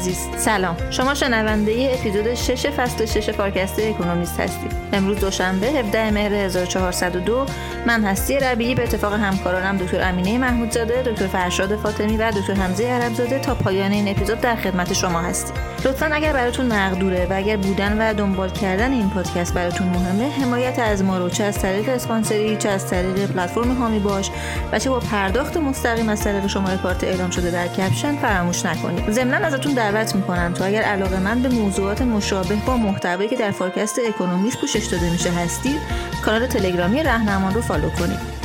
عزیز. 0.00 0.28
سلام. 0.36 0.76
شما 0.90 1.14
شنونده 1.14 1.96
اپیزود 1.98 2.34
6 2.34 2.66
فصل 2.66 3.06
6 3.06 3.30
فارکست 3.30 3.78
اکونومیست 3.78 4.40
هستید. 4.40 4.72
امروز 4.92 5.20
دوشنبه 5.20 5.66
17 5.66 6.10
مهر 6.10 6.34
1402 6.34 7.46
من 7.86 8.04
هستی 8.04 8.38
ربیعی. 8.38 8.74
به 8.74 8.82
اتفاق 8.82 9.12
همکارانم 9.12 9.76
دکتر 9.76 10.08
امینه 10.08 10.38
محمودزاده 10.38 11.02
دکتر 11.02 11.26
فرشاد 11.26 11.76
فاطمی 11.76 12.16
و 12.16 12.30
دکتر 12.30 12.54
حمزه 12.54 12.86
عربزاده 12.86 13.38
تا 13.38 13.54
پایان 13.54 13.92
این 13.92 14.08
اپیزود 14.08 14.40
در 14.40 14.56
خدمت 14.56 14.92
شما 14.92 15.20
هستیم. 15.20 15.54
لطفا 15.84 16.06
اگر 16.06 16.32
براتون 16.32 16.66
مقدوره 16.66 17.26
و 17.30 17.32
اگر 17.36 17.56
بودن 17.56 17.98
و 17.98 18.14
دنبال 18.14 18.50
کردن 18.50 18.92
این 18.92 19.10
پادکست 19.10 19.54
براتون 19.54 19.86
مهمه 19.86 20.30
حمایت 20.30 20.78
از 20.78 21.04
ما 21.04 21.18
رو 21.18 21.28
چه 21.28 21.44
از 21.44 21.58
طریق 21.58 21.88
اسپانسری 21.88 22.56
چه 22.56 22.68
از 22.68 22.86
طریق 22.86 23.26
پلتفرم 23.26 23.74
حامی 23.74 23.98
باش 23.98 24.30
و 24.72 24.78
چه 24.78 24.90
با 24.90 25.00
پرداخت 25.00 25.56
مستقیم 25.56 26.08
از 26.08 26.24
طریق 26.24 26.46
شماره 26.46 26.76
کارت 26.76 27.04
اعلام 27.04 27.30
شده 27.30 27.50
در 27.50 27.68
کپشن 27.68 28.16
فراموش 28.16 28.66
نکنید. 28.66 29.10
ضمنا 29.10 29.46
ازتون 29.46 29.74
دعوت 29.74 30.14
می‌کنم 30.14 30.52
تا 30.54 30.64
اگر 30.64 30.82
علاقه‌مند 30.82 31.42
به 31.42 31.48
موضوعات 31.48 32.02
مشابه 32.02 32.54
با 32.66 32.76
محتوایی 32.76 33.28
که 33.28 33.36
در 33.36 33.50
فارکست 33.50 33.98
اکونومیست 34.08 34.60
پوشش 34.60 34.86
داده 34.86 35.10
میشه 35.10 35.30
هستید 35.30 35.80
کانال 36.24 36.46
تلگرامی 36.46 37.02
رهنمان 37.02 37.54
رو 37.54 37.60
follow 37.60 37.90
کنید. 37.90 38.39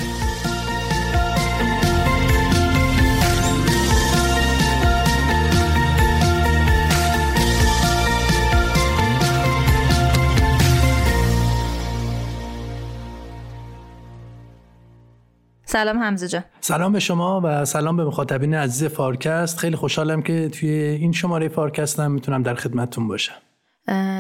سلام 15.75 15.99
حمزه 15.99 16.27
جان. 16.27 16.43
سلام 16.61 16.93
به 16.93 16.99
شما 16.99 17.41
و 17.43 17.65
سلام 17.65 17.97
به 17.97 18.05
مخاطبین 18.05 18.53
عزیز 18.53 18.89
فارکست. 18.89 19.57
خیلی 19.57 19.75
خوشحالم 19.75 20.21
که 20.21 20.49
توی 20.49 20.69
این 20.69 21.11
شماره 21.11 21.47
فارکستم 21.47 22.11
می‌تونم 22.11 22.43
در 22.43 22.55
خدمتتون 22.55 23.07
باشم. 23.07 23.33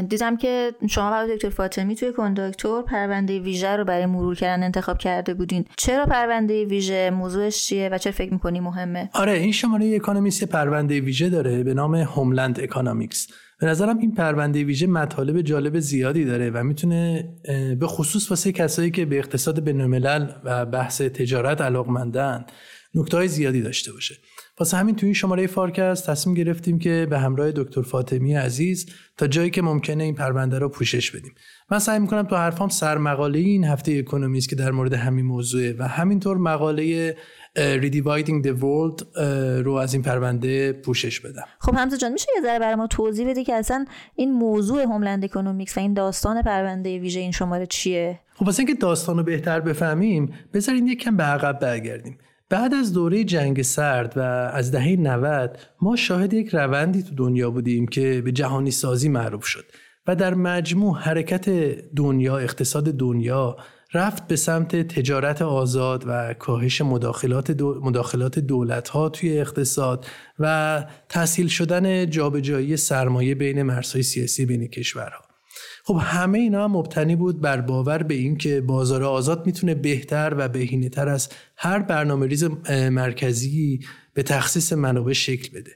دیدم 0.09 0.37
که 0.37 0.73
شما 0.89 1.11
و 1.11 1.27
دکتر 1.35 1.49
فاطمی 1.49 1.95
توی 1.95 2.11
کنداکتور 2.11 2.83
پرونده 2.83 3.39
ویژه 3.39 3.75
رو 3.75 3.85
برای 3.85 4.05
مرور 4.05 4.35
کردن 4.35 4.63
انتخاب 4.63 4.97
کرده 4.97 5.33
بودین. 5.33 5.65
چرا 5.77 6.05
پرونده 6.05 6.65
ویژه؟ 6.65 7.09
موضوعش 7.09 7.65
چیه 7.65 7.89
و 7.91 7.97
چرا 7.97 8.11
فکر 8.11 8.33
می‌کنی 8.33 8.59
مهمه؟ 8.59 9.09
آره 9.13 9.31
این 9.31 9.51
شماره 9.51 9.95
اکونومیست 9.95 10.43
پرونده 10.43 11.01
ویژه 11.01 11.29
داره 11.29 11.63
به 11.63 11.73
نام 11.73 11.95
homeland 11.95 12.59
economics 12.59 13.27
به 13.59 13.67
نظرم 13.67 13.97
این 13.97 14.13
پرونده 14.13 14.63
ویژه 14.63 14.87
مطالب 14.87 15.41
جالب 15.41 15.79
زیادی 15.79 16.25
داره 16.25 16.49
و 16.49 16.63
می‌تونه 16.63 17.29
به 17.79 17.87
خصوص 17.87 18.29
واسه 18.31 18.51
کسایی 18.51 18.91
که 18.91 19.05
به 19.05 19.17
اقتصاد 19.17 19.59
بین‌الملل 19.63 20.31
و 20.43 20.65
بحث 20.65 21.01
تجارت 21.01 21.61
علاقمندن 21.61 22.45
نکته 22.95 23.27
زیادی 23.27 23.61
داشته 23.61 23.93
باشه. 23.93 24.15
واسه 24.59 24.77
همین 24.77 24.95
توی 24.95 25.13
شماره 25.13 25.47
فارکست 25.47 26.09
تصمیم 26.09 26.35
گرفتیم 26.35 26.79
که 26.79 27.07
به 27.09 27.19
همراه 27.19 27.51
دکتر 27.51 27.81
فاطمی 27.81 28.35
عزیز 28.35 28.85
تا 29.17 29.27
جایی 29.27 29.49
که 29.49 29.61
ممکنه 29.61 30.03
این 30.03 30.15
پرونده 30.15 30.59
رو 30.59 30.69
پوشش 30.69 31.11
بدیم. 31.11 31.35
من 31.71 31.79
سعی 31.79 31.99
می‌کنم 31.99 32.23
تو 32.23 32.35
حرفام 32.35 32.69
سرمقاله 32.69 33.39
این 33.39 33.63
هفته 33.63 33.91
اکونومیست 33.91 34.49
که 34.49 34.55
در 34.55 34.71
مورد 34.71 34.93
همین 34.93 35.25
موضوعه 35.25 35.75
و 35.79 35.87
همینطور 35.87 36.37
مقاله 36.37 37.15
Redividing 37.55 38.45
the 38.45 38.61
World 38.61 39.17
رو 39.63 39.73
از 39.73 39.93
این 39.93 40.03
پرونده 40.03 40.73
پوشش 40.73 41.19
بدم. 41.19 41.43
خب 41.59 41.75
حمزه 41.75 41.97
جان 41.97 42.11
میشه 42.11 42.27
یه 42.35 42.41
ذره 42.41 42.59
برای 42.59 42.75
ما 42.75 42.87
توضیح 42.87 43.29
بدی 43.29 43.43
که 43.43 43.53
اصلا 43.53 43.85
این 44.15 44.33
موضوع 44.33 44.83
homeland 44.83 45.23
economics 45.23 45.77
و 45.77 45.79
این 45.79 45.93
داستان 45.93 46.41
پرونده 46.41 46.99
ویژه 46.99 47.19
این 47.19 47.31
شماره 47.31 47.65
چیه؟ 47.65 48.19
خب 48.33 48.45
واسه 48.45 48.59
اینکه 48.59 48.73
داستان 48.73 49.17
رو 49.17 49.23
بهتر 49.23 49.59
بفهمیم 49.59 50.33
بذارین 50.53 50.87
یک 50.87 51.03
کم 51.03 51.17
به 51.17 51.23
عقب 51.23 51.59
برگردیم. 51.59 52.17
بعد 52.55 52.73
از 52.73 52.93
دوره 52.93 53.23
جنگ 53.23 53.61
سرد 53.61 54.13
و 54.15 54.19
از 54.53 54.71
دهه 54.71 54.95
90 54.99 55.57
ما 55.81 55.95
شاهد 55.95 56.33
یک 56.33 56.49
روندی 56.49 57.03
تو 57.03 57.15
دنیا 57.15 57.51
بودیم 57.51 57.87
که 57.87 58.21
به 58.25 58.31
جهانی 58.31 58.71
سازی 58.71 59.09
معروف 59.09 59.45
شد 59.45 59.65
و 60.07 60.15
در 60.15 60.33
مجموع 60.33 60.97
حرکت 60.99 61.49
دنیا 61.95 62.37
اقتصاد 62.37 62.83
دنیا 62.83 63.57
رفت 63.93 64.27
به 64.27 64.35
سمت 64.35 64.75
تجارت 64.75 65.41
آزاد 65.41 66.03
و 66.07 66.33
کاهش 66.33 66.81
مداخلات, 66.81 67.51
دو 67.51 67.79
مداخلات 67.83 68.39
دولت 68.39 68.89
ها 68.89 69.09
توی 69.09 69.39
اقتصاد 69.39 70.05
و 70.39 70.85
تحصیل 71.09 71.47
شدن 71.47 72.09
جابجایی 72.09 72.77
سرمایه 72.77 73.35
بین 73.35 73.63
مرزهای 73.63 74.03
سیاسی 74.03 74.45
بین 74.45 74.67
کشورها. 74.67 75.24
خب 75.87 75.97
همه 76.01 76.39
اینا 76.39 76.63
هم 76.63 76.71
مبتنی 76.71 77.15
بود 77.15 77.41
بر 77.41 77.61
باور 77.61 78.03
به 78.03 78.13
این 78.13 78.37
که 78.37 78.61
بازار 78.61 79.03
آزاد 79.03 79.45
می‌تونه 79.45 79.75
بهتر 79.75 80.33
و 80.37 80.49
بهینه 80.49 80.89
تر 80.89 81.09
از 81.09 81.29
هر 81.57 81.79
برنامه 81.79 82.27
ریز 82.27 82.43
مرکزی 82.71 83.79
به 84.13 84.23
تخصیص 84.23 84.73
منابع 84.73 85.13
شکل 85.13 85.59
بده. 85.59 85.71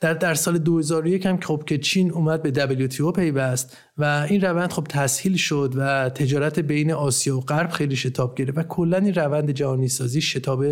در 0.00 0.14
در 0.14 0.34
سال 0.34 0.58
2001 0.58 1.26
هم 1.26 1.40
خب 1.40 1.62
که 1.66 1.78
چین 1.78 2.12
اومد 2.12 2.42
به 2.42 2.88
WTO 2.88 3.12
پیوست 3.16 3.76
و 3.98 4.26
این 4.30 4.40
روند 4.40 4.72
خب 4.72 4.86
تسهیل 4.88 5.36
شد 5.36 5.74
و 5.76 6.08
تجارت 6.08 6.58
بین 6.58 6.92
آسیا 6.92 7.36
و 7.36 7.40
غرب 7.40 7.70
خیلی 7.70 7.96
شتاب 7.96 8.34
گرفت 8.34 8.58
و 8.58 8.62
کلا 8.62 8.96
این 8.96 9.14
روند 9.14 9.50
جهانی 9.50 9.88
سازی 9.88 10.20
شتاب 10.20 10.64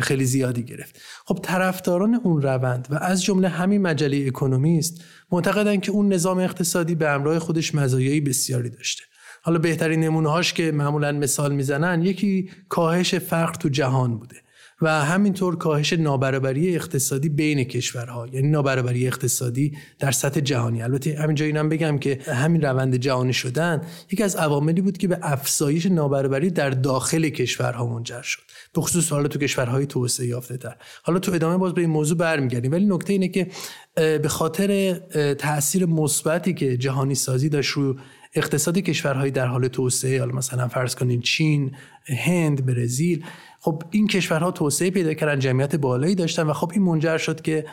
خیلی 0.00 0.24
زیادی 0.24 0.62
گرفت. 0.62 1.00
خب 1.24 1.38
طرفداران 1.42 2.14
اون 2.14 2.42
روند 2.42 2.88
و 2.90 2.94
از 2.94 3.24
جمله 3.24 3.48
همین 3.48 3.82
مجله 3.82 4.24
اکونومیست 4.26 5.04
معتقدن 5.32 5.80
که 5.80 5.92
اون 5.92 6.12
نظام 6.12 6.38
اقتصادی 6.38 6.94
به 6.94 7.08
همراه 7.08 7.38
خودش 7.38 7.74
مزایایی 7.74 8.20
بسیاری 8.20 8.70
داشته. 8.70 9.04
حالا 9.42 9.58
بهترین 9.58 10.00
نمونه 10.00 10.30
هاش 10.30 10.52
که 10.52 10.72
معمولا 10.72 11.12
مثال 11.12 11.54
می‌زنن 11.54 12.02
یکی 12.02 12.50
کاهش 12.68 13.14
فقر 13.14 13.54
تو 13.54 13.68
جهان 13.68 14.18
بوده. 14.18 14.36
و 14.82 15.04
همینطور 15.04 15.56
کاهش 15.56 15.92
نابرابری 15.92 16.76
اقتصادی 16.76 17.28
بین 17.28 17.64
کشورها. 17.64 18.26
یعنی 18.32 18.48
نابرابری 18.48 19.06
اقتصادی 19.06 19.72
در 19.98 20.10
سطح 20.10 20.40
جهانی. 20.40 20.82
البته 20.82 21.18
همینجا 21.18 21.46
اینم 21.46 21.68
بگم 21.68 21.98
که 21.98 22.18
همین 22.26 22.62
روند 22.62 22.96
جهانی 22.96 23.32
شدن 23.32 23.82
یکی 24.10 24.22
از 24.22 24.36
عواملی 24.36 24.80
بود 24.80 24.98
که 24.98 25.08
به 25.08 25.18
افزایش 25.22 25.86
نابرابری 25.86 26.50
در 26.50 26.70
داخل 26.70 27.28
کشورها 27.28 27.86
منجر 27.86 28.22
شد. 28.22 28.40
به 28.74 28.80
خصوص 28.80 29.12
حالا 29.12 29.28
تو 29.28 29.38
کشورهای 29.38 29.86
توسعه 29.86 30.26
یافته 30.26 30.56
تر 30.56 30.76
حالا 31.02 31.18
تو 31.18 31.32
ادامه 31.32 31.56
باز 31.56 31.74
به 31.74 31.80
این 31.80 31.90
موضوع 31.90 32.18
برمیگردیم. 32.18 32.72
ولی 32.72 32.86
نکته 32.86 33.12
اینه 33.12 33.28
که 33.28 33.46
به 33.94 34.28
خاطر 34.28 34.92
تاثیر 35.34 35.86
مثبتی 35.86 36.54
که 36.54 36.76
جهانی 36.76 37.14
سازی 37.14 37.48
داشت 37.48 37.70
رو 37.70 37.96
اقتصاد 38.34 38.78
کشورهای 38.78 39.30
در 39.30 39.46
حال 39.46 39.68
توسعه 39.68 40.20
حالا 40.20 40.32
مثلا 40.32 40.68
فرض 40.68 40.94
کنین 40.94 41.20
چین 41.20 41.74
هند 42.06 42.66
برزیل 42.66 43.24
خب 43.60 43.82
این 43.90 44.06
کشورها 44.06 44.50
توسعه 44.50 44.90
پیدا 44.90 45.14
کردن 45.14 45.38
جمعیت 45.38 45.76
بالایی 45.76 46.14
داشتن 46.14 46.42
و 46.42 46.52
خب 46.52 46.70
این 46.74 46.82
منجر 46.82 47.18
شد 47.18 47.40
که 47.40 47.66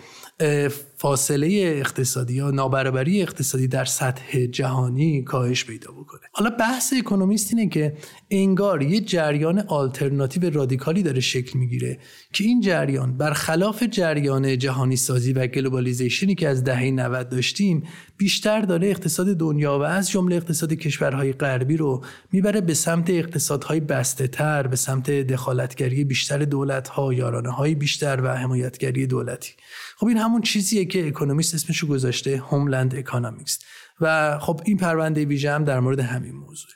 فاصله 0.97 1.47
اقتصادی 1.77 2.33
یا 2.33 2.51
نابرابری 2.51 3.21
اقتصادی 3.21 3.67
در 3.67 3.85
سطح 3.85 4.45
جهانی 4.45 5.23
کاهش 5.23 5.65
پیدا 5.65 5.91
بکنه. 5.91 6.21
حالا 6.31 6.49
بحث 6.49 6.93
اکونومیست 6.99 7.53
اینه 7.53 7.69
که 7.69 7.97
انگار 8.31 8.81
یه 8.81 8.99
جریان 9.01 9.59
آلترناتیو 9.59 10.49
رادیکالی 10.49 11.03
داره 11.03 11.19
شکل 11.19 11.59
می‌گیره 11.59 11.99
که 12.33 12.43
این 12.43 12.61
جریان 12.61 13.17
برخلاف 13.17 13.83
جریان 13.83 14.57
جهانی 14.57 14.95
سازی 14.95 15.33
و 15.33 15.47
globalization 15.47 16.29
ی 16.29 16.35
که 16.35 16.47
از 16.47 16.63
دهه 16.63 16.91
90 16.91 17.29
داشتیم 17.29 17.83
بیشتر 18.17 18.61
داره 18.61 18.87
اقتصاد 18.87 19.37
دنیا 19.37 19.79
و 19.79 19.81
از 19.81 20.09
جمله 20.09 20.35
اقتصاد 20.35 20.73
کشورهای 20.73 21.33
غربی 21.33 21.77
رو 21.77 22.03
می‌بره 22.31 22.61
به 22.61 22.73
سمت 22.73 23.09
اقتصادهای 23.09 23.79
بسته 23.79 24.27
تر 24.27 24.67
به 24.67 24.75
سمت 24.75 25.11
دخالتگری 25.11 26.03
بیشتر 26.03 26.37
دولت 26.37 26.87
ها 26.87 27.13
یارانه 27.13 27.49
های 27.49 27.75
بیشتر 27.75 28.21
و 28.23 28.27
حمایتگری 28.27 29.07
دولتی. 29.07 29.53
خب 29.97 30.07
این 30.07 30.17
همون 30.17 30.41
چیزیه 30.41 30.85
که 30.85 31.07
اکونومیست 31.07 31.55
اسمشو 31.55 31.87
گذاشته 31.87 32.37
homeland 32.37 32.95
economics 32.95 33.59
و 34.01 34.37
خب 34.39 34.61
این 34.65 34.77
پرونده 34.77 35.25
ویژه 35.25 35.51
هم 35.51 35.63
در 35.63 35.79
مورد 35.79 35.99
همین 35.99 36.35
موضوع. 36.35 36.71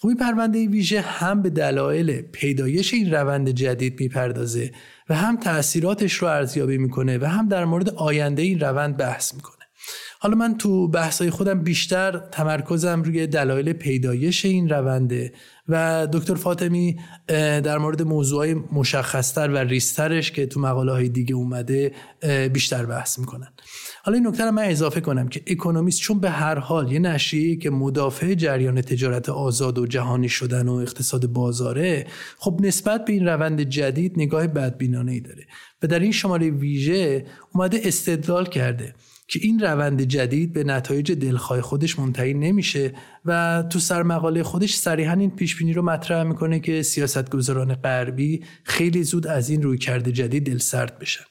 خب 0.00 0.08
این 0.08 0.16
پرونده 0.16 0.68
ویژه 0.68 1.00
هم 1.00 1.42
به 1.42 1.50
دلایل 1.50 2.22
پیدایش 2.22 2.94
این 2.94 3.14
روند 3.14 3.50
جدید 3.50 4.00
می‌پردازه 4.00 4.72
و 5.08 5.14
هم 5.14 5.36
تاثیراتش 5.36 6.14
رو 6.14 6.28
ارزیابی 6.28 6.78
می‌کنه 6.78 7.18
و 7.18 7.24
هم 7.24 7.48
در 7.48 7.64
مورد 7.64 7.88
آینده 7.88 8.42
این 8.42 8.60
روند 8.60 8.96
بحث 8.96 9.34
می‌کنه. 9.34 9.59
حالا 10.22 10.34
من 10.34 10.58
تو 10.58 10.88
بحثای 10.88 11.30
خودم 11.30 11.62
بیشتر 11.62 12.18
تمرکزم 12.18 13.02
روی 13.02 13.26
دلایل 13.26 13.72
پیدایش 13.72 14.44
این 14.44 14.68
رونده 14.68 15.32
و 15.68 16.08
دکتر 16.12 16.34
فاطمی 16.34 16.96
در 17.62 17.78
مورد 17.78 18.02
موضوعای 18.02 18.54
مشخصتر 18.54 19.48
و 19.48 19.56
ریسترش 19.56 20.32
که 20.32 20.46
تو 20.46 20.60
مقاله 20.60 20.92
های 20.92 21.08
دیگه 21.08 21.34
اومده 21.34 21.92
بیشتر 22.52 22.86
بحث 22.86 23.18
می‌کنن. 23.18 23.48
حالا 24.02 24.18
این 24.18 24.26
نکته 24.26 24.44
رو 24.44 24.50
من 24.50 24.62
اضافه 24.62 25.00
کنم 25.00 25.28
که 25.28 25.42
اکونومیست 25.46 26.00
چون 26.00 26.20
به 26.20 26.30
هر 26.30 26.58
حال 26.58 26.92
یه 26.92 26.98
نشریه 26.98 27.56
که 27.56 27.70
مدافع 27.70 28.34
جریان 28.34 28.80
تجارت 28.80 29.28
آزاد 29.28 29.78
و 29.78 29.86
جهانی 29.86 30.28
شدن 30.28 30.68
و 30.68 30.74
اقتصاد 30.74 31.26
بازاره 31.26 32.06
خب 32.38 32.60
نسبت 32.62 33.04
به 33.04 33.12
این 33.12 33.26
روند 33.26 33.60
جدید 33.62 34.12
نگاه 34.16 34.46
بدبینانه 34.46 35.12
ای 35.12 35.20
داره 35.20 35.46
و 35.82 35.86
در 35.86 35.98
این 35.98 36.12
شماره 36.12 36.50
ویژه 36.50 37.26
اومده 37.52 37.80
استدلال 37.84 38.46
کرده. 38.46 38.94
که 39.30 39.40
این 39.42 39.60
روند 39.60 40.02
جدید 40.02 40.52
به 40.52 40.64
نتایج 40.64 41.12
دلخواه 41.12 41.60
خودش 41.60 41.98
منتهی 41.98 42.34
نمیشه 42.34 42.92
و 43.24 43.64
تو 43.70 43.78
سرمقاله 43.78 44.42
خودش 44.42 44.74
صریحا 44.74 45.12
این 45.12 45.30
پیش 45.30 45.56
بینی 45.56 45.72
رو 45.72 45.82
مطرح 45.82 46.22
می‌کنه 46.22 46.60
که 46.60 46.82
سیاستگزاران 46.82 47.74
غربی 47.74 48.44
خیلی 48.64 49.02
زود 49.02 49.26
از 49.26 49.50
این 49.50 49.62
روی 49.62 49.78
کرده 49.78 50.12
جدید 50.12 50.46
دلسرد 50.46 50.98
بشن. 50.98 51.24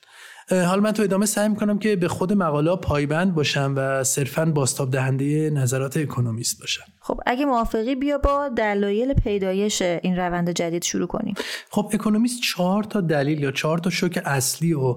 حالا 0.51 0.81
من 0.81 0.91
تو 0.91 1.03
ادامه 1.03 1.25
سعی 1.25 1.49
می‌کنم 1.49 1.79
که 1.79 1.95
به 1.95 2.07
خود 2.07 2.33
مقاله 2.33 2.75
پایبند 2.75 3.35
باشم 3.35 3.73
و 3.77 4.03
صرفا 4.03 4.45
باستاب 4.45 4.91
دهنده 4.91 5.49
نظرات 5.49 5.97
اکونومیست 5.97 6.59
باشم. 6.59 6.83
خب 7.01 7.19
اگه 7.25 7.45
موافقی 7.45 7.95
بیا 7.95 8.17
با 8.17 8.49
دلایل 8.49 9.13
پیدایش 9.13 9.81
این 9.81 10.15
روند 10.17 10.49
جدید 10.49 10.83
شروع 10.83 11.07
کنیم. 11.07 11.33
خب 11.69 11.89
اکونومیست 11.93 12.41
چهار 12.41 12.83
تا 12.83 13.01
دلیل 13.01 13.39
یا 13.39 13.51
چهار 13.51 13.77
تا 13.77 13.89
شوک 13.89 14.21
اصلی 14.25 14.73
و 14.73 14.95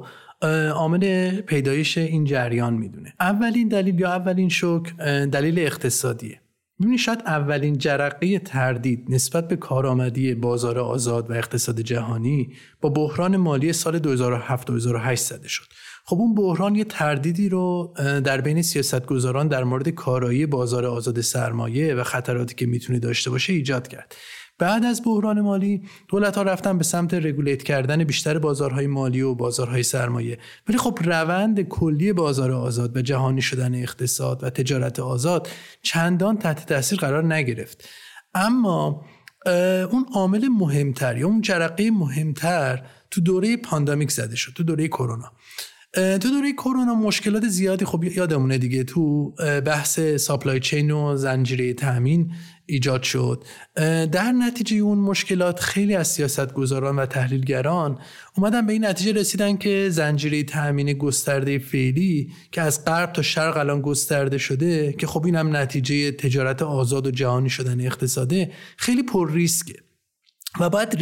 عامل 0.74 1.30
پیدایش 1.40 1.98
این 1.98 2.24
جریان 2.24 2.74
می‌دونه. 2.74 3.14
اولین 3.20 3.68
دلیل 3.68 4.00
یا 4.00 4.08
اولین 4.08 4.48
شوک 4.48 4.96
دلیل 5.32 5.58
اقتصادیه. 5.58 6.40
می‌بینی 6.78 6.98
شاید 6.98 7.22
اولین 7.26 7.78
جرقه 7.78 8.38
تردید 8.38 9.06
نسبت 9.08 9.48
به 9.48 9.56
کارآمدی 9.56 10.34
بازار 10.34 10.78
آزاد 10.78 11.30
و 11.30 11.32
اقتصاد 11.32 11.80
جهانی 11.80 12.52
با 12.80 12.88
بحران 12.88 13.36
مالی 13.36 13.72
سال 13.72 13.98
2007-2008 13.98 15.14
زده 15.14 15.48
شد. 15.48 15.64
خب 16.04 16.16
اون 16.16 16.34
بحران 16.34 16.74
یه 16.74 16.84
تردیدی 16.84 17.48
رو 17.48 17.94
در 18.24 18.40
بین 18.40 18.62
سیاستگزاران 18.62 19.48
در 19.48 19.64
مورد 19.64 19.88
کارایی 19.88 20.46
بازار 20.46 20.86
آزاد 20.86 21.20
سرمایه 21.20 21.94
و 21.94 22.02
خطراتی 22.02 22.54
که 22.54 22.66
می‌تونه 22.66 22.98
داشته 22.98 23.30
باشه 23.30 23.52
ایجاد 23.52 23.88
کرد. 23.88 24.16
بعد 24.62 24.84
از 24.84 25.02
بحران 25.04 25.40
مالی 25.40 25.82
دولت 26.08 26.36
ها 26.36 26.42
رفتن 26.42 26.78
به 26.78 26.84
سمت 26.84 27.14
رگولیت 27.14 27.62
کردن 27.62 28.04
بیشتر 28.04 28.38
بازارهای 28.38 28.86
مالی 28.86 29.20
و 29.20 29.34
بازارهای 29.34 29.82
سرمایه. 29.82 30.38
ولی 30.68 30.78
خب 30.78 30.98
روند 31.02 31.62
کلی 31.62 32.12
بازار 32.12 32.52
آزاد 32.52 32.96
و 32.96 33.02
جهانی 33.02 33.42
شدن 33.42 33.74
اقتصاد 33.74 34.44
و 34.44 34.50
تجارت 34.50 35.00
آزاد 35.00 35.48
چندان 35.82 36.38
تحت 36.38 36.66
تاثیر 36.66 36.98
قرار 36.98 37.34
نگرفت. 37.34 37.88
اما 38.34 39.04
اون 39.90 40.06
عامل 40.14 40.48
مهمتر 40.48 41.16
یا 41.16 41.26
اون 41.26 41.40
جرقه 41.40 41.90
مهمتر 41.90 42.82
تو 43.10 43.20
دوره 43.20 43.56
پاندامیک 43.56 44.10
زده 44.10 44.36
شد 44.36 44.52
تو 44.52 44.62
دوره 44.62 44.88
کرونا. 44.88 45.32
تو 45.94 46.30
دوره 46.30 46.52
کرونا 46.52 46.94
مشکلات 46.94 47.48
زیادی 47.48 47.84
خب 47.84 48.04
یادمونه 48.04 48.58
دیگه 48.58 48.84
تو 48.84 49.30
بحث 49.66 50.00
ساپلای 50.00 50.60
چین 50.60 50.90
و 50.90 51.16
زنجیره 51.16 51.74
تامین 51.74 52.32
ایجاد 52.72 53.02
شد. 53.02 53.44
در 54.12 54.32
نتیجه 54.32 54.76
اون 54.76 54.98
مشکلات 54.98 55.60
خیلی 55.60 55.94
از 55.94 56.08
سیاستگزاران 56.08 56.96
و 56.96 57.06
تحلیلگران 57.06 57.98
اومدن 58.36 58.66
به 58.66 58.72
این 58.72 58.84
نتیجه 58.84 59.12
رسیدن 59.12 59.56
که 59.56 59.88
زنجیره 59.90 60.42
تامین 60.42 60.92
گسترده 60.92 61.58
فعلی 61.58 62.32
که 62.52 62.60
از 62.62 62.84
غرب 62.84 63.12
تا 63.12 63.22
شرق 63.22 63.56
الان 63.56 63.80
گسترده 63.80 64.38
شده 64.38 64.92
که 64.92 65.06
خب 65.06 65.26
این 65.26 65.36
هم 65.36 65.56
نتیجه 65.56 66.12
تجارت 66.12 66.62
آزاد 66.62 67.06
و 67.06 67.10
جهانی 67.10 67.50
شدن 67.50 67.80
اقتصاده 67.80 68.52
خیلی 68.76 69.02
پر 69.02 69.32
ریسکه. 69.32 69.74
و 70.60 70.70
باید 70.70 70.94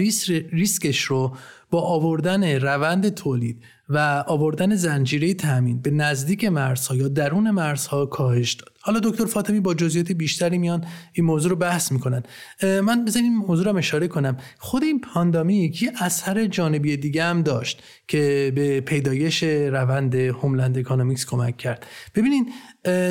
ریسکش 0.53 1.01
رو 1.03 1.37
با 1.71 1.81
آوردن 1.81 2.61
روند 2.61 3.09
تولید 3.09 3.63
و 3.89 4.25
آوردن 4.27 4.75
زنجیره 4.75 5.35
تامین 5.35 5.83
به 5.83 5.91
نزدیک 5.91 6.45
مرزها 6.45 6.97
یا 6.97 7.09
درون 7.09 7.51
مرزها 7.51 8.07
کاهش 8.07 8.53
داد. 8.53 8.73
حالا 8.81 9.01
دکتر 9.01 9.25
فاطمی 9.25 9.61
با 9.61 9.75
جزئیات 9.75 10.13
بیشتری 10.13 10.59
میان 10.59 10.85
این 11.13 11.27
موضوع 11.27 11.51
رو 11.51 11.57
بحث 11.57 11.93
می‌کنن. 11.93 12.23
من 12.63 13.05
به 13.05 13.25
این 13.25 13.37
موضوع 13.37 13.65
رو 13.65 13.77
اشاره 13.77 14.09
کنم. 14.09 14.37
خود 14.59 14.83
این 14.83 15.01
pandemic 15.01 15.83
یه 15.83 15.93
اثر 16.01 16.47
جانبی 16.47 16.97
دیگه 16.97 17.25
هم 17.25 17.43
داشت 17.43 17.83
که 18.09 18.53
به 18.55 18.81
پیدایش 18.81 19.43
روند 19.43 20.15
homeland 20.15 20.79
economics 20.79 21.27
کمک 21.27 21.57
کرد. 21.57 21.87
ببینین 22.15 22.53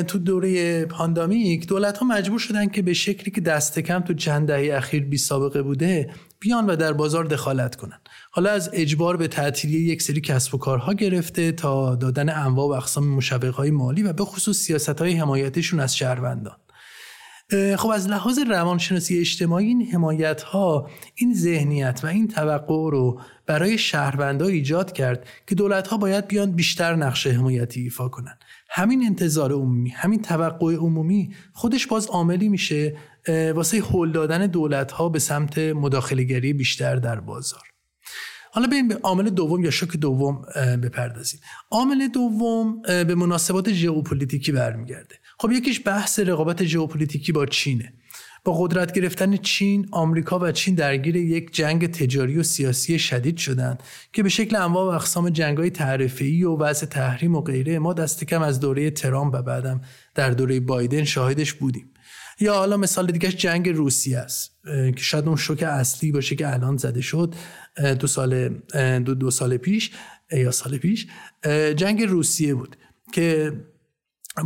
تو 0.08 0.18
دوره 0.18 0.84
pandemic 0.84 1.66
دولت 1.66 1.98
ها 1.98 2.06
مجبور 2.06 2.38
شدن 2.38 2.66
که 2.66 2.82
به 2.82 2.92
شکلی 2.92 3.30
که 3.30 3.40
دست 3.40 3.78
کم 3.78 4.00
تو 4.00 4.14
چند 4.14 4.48
دهه 4.48 4.76
اخیر 4.76 5.04
بی 5.04 5.18
سابقه 5.18 5.62
بوده 5.62 6.10
بیان 6.40 6.66
و 6.66 6.76
در 6.76 6.92
بازار 6.92 7.24
دخالت 7.24 7.76
کنن. 7.76 8.00
حالا 8.30 8.50
از 8.50 8.70
اجبار 8.72 9.16
به 9.16 9.28
تعطیلی 9.28 9.78
یک 9.78 10.02
سری 10.02 10.20
کسب 10.20 10.54
و 10.54 10.58
کارها 10.58 10.92
گرفته 10.94 11.52
تا 11.52 11.94
دادن 11.94 12.28
انواع 12.28 12.68
و 12.68 12.72
اقسام 12.72 13.08
مشوق 13.08 13.54
های 13.54 13.70
مالی 13.70 14.02
و 14.02 14.12
به 14.12 14.24
خصوص 14.24 14.56
سیاست 14.56 15.00
های 15.00 15.12
حمایتشون 15.12 15.80
از 15.80 15.96
شهروندان. 15.96 16.56
خب 17.76 17.88
از 17.88 18.08
لحاظ 18.08 18.38
روانشناسی 18.38 19.18
اجتماعی 19.18 19.66
این 19.66 19.86
حمایت 19.86 20.42
ها 20.42 20.90
این 21.14 21.34
ذهنیت 21.34 22.00
و 22.02 22.06
این 22.06 22.28
توقع 22.28 22.90
رو 22.90 23.20
برای 23.46 23.78
شهروندها 23.78 24.48
ایجاد 24.48 24.92
کرد 24.92 25.26
که 25.46 25.54
دولت 25.54 25.88
ها 25.88 25.96
باید 25.96 26.28
بیان 26.28 26.52
بیشتر 26.52 26.96
نقش 26.96 27.26
حمایتی 27.26 27.80
ایفا 27.80 28.08
کنن. 28.08 28.38
همین 28.72 29.06
انتظار 29.06 29.52
عمومی 29.52 29.90
همین 29.90 30.22
توقع 30.22 30.74
عمومی 30.74 31.34
خودش 31.52 31.86
باز 31.86 32.06
عاملی 32.06 32.48
میشه 32.48 32.96
واسه 33.54 33.82
هل 33.92 34.12
دادن 34.12 34.46
دولت 34.46 34.92
ها 34.92 35.08
به 35.08 35.18
سمت 35.18 35.58
مداخلگری 35.58 36.52
بیشتر 36.52 36.96
در 36.96 37.20
بازار. 37.20 37.62
حالا 38.52 38.66
بریم 38.66 38.88
به 38.88 38.94
عامل 39.02 39.30
دوم 39.30 39.64
یا 39.64 39.70
شوک 39.70 39.96
دوم 39.96 40.42
بپردازیم. 40.56 41.40
عامل 41.70 42.08
دوم 42.08 42.82
به 42.82 43.14
مناسبات 43.14 43.72
ژئوپلیتیکی 43.72 44.52
برمیگرده. 44.52 45.14
خب 45.38 45.52
یکیش 45.52 45.80
بحث 45.86 46.18
رقابت 46.18 46.64
ژئوپلیتیکی 46.64 47.32
با 47.32 47.46
چینه. 47.46 47.92
با 48.44 48.52
قدرت 48.52 48.92
گرفتن 48.92 49.36
چین 49.36 49.88
آمریکا 49.90 50.38
و 50.38 50.52
چین 50.52 50.74
درگیر 50.74 51.16
یک 51.16 51.54
جنگ 51.54 51.90
تجاری 51.90 52.38
و 52.38 52.42
سیاسی 52.42 52.98
شدید 52.98 53.36
شدند 53.36 53.82
که 54.12 54.22
به 54.22 54.28
شکل 54.28 54.56
انواع 54.56 54.84
و 54.84 54.94
اقسام 54.94 55.30
جنگ‌های 55.30 55.70
تعرفه‌ای 55.70 56.44
و 56.44 56.56
وضع 56.56 56.86
تحریم 56.86 57.34
و 57.34 57.40
غیره 57.40 57.78
ما 57.78 57.92
دست 57.92 58.24
کم 58.24 58.42
از 58.42 58.60
دوره 58.60 58.90
ترامپ 58.90 59.34
و 59.34 59.42
بعدم 59.42 59.80
در 60.14 60.30
دوره 60.30 60.60
بایدن 60.60 61.04
شاهدش 61.04 61.52
بودیم. 61.52 61.90
یا 62.40 62.54
حالا 62.54 62.76
مثال 62.76 63.06
دیگه 63.06 63.28
جنگ 63.28 63.68
روسیه 63.68 64.18
است 64.18 64.56
که 64.66 65.02
شاید 65.02 65.26
اون 65.26 65.36
شوک 65.36 65.62
اصلی 65.62 66.12
باشه 66.12 66.36
که 66.36 66.52
الان 66.52 66.76
زده 66.76 67.00
شد 67.00 67.34
دو 67.98 68.06
سال 68.06 68.48
دو, 69.04 69.14
دو 69.14 69.30
سال 69.30 69.56
پیش 69.56 69.90
یا 70.32 70.50
سال 70.50 70.78
پیش 70.78 71.06
جنگ 71.76 72.02
روسیه 72.02 72.54
بود 72.54 72.76
که 73.12 73.52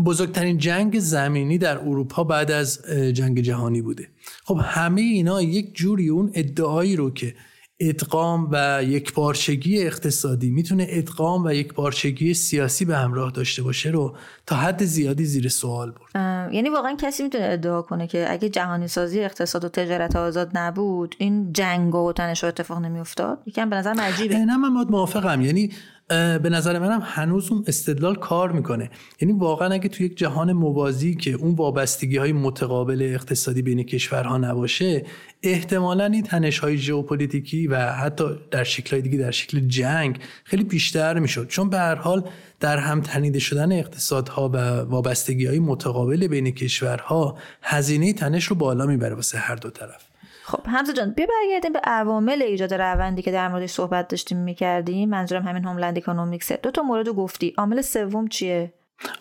بزرگترین 0.06 0.58
جنگ 0.58 0.98
زمینی 0.98 1.58
در 1.58 1.78
اروپا 1.78 2.24
بعد 2.24 2.50
از 2.50 2.82
جنگ 3.12 3.40
جهانی 3.40 3.82
بوده. 3.82 4.08
خب 4.44 4.60
همه 4.62 5.00
اینا 5.00 5.42
یک 5.42 5.74
جوری 5.74 6.08
اون 6.08 6.30
ادعایی 6.34 6.96
رو 6.96 7.10
که 7.10 7.34
ادغام 7.80 8.48
و 8.52 8.84
یک 8.84 9.12
پارچگی 9.12 9.82
اقتصادی 9.82 10.50
می‌تونه 10.50 10.86
ادغام 10.88 11.44
و 11.44 11.52
یک 11.52 11.72
پارچگی 11.72 12.34
سیاسی 12.34 12.84
به 12.84 12.96
همراه 12.96 13.30
داشته 13.30 13.62
باشه 13.62 13.90
رو 13.90 14.16
تا 14.46 14.56
حد 14.56 14.84
زیادی 14.84 15.24
زیر 15.24 15.48
سوال 15.48 15.90
برد. 15.90 16.52
یعنی 16.54 16.68
واقعا 16.68 16.96
کسی 17.00 17.22
می‌تونه 17.22 17.44
ادعا 17.44 17.82
کنه 17.82 18.06
که 18.06 18.32
اگه 18.32 18.48
جهانی 18.48 18.88
سازی 18.88 19.20
اقتصاد 19.20 19.64
و 19.64 19.68
تجارت 19.68 20.16
آزاد 20.16 20.50
نبود 20.54 21.14
این 21.18 21.52
جنگ 21.52 21.94
و 21.94 22.12
تنش 22.12 22.44
اتفاق 22.44 22.78
نمیافتاد؟ 22.78 23.38
یکم 23.46 23.70
به 23.70 23.76
نظر 23.76 23.94
عجیبه. 24.00 24.38
نه 24.38 24.56
من 24.56 24.84
موافقم. 24.90 25.40
یعنی 25.40 25.70
به 26.08 26.48
نظر 26.50 26.78
منم 26.78 27.00
هنوز 27.04 27.50
اون 27.52 27.64
استدلال 27.66 28.14
کار 28.14 28.52
می‌کنه. 28.52 28.90
یعنی 29.20 29.32
واقعا 29.32 29.68
اگه 29.68 29.88
تو 29.88 30.02
یک 30.02 30.16
جهان 30.16 30.52
موازی 30.52 31.14
که 31.14 31.32
اون 31.32 31.54
وابستگی 31.54 32.16
های 32.16 32.32
متقابل 32.32 33.02
اقتصادی 33.14 33.62
بین 33.62 33.82
کشورها 33.82 34.38
نباشه 34.38 35.04
احتمالا 35.42 36.04
این 36.04 36.22
تنش 36.22 36.58
های 36.58 36.78
ژئوپلیتیکی 36.78 37.66
و 37.66 37.92
حتی 37.92 38.24
در 38.50 38.64
شکل 38.64 39.00
دیگه 39.00 39.18
در 39.18 39.30
شکل 39.30 39.60
جنگ 39.60 40.18
خیلی 40.44 40.64
بیشتر 40.64 41.18
می‌شد. 41.18 41.48
چون 41.48 41.70
به 41.70 41.78
هر 41.78 41.94
حال 41.94 42.28
در 42.60 42.78
هم 42.78 43.00
تنیده 43.00 43.38
شدن 43.38 43.72
اقتصادها 43.72 44.48
و 44.48 44.56
وابستگی 44.80 45.46
های 45.46 45.58
متقابل 45.58 46.26
بین 46.26 46.50
کشورها 46.50 47.38
هزینه 47.62 48.12
تنش 48.12 48.44
رو 48.44 48.56
بالا 48.56 48.86
می‌بره 48.86 49.14
واسه 49.14 49.38
هر 49.38 49.56
دو 49.56 49.70
طرف. 49.70 50.13
خب 50.46 50.66
حمزه 50.66 50.92
جان 50.92 51.10
بیا 51.10 51.26
برگردیم 51.26 51.72
به 51.72 51.80
عوامل 51.84 52.42
ایجاد 52.42 52.74
روندی 52.74 53.22
که 53.22 53.32
در 53.32 53.48
موردش 53.48 53.70
صحبت 53.70 54.08
داشتیم 54.08 54.38
می‌کردیم. 54.38 55.08
منظورم 55.08 55.42
همین 55.42 55.64
هوملند 55.64 55.98
اکونومیکسه 55.98 56.58
دو 56.62 56.70
تا 56.70 56.82
مورد 56.82 57.08
گفتی. 57.08 57.54
عامل 57.58 57.80
سوم 57.80 58.28
چیه؟ 58.28 58.72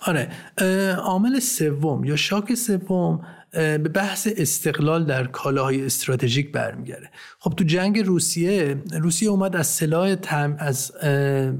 آره 0.08 0.30
عامل 0.98 1.39
سوم 1.39 2.03
یا 2.03 2.15
شاک 2.15 2.53
سوم 2.53 3.25
به 3.53 3.77
بحث 3.77 4.27
استقلال 4.38 5.06
در 5.06 5.24
کالاهای 5.24 5.86
استراتژیک 5.86 6.51
برمیگرده. 6.51 7.10
خب 7.39 7.53
تو 7.53 7.63
جنگ 7.63 8.00
روسیه 8.00 8.77
روسیه 9.00 9.30
اومد 9.30 9.56
از 9.56 9.68
سلاح 9.68 10.15
تم... 10.15 10.56
از 10.60 10.92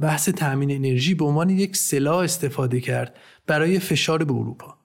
بحث 0.02 0.30
تامین 0.30 0.72
انرژی 0.72 1.16
به 1.16 1.26
عنوان 1.26 1.50
یک 1.50 1.78
سلاح 1.78 2.18
استفاده 2.18 2.80
کرد 2.80 3.16
برای 3.48 3.80
فشار 3.80 4.24
به 4.24 4.34
اروپا. 4.34 4.78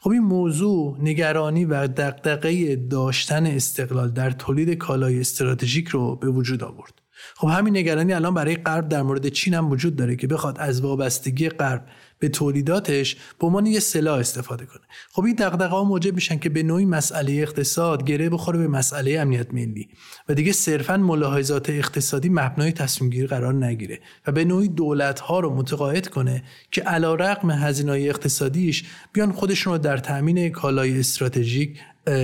خب 0.00 0.10
این 0.10 0.22
موضوع 0.22 0.98
نگرانی 1.00 1.64
و 1.64 1.86
دقدقه 1.86 2.76
داشتن 2.76 3.46
استقلال 3.46 4.10
در 4.10 4.30
تولید 4.30 4.78
کالای 4.78 5.20
استراتژیک 5.20 5.88
رو 5.88 6.16
به 6.16 6.28
وجود 6.28 6.64
آورد. 6.64 7.02
خب 7.34 7.48
همین 7.48 7.76
نگرانی 7.76 8.12
الان 8.12 8.34
برای 8.34 8.56
غرب 8.56 8.88
در 8.88 9.02
مورد 9.02 9.28
چین 9.28 9.54
هم 9.54 9.70
وجود 9.70 9.96
داره 9.96 10.16
که 10.16 10.26
بخواد 10.26 10.56
از 10.58 10.80
وابستگی 10.80 11.48
غرب 11.48 11.86
به 12.18 12.28
تولیداتش 12.28 13.16
به 13.38 13.46
عنوان 13.46 13.66
یه 13.66 13.80
سلاح 13.80 14.18
استفاده 14.18 14.66
کنه. 14.66 14.82
خب 15.12 15.24
این 15.24 15.34
دغدغه 15.34 15.66
ها 15.66 15.84
موجب 15.84 16.14
میشن 16.14 16.38
که 16.38 16.48
به 16.48 16.62
نوعی 16.62 16.84
مسئله 16.84 17.32
اقتصاد 17.32 18.04
گره 18.04 18.28
بخوره 18.28 18.58
به 18.58 18.68
مسئله 18.68 19.20
امنیت 19.20 19.54
ملی 19.54 19.88
و 20.28 20.34
دیگه 20.34 20.52
صرفا 20.52 20.96
ملاحظات 20.96 21.70
اقتصادی 21.70 22.28
مبنای 22.28 22.72
تصمیم 22.72 23.10
گیری 23.10 23.26
قرار 23.26 23.54
نگیره 23.54 24.00
و 24.26 24.32
به 24.32 24.44
نوعی 24.44 24.68
دولت 24.68 25.20
ها 25.20 25.40
رو 25.40 25.54
متقاعد 25.54 26.08
کنه 26.08 26.44
که 26.70 26.82
علا 26.82 27.14
رقم 27.14 27.50
هزینه 27.50 27.92
اقتصادیش 27.92 28.84
بیان 29.12 29.32
خودشون 29.32 29.72
رو 29.72 29.78
در 29.78 29.98
تامین 29.98 30.48
کالای 30.48 31.00
استراتژیک 31.00 31.80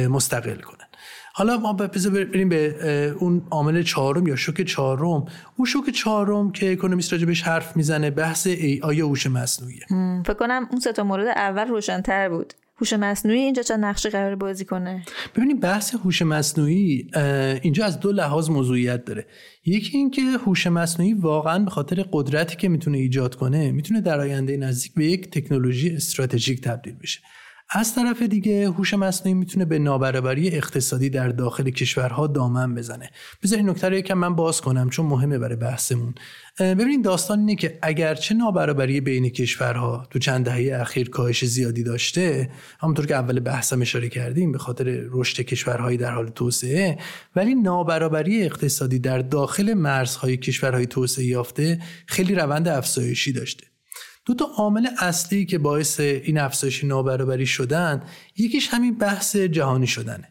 مستقل 0.09 0.61
کنن. 0.61 0.82
حالا 1.35 1.59
ما 1.59 1.73
بریم 1.73 2.49
به 2.49 3.15
اون 3.19 3.43
عامل 3.51 3.83
چهارم 3.83 4.27
یا 4.27 4.37
شوک 4.37 4.63
چهارم. 4.63 5.25
اون 5.57 5.67
شوک 5.67 5.91
چهارم 5.91 6.53
که 6.53 6.73
اکونومیست 6.73 7.13
راجبش 7.13 7.43
حرف 7.43 7.77
می‌زنه 7.77 8.11
بحث 8.11 8.47
ای 8.47 8.81
آی 8.83 9.01
هوش 9.01 9.27
مصنوعیه. 9.27 9.87
فکر 10.27 10.35
کنم 10.35 10.69
اون 10.71 10.81
سه 10.81 10.93
تا 10.93 11.05
مورد 11.05 11.27
اول 11.29 11.69
روشنتر 11.69 12.29
بود. 12.29 12.55
هوش 12.81 12.93
مصنوعی 12.93 13.39
اینجا 13.39 13.63
چه 13.63 13.77
نقشی 13.77 14.09
قرار 14.09 14.35
بازی 14.35 14.65
کنه؟ 14.65 15.05
ببینید 15.37 15.61
بحث 15.61 15.95
هوش 15.95 16.23
مصنوعی 16.23 17.11
اینجا 17.63 17.85
از 17.85 18.01
دو 18.01 18.13
لحاظ 18.13 18.51
موضوعیت 18.51 19.05
داره. 19.05 19.27
یکی 19.65 19.99
اینکه 19.99 20.23
هوش 20.23 20.67
مصنوعی 20.67 21.15
واقعا 21.15 21.59
به 21.59 21.71
خاطر 21.71 22.05
قدرتی 22.13 22.57
که 22.57 22.69
می‌تونه 22.69 22.99
ایجاد 22.99 23.35
کنه 23.35 23.73
می‌تونه 23.73 24.01
در 24.01 24.21
آینده 24.21 24.57
نزدیک 24.57 24.95
به 24.95 25.05
یک 25.05 25.31
تکنولوژی 25.31 25.91
استراتژیک 25.91 26.61
تبدیل 26.61 26.95
بشه. 27.03 27.21
از 27.75 27.95
طرف 27.95 28.23
دیگه 28.23 28.71
هوش 28.71 28.95
مصنوعی 28.95 29.35
می‌تونه 29.35 29.65
به 29.65 29.79
نابرابری 29.79 30.49
اقتصادی 30.49 31.11
در 31.11 31.29
داخل 31.29 31.71
کشورها 31.71 32.27
دامن 32.27 32.75
بزنه. 32.75 33.11
بذارین 33.43 33.71
نکته 33.71 33.89
رو 33.89 33.95
یکم 33.95 34.15
من 34.15 34.35
باز 34.35 34.61
کنم 34.61 34.91
چون 34.91 35.07
مهمه 35.07 35.39
برای 35.39 35.57
بحثمون. 35.57 36.15
ببینید 36.61 37.05
داستان 37.05 37.39
اینه 37.39 37.57
که 37.57 37.79
اگرچه 37.83 38.35
نابرابری 38.35 39.01
بین 39.01 39.29
کشورها 39.29 40.07
تو 40.11 40.19
چند 40.19 40.45
دهه 40.45 40.81
اخیر 40.81 41.11
کاهش 41.11 41.45
زیادی 41.45 41.83
داشته 41.83 42.51
همونطور 42.81 43.07
که 43.07 43.15
اول 43.15 43.41
بحثم 43.41 43.81
اشاره 43.81 44.09
کردیم 44.09 44.53
به 44.53 44.59
خاطر 44.59 44.85
رشد 45.11 45.43
کشورهای 45.43 45.97
در 45.97 46.11
حال 46.11 46.29
توسعه 46.29 46.99
ولی 47.37 47.55
نابرابری 47.55 48.43
اقتصادی 48.43 48.99
در 48.99 49.19
داخل 49.19 49.75
مرزهای 49.75 50.37
کشورهای 50.37 50.87
توسعه 50.87 51.25
یافته 51.25 51.79
خیلی 52.07 52.35
روند 52.35 52.69
افزایشی 52.69 53.33
داشته. 53.33 53.72
دو 54.27 54.35
تا 54.35 54.45
عامل 54.57 54.87
اصلی 54.99 55.47
که 55.47 55.59
باعث 55.59 56.01
این 56.01 56.39
افزایش 56.39 56.85
نابرابری 56.85 57.47
شدن 57.47 58.03
یکیش 58.37 58.69
همین 58.69 58.99
بحث 58.99 59.37
جهانی 59.37 59.87
شدنه. 59.87 60.29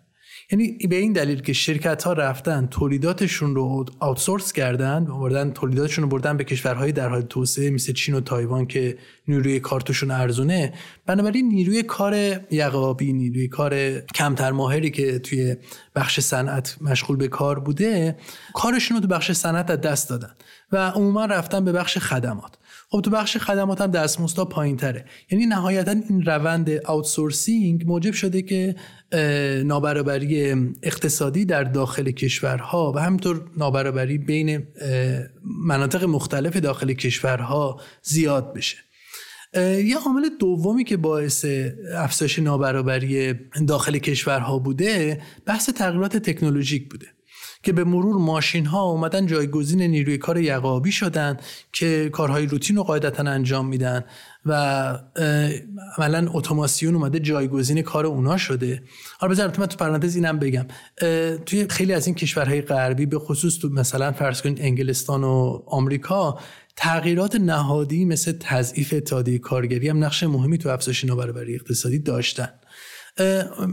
یعنی 0.51 0.77
به 0.89 0.95
این 0.95 1.13
دلیل 1.13 1.41
که 1.41 1.53
شرکت 1.53 2.03
ها 2.03 2.13
رفتن 2.13 2.67
تولیداتشون 2.67 3.55
رو 3.55 3.85
آوتسورس 3.99 4.53
کردن 4.53 5.05
بردن 5.05 5.51
تولیداتشون 5.51 6.03
رو 6.03 6.09
بردن 6.09 6.37
به 6.37 6.43
کشورهای 6.43 6.91
در 6.91 7.09
حال 7.09 7.21
توسعه 7.21 7.69
مثل 7.69 7.93
چین 7.93 8.15
و 8.15 8.21
تایوان 8.21 8.65
که 8.65 8.97
نیروی 9.27 9.59
کارتشون 9.59 10.11
ارزونه. 10.11 10.73
بنابراین 11.05 11.47
نیروی 11.47 11.83
کار 11.83 12.15
یقابی 12.51 13.13
نیروی 13.13 13.47
کار 13.47 13.99
کمتر 13.99 14.51
ماهری 14.51 14.91
که 14.91 15.19
توی 15.19 15.55
بخش 15.95 16.19
صنعت 16.19 16.77
مشغول 16.81 17.17
به 17.17 17.27
کار 17.27 17.59
بوده 17.59 18.17
کارشون 18.53 18.97
رو 18.97 19.01
تو 19.01 19.07
بخش 19.07 19.31
صنعت 19.31 19.71
از 19.71 19.81
دست 19.81 20.09
دادن 20.09 20.35
و 20.71 20.77
عموما 20.89 21.25
رفتن 21.25 21.65
به 21.65 21.71
بخش 21.71 21.97
خدمات. 21.97 22.57
خب 22.93 23.01
تو 23.01 23.09
بخش 23.09 23.37
خدمات 23.37 23.81
هم 23.81 23.91
دستمزدها 23.91 24.45
پایین 24.45 24.77
تره 24.77 25.05
یعنی 25.31 25.45
نهایتا 25.45 25.91
این 25.91 26.25
روند 26.25 26.69
آوتسورسینگ 26.85 27.83
موجب 27.87 28.13
شده 28.13 28.41
که 28.41 28.75
نابرابری 29.63 30.51
اقتصادی 30.83 31.45
در 31.45 31.63
داخل 31.63 32.11
کشورها 32.11 32.91
و 32.95 32.99
همینطور 32.99 33.51
نابرابری 33.57 34.17
بین 34.17 34.67
مناطق 35.43 36.03
مختلف 36.03 36.57
داخل 36.57 36.93
کشورها 36.93 37.81
زیاد 38.01 38.53
بشه. 38.53 38.77
یه 39.85 39.97
عامل 40.05 40.29
دومی 40.39 40.83
که 40.83 40.97
باعث 40.97 41.45
افزایش 41.95 42.39
نابرابری 42.39 43.33
داخل 43.67 43.97
کشورها 43.97 44.59
بوده 44.59 45.21
بحث 45.45 45.69
تغییرات 45.69 46.17
تکنولوژیک 46.17 46.89
بوده. 46.89 47.07
که 47.63 47.73
به 47.73 47.83
مرور 47.83 48.15
ماشین 48.15 48.65
ها 48.65 48.83
اومدن 48.83 49.25
جایگزین 49.25 49.81
نیروی 49.81 50.17
کار 50.17 50.37
یقابی 50.37 50.91
شدن 50.91 51.37
که 51.73 52.09
کارهای 52.09 52.45
روتین 52.45 52.75
رو 52.75 52.83
قاعدتا 52.83 53.23
انجام 53.23 53.67
میدن 53.67 54.03
و 54.45 54.53
عملا 55.97 56.29
اتوماسیون 56.33 56.95
اومده 56.95 57.19
جایگزین 57.19 57.81
کار 57.81 58.05
اونا 58.05 58.37
شده. 58.37 58.83
حالا 59.19 59.31
بذار 59.31 59.47
من 59.59 59.65
تو 59.65 59.77
پرانتز 59.77 60.15
اینم 60.15 60.39
بگم. 60.39 60.65
توی 61.45 61.67
خیلی 61.69 61.93
از 61.93 62.07
این 62.07 62.15
کشورهای 62.15 62.61
غربی 62.61 63.05
به 63.05 63.19
خصوص 63.19 63.57
تو 63.57 63.69
مثلا 63.69 64.11
فرض 64.11 64.41
کنید 64.41 64.61
انگلستان 64.61 65.23
و 65.23 65.61
آمریکا 65.65 66.39
تغییرات 66.75 67.35
نهادی 67.35 68.05
مثل 68.05 68.31
تضعیف 68.39 68.93
اتحادیه 68.97 69.39
کارگری 69.39 69.89
هم 69.89 70.03
نقش 70.03 70.23
مهمی 70.23 70.57
تو 70.57 70.69
افزایش 70.69 71.05
نابرابری 71.05 71.55
اقتصادی 71.55 71.99
داشتن. 71.99 72.49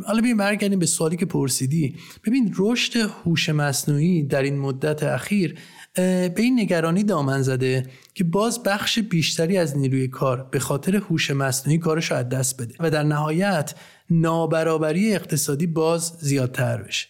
حالا 0.07 0.21
ببین 0.21 0.37
برگردیم 0.37 0.79
به 0.79 0.87
سوالی 0.87 1.17
که 1.17 1.27
پرسیدی. 1.27 1.97
ببین 2.27 2.55
رشد 2.59 2.97
هوش 2.97 3.49
مصنوعی 3.49 4.23
در 4.23 4.43
این 4.43 4.59
مدت 4.59 5.03
اخیر 5.03 5.59
به 5.95 6.35
این 6.37 6.61
نگرانی 6.61 7.05
دامن 7.05 7.43
زده 7.43 7.87
که 8.15 8.25
باز 8.25 8.63
بخش 8.63 8.99
بیشتری 8.99 9.59
از 9.59 9.77
نیروی 9.77 10.09
کار 10.09 10.49
به 10.51 10.59
خاطر 10.59 10.97
هوش 10.97 11.31
مصنوعی 11.31 11.79
کارش 11.79 12.13
از 12.13 12.29
دست 12.29 12.63
بده 12.63 12.75
و 12.81 12.91
در 12.91 13.03
نهایت 13.03 13.75
نابرابری 14.11 15.15
اقتصادی 15.15 15.67
باز 15.67 16.13
زیادتر 16.21 16.83
بشه. 16.83 17.07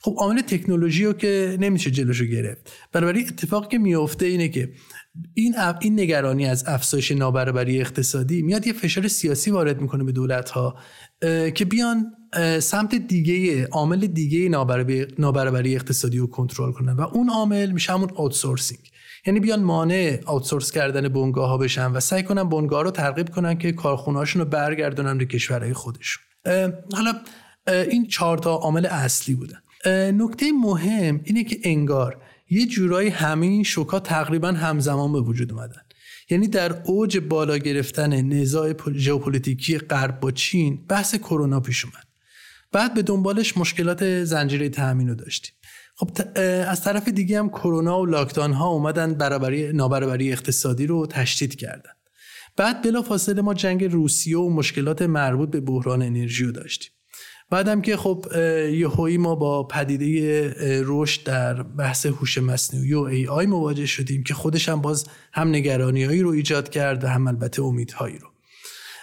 خب 0.00 0.14
عامل 0.18 0.40
تکنولوژی 0.40 1.04
رو 1.04 1.12
که 1.12 1.56
نمیشه 1.60 1.90
جلوشو 1.90 2.24
گرفت. 2.24 2.72
بنابراین 2.92 3.26
اتفاقی 3.28 3.68
که 3.68 3.78
میفته 3.78 4.26
اینه 4.26 4.48
که 4.48 4.72
این 5.34 5.54
این 5.80 6.00
نگرانی 6.00 6.46
از 6.46 6.64
افزایش 6.66 7.12
نابرابری 7.12 7.80
اقتصادی 7.80 8.42
میاد 8.42 8.66
یه 8.66 8.72
فشار 8.72 9.08
سیاسی 9.08 9.50
وارد 9.50 9.80
می‌کنه 9.80 10.04
به 10.04 10.12
دولت 10.12 10.50
ها 10.50 10.76
که 11.54 11.64
بیان 11.64 12.12
سمت 12.60 12.94
دیگه 12.94 13.66
عامل 13.66 14.06
دیگه 14.06 14.48
نابرابری 15.18 15.74
اقتصادی 15.74 16.18
رو 16.18 16.26
کنترل 16.26 16.72
کنن. 16.72 16.92
و 16.92 17.00
اون 17.00 17.30
عامل 17.30 17.70
میشه 17.70 17.92
همون 17.92 18.10
آوتسورسینگ 18.14 18.80
یعنی 19.26 19.40
بیان 19.40 19.62
مانع 19.62 20.20
آوتسورس 20.24 20.70
کردن 20.70 21.08
بنگاه 21.08 21.48
ها 21.48 21.58
بشن 21.58 21.92
و 21.92 22.00
سعی 22.00 22.22
کنن 22.22 22.48
بنگاه 22.48 22.82
رو 22.82 22.90
ترغیب 22.90 23.28
کنن 23.28 23.58
که 23.58 23.72
کارخونهاشون 23.72 24.42
رو 24.42 24.48
برگردونن 24.48 25.18
به 25.18 25.26
کشورهای 25.26 25.72
خودشون. 25.72 26.22
حالا 26.92 27.14
این 27.66 28.06
چهار 28.06 28.38
تا 28.38 28.54
عامل 28.54 28.86
اصلی 28.86 29.34
بودن. 29.34 29.58
نکته 30.12 30.52
مهم 30.52 31.20
اینه 31.24 31.44
که 31.44 31.58
انگار 31.62 32.22
یه 32.50 32.66
جورایی 32.66 33.08
همه 33.08 33.46
این 33.46 33.62
شوکا 33.62 34.00
تقریبا 34.00 34.52
همزمان 34.52 35.12
به 35.12 35.20
وجود 35.20 35.52
اومدن. 35.52 35.82
یعنی 36.30 36.48
در 36.48 36.82
اوج 36.84 37.18
بالا 37.18 37.58
گرفتن 37.58 38.20
نزاع 38.22 38.74
ژئوپلیتیکی 38.92 39.78
غرب 39.78 40.20
با 40.20 40.30
چین 40.30 40.86
بحث 40.88 41.14
کرونا 41.14 41.60
پیش 41.60 41.84
اومد. 41.84 42.06
بعد 42.72 42.94
به 42.94 43.02
دنبالش 43.02 43.56
مشکلات 43.56 44.24
زنجیره 44.24 44.68
تامین 44.68 45.08
رو 45.08 45.14
داشتیم. 45.14 45.52
خب 45.96 46.10
از 46.68 46.82
طرف 46.84 47.08
دیگه 47.08 47.38
هم 47.38 47.48
کرونا 47.48 48.00
و 48.00 48.06
لاکداون 48.06 48.52
ها 48.52 48.68
اومدن 48.68 49.14
برابری 49.14 49.72
نابرابری 49.72 50.32
اقتصادی 50.32 50.86
رو 50.86 51.06
تشدید 51.06 51.54
کردن. 51.54 51.90
بعد 52.56 52.82
بلافاصله 52.82 53.42
ما 53.42 53.54
جنگ 53.54 53.84
روسیه 53.84 54.38
و 54.38 54.50
مشکلات 54.50 55.02
مربوط 55.02 55.50
به 55.50 55.60
بحران 55.60 56.02
انرژی 56.02 56.44
رو 56.44 56.52
داشتیم. 56.52 56.90
بعدم 57.50 57.80
که 57.80 57.96
خب 57.96 58.26
یهویی 58.72 59.18
ما 59.18 59.34
با 59.34 59.62
پدیده 59.62 60.54
رشد 60.84 61.24
در 61.24 61.62
بحث 61.62 62.06
هوش 62.06 62.38
مصنوعی 62.38 62.94
و 62.94 63.00
AI 63.00 63.46
مواجه 63.46 63.86
شدیم 63.86 64.22
که 64.22 64.34
خودش 64.34 64.68
هم 64.68 64.80
باز 64.80 65.06
هم 65.32 65.48
نگرانیهایی 65.48 66.22
رو 66.22 66.30
ایجاد 66.30 66.68
کرد 66.68 67.04
و 67.04 67.06
هم 67.06 67.26
البته 67.26 67.62
امیدهایی 67.62 68.18
رو. 68.18 68.35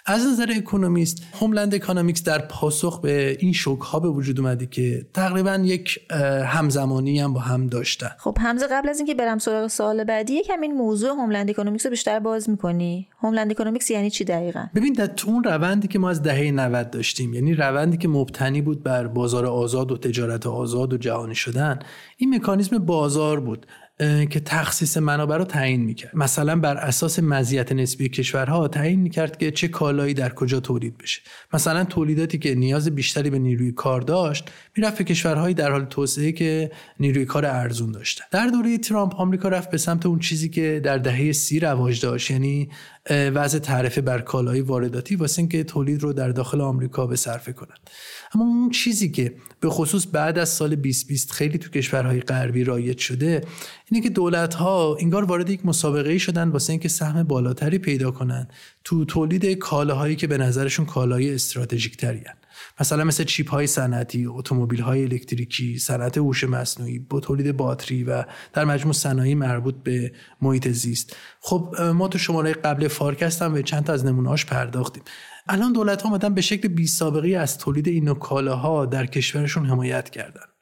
از 0.05 0.27
نظر 0.27 0.53
اکونومیست 0.57 1.23
homeland 1.39 1.75
economics 1.75 2.23
در 2.23 2.39
پاسخ 2.39 3.01
به 3.01 3.37
این 3.39 3.53
شوک 3.53 3.81
ها 3.81 3.99
به 3.99 4.09
وجود 4.09 4.39
اومده 4.39 4.65
که 4.65 5.05
تقریبا 5.13 5.55
یک 5.63 5.99
همزمانی 6.45 7.19
هم 7.19 7.33
با 7.33 7.39
هم 7.39 7.67
داشتن. 7.67 8.09
خب 8.17 8.37
حمزه 8.39 8.67
قبل 8.67 8.89
از 8.89 8.97
اینکه 8.97 9.13
برم 9.13 9.37
سراغ 9.37 9.67
سوال 9.67 10.03
بعدی 10.03 10.33
یکم 10.33 10.61
این 10.61 10.73
موضوع 10.73 11.09
homeland 11.09 11.49
economics 11.49 11.85
رو 11.85 11.89
بیشتر 11.89 12.19
باز 12.19 12.49
می‌کنی. 12.49 13.07
homeland 13.21 13.51
economics 13.51 13.91
یعنی 13.91 14.09
چی 14.09 14.23
دقیقا؟ 14.23 14.65
ببین 14.75 14.93
در 14.93 15.07
تو 15.07 15.31
اون 15.31 15.43
روندی 15.43 15.87
که 15.87 15.99
ما 15.99 16.09
از 16.09 16.23
دهه 16.23 16.51
90 16.51 16.89
داشتیم 16.89 17.33
یعنی 17.33 17.53
روندی 17.53 17.97
که 17.97 18.07
مبتنی 18.07 18.61
بود 18.61 18.83
بر 18.83 19.07
بازار 19.07 19.45
آزاد 19.45 19.91
و 19.91 19.97
تجارت 19.97 20.47
آزاد 20.47 20.93
و 20.93 20.97
جهانی 20.97 21.35
شدن 21.35 21.79
این 22.17 22.35
مکانیزم 22.35 22.77
بازار 22.77 23.39
بود. 23.39 23.65
که 23.99 24.39
تخصیص 24.45 24.97
منابع 24.97 25.37
رو 25.37 25.43
تعیین 25.43 25.81
می‌کرد. 25.81 26.15
مثلا 26.15 26.55
بر 26.55 26.77
اساس 26.77 27.19
مزیت 27.19 27.71
نسبی 27.71 28.09
کشورها 28.09 28.67
تعیین 28.67 28.99
می‌کرد 28.99 29.37
که 29.37 29.51
چه 29.51 29.67
کالایی 29.67 30.13
در 30.13 30.33
کجا 30.33 30.59
تولید 30.59 30.97
بشه. 30.97 31.21
مثلا 31.53 31.83
تولیداتی 31.83 32.37
که 32.37 32.55
نیاز 32.55 32.89
بیشتری 32.89 33.29
به 33.29 33.39
نیروی 33.39 33.71
کار 33.71 34.01
داشت 34.01 34.49
می‌رفت 34.77 34.97
به 34.97 35.03
کشورهایی 35.03 35.55
در 35.55 35.71
حال 35.71 35.85
توسعه 35.85 36.31
که 36.31 36.71
نیروی 36.99 37.25
کار 37.25 37.45
ارزون 37.45 37.91
داشتن. 37.91 38.25
در 38.31 38.47
دوره 38.47 38.77
ترامپ 38.77 39.15
آمریکا 39.15 39.49
رفت 39.49 39.69
به 39.69 39.77
سمت 39.77 40.05
اون 40.05 40.19
چیزی 40.19 40.49
که 40.49 40.81
در 40.83 40.97
دهه 40.97 41.31
سی 41.31 41.59
رواج 41.59 42.01
داشت 42.01 42.31
یعنی 42.31 42.69
وضع 43.09 43.59
تعرفه 43.59 44.01
بر 44.01 44.21
کالای 44.21 44.61
وارداتی 44.61 45.15
واسه 45.15 45.39
اینکه 45.39 45.63
تولید 45.63 46.03
رو 46.03 46.13
در 46.13 46.29
داخل 46.29 46.61
آمریکا 46.61 47.07
به 47.07 47.15
صرفه 47.15 47.53
کنند. 47.53 47.89
اما 48.35 48.45
اون 48.45 48.69
چیزی 48.69 49.11
که 49.11 49.35
به 49.59 49.69
خصوص 49.69 50.07
بعد 50.11 50.37
از 50.37 50.49
سال 50.49 50.75
2020 50.75 51.31
خیلی 51.31 51.57
تو 51.57 51.69
کشورهای 51.69 52.19
غربی 52.19 52.63
رایج 52.63 52.97
شده 52.97 53.41
اینه 53.91 54.03
که 54.03 54.09
دولت 54.09 54.53
ها 54.53 54.97
انگار 54.99 55.23
وارد 55.23 55.49
یک 55.49 55.65
مسابقه 55.65 56.09
ای 56.09 56.19
شدن 56.19 56.49
واسه 56.49 56.73
اینکه 56.73 56.89
سهم 56.89 57.23
بالاتری 57.23 57.77
پیدا 57.77 58.11
کنن 58.11 58.47
تو 58.83 59.05
تولید 59.05 59.45
کالاهایی 59.45 60.15
که 60.15 60.27
به 60.27 60.37
نظرشون 60.37 60.85
کالای 60.85 61.35
استراتژیک 61.35 61.97
ترین 61.97 62.23
مثلا 62.79 63.03
مثل 63.03 63.23
چیپ 63.23 63.49
های 63.49 63.67
صنعتی، 63.67 64.25
اتومبیل 64.25 64.81
های 64.81 65.03
الکتریکی، 65.03 65.79
صنعت 65.79 66.17
هوش 66.17 66.43
مصنوعی، 66.43 66.99
با 66.99 67.19
تولید 67.19 67.57
باتری 67.57 68.03
و 68.03 68.23
در 68.53 68.65
مجموع 68.65 68.93
صنایع 68.93 69.35
مربوط 69.35 69.75
به 69.83 70.11
محیط 70.41 70.67
زیست. 70.67 71.15
خب 71.39 71.75
ما 71.81 72.07
تو 72.07 72.17
شماره 72.17 72.53
قبل 72.53 72.87
فارکست 72.87 73.41
هم 73.41 73.53
به 73.53 73.63
چند 73.63 73.83
تا 73.83 73.93
از 73.93 74.05
نمونه‌هاش 74.05 74.45
پرداختیم. 74.45 75.03
الان 75.47 75.73
دولت 75.73 76.01
ها 76.01 76.09
آمدن 76.09 76.33
به 76.33 76.41
شکل 76.41 76.67
بی 76.67 76.87
سابقه 76.87 77.29
از 77.29 77.57
تولید 77.57 77.87
این 77.87 78.13
کالاها 78.13 78.85
در 78.85 79.05
کشورشون 79.05 79.65
حمایت 79.65 80.09
کردن 80.09 80.52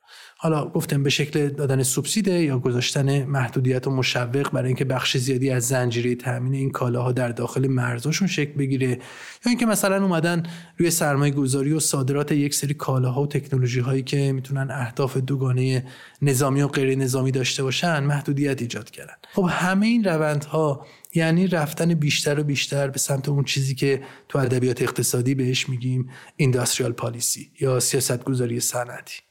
حالا 0.44 0.70
گفتم 0.70 1.04
به 1.04 1.10
شکل 1.10 1.50
دادن 1.50 1.84
سوبسیده 1.84 2.44
یا 2.44 2.60
گذاشتن 2.60 3.24
محدودیت 3.24 3.88
و 3.88 3.92
مشوق 3.92 4.52
برای 4.52 4.68
اینکه 4.68 4.86
بخش 4.86 5.18
زیادی 5.18 5.50
از 5.50 5.68
زنجیره 5.68 6.16
تامین 6.16 6.54
این 6.54 6.72
کالاها 6.72 7.12
در 7.12 7.30
داخل 7.30 7.68
مرزاشون 7.68 8.28
شکل 8.28 8.54
بگیره. 8.54 8.88
یا 8.88 9.00
اینکه 9.48 9.66
مثلا 9.66 10.04
اومدن 10.04 10.44
روی 10.78 10.92
سرمایه 10.92 11.34
گذاری 11.34 11.74
و 11.74 11.80
صادرات 11.80 12.32
یک 12.32 12.54
سری 12.56 12.74
کالاها 12.74 13.22
و 13.22 13.28
تکنولوژی 13.28 13.80
هایی 13.80 14.04
که 14.04 14.32
می‌تونن 14.32 14.68
اهداف 14.72 15.18
دوگانه 15.18 15.86
نظامی 16.22 16.62
و 16.62 16.68
غیر 16.68 16.98
نظامی 16.98 17.32
داشته 17.32 17.64
باشن 17.64 18.04
محدودیت 18.04 18.62
ایجاد 18.62 18.90
کردن. 18.90 19.16
خب 19.34 19.50
همه 19.52 19.86
این 19.86 20.04
روندها 20.04 20.86
یعنی 21.16 21.48
رفتن 21.48 21.94
بیشتر 21.94 22.40
و 22.40 22.44
بیشتر 22.44 22.88
به 22.88 23.00
سمت 23.00 23.30
اون 23.30 23.44
چیزی 23.44 23.76
که 23.76 24.02
تو 24.30 24.40
ادبیات 24.40 24.82
اقتصادی 24.82 25.36
بهش 25.36 25.70
میگیم 25.70 26.10
اینداستریال 26.36 26.92
پالیسی 26.92 27.52
یا 27.60 27.80
سیاست 27.80 28.24
گذاری 28.24 28.60
صنعتی. 28.60 29.31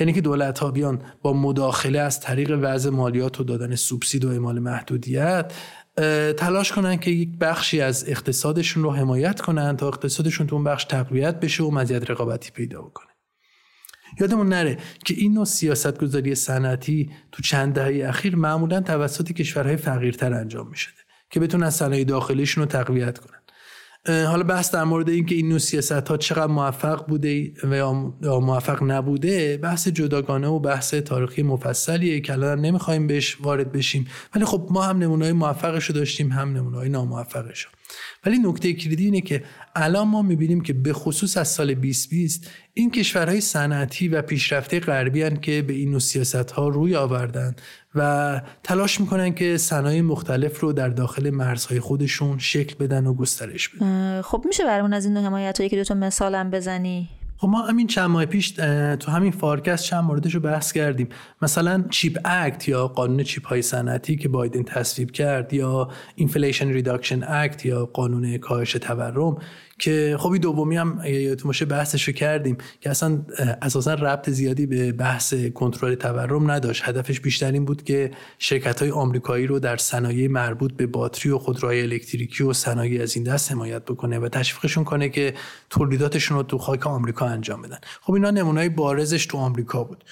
یعنی 0.00 0.12
که 0.12 0.20
دولت 0.20 0.58
ها 0.58 0.70
بیان 0.70 1.02
با 1.22 1.32
مداخله 1.32 1.98
از 1.98 2.20
طریق 2.20 2.58
وضع 2.62 2.90
مالیات 2.90 3.40
و 3.40 3.44
دادن 3.44 3.74
سوبسید 3.74 4.24
و 4.24 4.28
اعمال 4.28 4.58
محدودیت 4.58 5.52
تلاش 6.36 6.72
کنن 6.72 6.96
که 6.96 7.10
یک 7.10 7.38
بخشی 7.38 7.80
از 7.80 8.04
اقتصادشون 8.08 8.82
رو 8.82 8.92
حمایت 8.92 9.40
کنن 9.40 9.76
تا 9.76 9.88
اقتصادشون 9.88 10.46
تو 10.46 10.54
اون 10.56 10.64
بخش 10.64 10.84
تقویت 10.84 11.40
بشه 11.40 11.64
و 11.64 11.70
مزیت 11.70 12.10
رقابتی 12.10 12.50
پیدا 12.50 12.82
بکنه. 12.82 13.06
یادمون 14.20 14.48
نره 14.48 14.78
که 15.04 15.14
این 15.14 15.34
نوع 15.34 15.44
سیاست 15.44 15.98
گذاری 15.98 16.34
صنعتی 16.34 17.10
تو 17.32 17.42
چند 17.42 17.74
دهه 17.74 18.08
اخیر 18.08 18.36
معمولا 18.36 18.80
توسط 18.80 19.32
کشورهای 19.32 19.76
فقیرتر 19.76 20.34
انجام 20.34 20.68
می 20.68 20.76
که 21.30 21.40
بتونن 21.40 21.70
صنایع 21.70 22.04
داخلیشون 22.04 22.64
رو 22.64 22.70
تقویت 22.70 23.18
کنن. 23.18 23.40
حالا 24.06 24.42
بحث 24.42 24.70
در 24.70 24.84
مورد 24.84 25.08
اینکه 25.08 25.34
این 25.34 25.48
نوع 25.48 25.58
سیاست 25.58 25.92
ها 25.92 26.16
چقدر 26.16 26.46
موفق 26.46 27.06
بوده 27.06 27.52
و 27.64 27.76
یا 27.76 28.40
موفق 28.40 28.82
نبوده 28.82 29.56
بحث 29.56 29.88
جداگانه 29.88 30.48
و 30.48 30.58
بحث 30.58 30.94
تاریخی 30.94 31.42
مفصلیه 31.42 32.20
که 32.20 32.32
الان 32.32 32.60
نمی‌خوایم 32.60 33.06
بهش 33.06 33.36
وارد 33.40 33.72
بشیم. 33.72 34.06
ولی 34.34 34.44
خب 34.44 34.68
ما 34.70 34.82
هم 34.82 34.98
نمونه‌های 34.98 35.32
موفقش 35.32 35.84
رو 35.84 35.94
داشتیم 35.94 36.28
هم 36.28 36.56
نمونه‌های 36.56 36.88
ناموفقش 36.88 37.68
ولی 38.26 38.38
نکته 38.38 38.72
کلیدی 38.72 39.04
اینه 39.04 39.20
که 39.20 39.44
الان 39.74 40.08
ما 40.08 40.22
می‌بینیم 40.22 40.60
که 40.60 40.72
به 40.72 40.92
خصوص 40.92 41.36
از 41.36 41.48
سال 41.48 41.74
2020 41.74 42.50
این 42.74 42.90
کشورهای 42.90 43.40
صنعتی 43.40 44.08
و 44.08 44.22
پیشرفته 44.22 44.80
غربی 44.80 45.36
که 45.36 45.62
به 45.62 45.72
این 45.72 45.90
نوع 45.90 46.00
سیاست 46.00 46.50
ها 46.50 46.68
روی 46.68 46.96
آوردن 46.96 47.56
و 47.96 48.40
تلاش 48.62 49.00
می‌کنن 49.00 49.34
که 49.34 49.56
صنایع 49.56 50.00
مختلف 50.00 50.60
رو 50.60 50.72
در 50.72 50.88
داخل 50.88 51.30
مرزهای 51.30 51.80
خودشون 51.80 52.38
شکل 52.38 52.74
بدن 52.74 53.06
و 53.06 53.14
گسترش 53.14 53.68
بدن. 53.68 54.22
خب 54.22 54.42
میشه 54.46 54.64
برامون 54.64 54.92
از 54.92 55.04
این 55.04 55.14
نوع 55.14 55.24
حمایت 55.24 55.58
هایی 55.58 55.70
که 55.70 55.76
دوتا 55.76 55.94
مثالم 55.94 56.50
بزنی؟ 56.50 57.08
خب 57.38 57.48
ما 57.48 57.62
همین 57.62 57.86
چند 57.86 58.10
ماه 58.10 58.26
پیش 58.26 58.50
تو 59.00 59.10
همین 59.10 59.32
فارکست 59.32 59.84
چند 59.84 60.04
موردش 60.04 60.34
رو 60.34 60.40
بحث 60.40 60.72
کردیم. 60.72 61.08
مثلا 61.42 61.84
چیپ 61.90 62.20
اکت 62.24 62.68
یا 62.68 62.88
قانون 62.88 63.22
چیپ 63.22 63.46
های 63.46 63.62
صنعتی 63.62 64.16
که 64.16 64.28
بایدن 64.28 64.62
تصویب 64.62 65.10
کرد 65.10 65.54
یا 65.54 65.88
Inflation 66.14 66.68
Reduction 66.68 67.24
Act 67.28 67.66
یا 67.66 67.86
قانون 67.86 68.38
کاهش 68.38 68.72
تورم 68.72 69.36
که 69.78 70.16
خب 70.18 70.36
دومی 70.36 70.76
هم 70.76 71.00
یادتون 71.04 71.48
باشه 71.48 71.64
بحثش 71.64 72.04
رو 72.08 72.12
کردیم 72.12 72.56
که 72.80 72.90
اصلا 72.90 73.18
اساسا 73.62 73.94
ربط 73.94 74.30
زیادی 74.30 74.66
به 74.66 74.92
بحث 74.92 75.34
کنترل 75.34 75.94
تورم 75.94 76.50
نداشت. 76.50 76.82
هدفش 76.84 77.20
بیشتر 77.20 77.52
این 77.52 77.64
بود 77.64 77.82
که 77.82 78.10
شرکت 78.38 78.82
های 78.82 78.90
آمریکایی 78.90 79.46
رو 79.46 79.58
در 79.58 79.76
صنایع 79.76 80.28
مربوط 80.28 80.72
به 80.72 80.86
باتری 80.86 81.30
و 81.32 81.38
خودروهای 81.38 81.82
الکتریکی 81.82 82.44
و 82.44 82.52
صنایع 82.52 83.02
از 83.02 83.16
این 83.16 83.24
دست 83.24 83.52
حمایت 83.52 83.84
بکنه 83.84 84.18
و 84.18 84.28
تشویقشون 84.28 84.84
کنه 84.84 85.08
که 85.08 85.34
تولیداتشون 85.70 86.36
رو 86.36 86.42
تو 86.42 86.58
خاک 86.58 86.86
آمریکا 86.86 87.26
انجام 87.26 87.62
بدن. 87.62 87.78
خب 88.00 88.12
اینا 88.12 88.30
نمونه‌های 88.30 88.68
بارزش 88.68 89.26
تو 89.26 89.38
آمریکا 89.38 89.84
بود. 89.84 90.04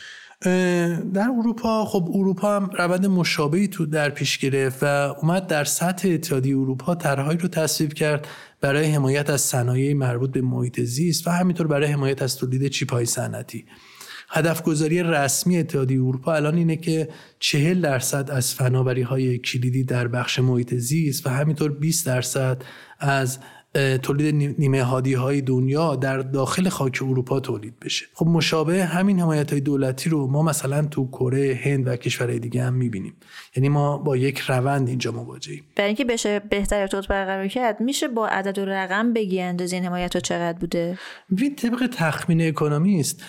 در 1.15 1.29
اروپا 1.39 1.85
خب 1.85 2.09
اروپا 2.15 2.57
هم 2.57 2.71
روند 2.79 3.07
مشابهی 3.07 3.69
تو 3.69 3.87
در 3.87 4.11
پیش 4.11 4.39
گرفت 4.39 4.83
و 4.83 4.87
اومد 5.23 5.47
در 5.47 5.65
سطح 5.65 6.09
اتحادیه 6.09 6.57
اروپا 6.59 6.95
طرحهایی 6.95 7.39
رو 7.39 7.49
تصویب 7.49 7.93
کرد 7.93 8.29
برای 8.65 8.85
حمایت 8.85 9.31
از 9.31 9.41
صنایع 9.41 9.95
مربوط 9.95 10.31
به 10.31 10.41
محیط 10.41 10.81
زیست 10.81 11.27
و 11.27 11.31
همینطور 11.31 11.67
برای 11.67 11.87
حمایت 11.87 12.23
از 12.23 12.37
تولید 12.37 12.69
چیپ 12.69 12.93
های 12.93 13.07
صنعتی. 13.07 13.65
هدف 14.29 14.63
گذاری 14.63 15.03
رسمی 15.03 15.59
اتحادیه 15.59 15.99
اروپا 15.99 16.35
الان 16.35 16.57
اینه 16.57 16.77
که 16.77 17.09
40 17.39 17.81
درصد 17.81 18.31
از 18.31 18.55
فناوری 18.55 19.03
های 19.03 19.39
کلیدی 19.39 19.85
در 19.85 20.09
بخش 20.09 20.39
محیط 20.39 20.75
زیست 20.75 21.27
و 21.27 21.31
همینطور 21.31 21.73
20 21.73 22.07
درصد 22.07 22.63
از 22.99 23.39
تولید 24.03 24.55
نیمه 24.59 24.83
هادی 24.83 25.15
های 25.15 25.41
دنیا 25.41 25.97
در 25.97 26.19
داخل 26.19 26.69
خاک 26.69 26.99
اروپا 27.03 27.41
تولید 27.41 27.81
بشه. 27.81 28.07
خب 28.15 28.27
مشابه 28.27 28.85
همین 28.85 29.21
حمایت 29.21 29.51
های 29.51 29.61
دولتی 29.61 30.11
رو 30.11 30.27
ما 30.27 30.43
مثلا 30.43 30.83
تو 30.83 31.09
کره 31.09 31.61
هند 31.63 31.87
و 31.87 31.97
کشورهای 31.97 32.39
دیگه 32.39 32.63
هم 32.63 32.75
می‌بینیم. 32.75 33.17
یعنی 33.57 33.69
ما 33.69 33.99
با 33.99 34.17
یک 34.17 34.39
روند 34.39 34.89
اینجا 34.89 35.13
مواجهیم 35.13 35.65
برای 35.77 35.87
اینکه 35.87 36.05
بشه 36.05 36.41
بهتر 36.41 36.81
ارتباط 36.81 37.07
برقرار 37.07 37.49
کرد 37.49 37.81
میشه 37.81 38.09
با 38.09 38.29
عدد 38.29 38.59
و 38.59 38.65
رقم 38.65 39.13
بگی 39.13 39.41
اندازه 39.41 39.77
این 39.77 39.85
حمایت 39.85 40.15
ها 40.15 40.21
چقدر 40.21 40.59
بوده؟ 40.59 40.99
ببین 41.33 41.55
طبق 41.55 41.89
تخمین 41.93 42.49
اکونومیست 42.49 43.23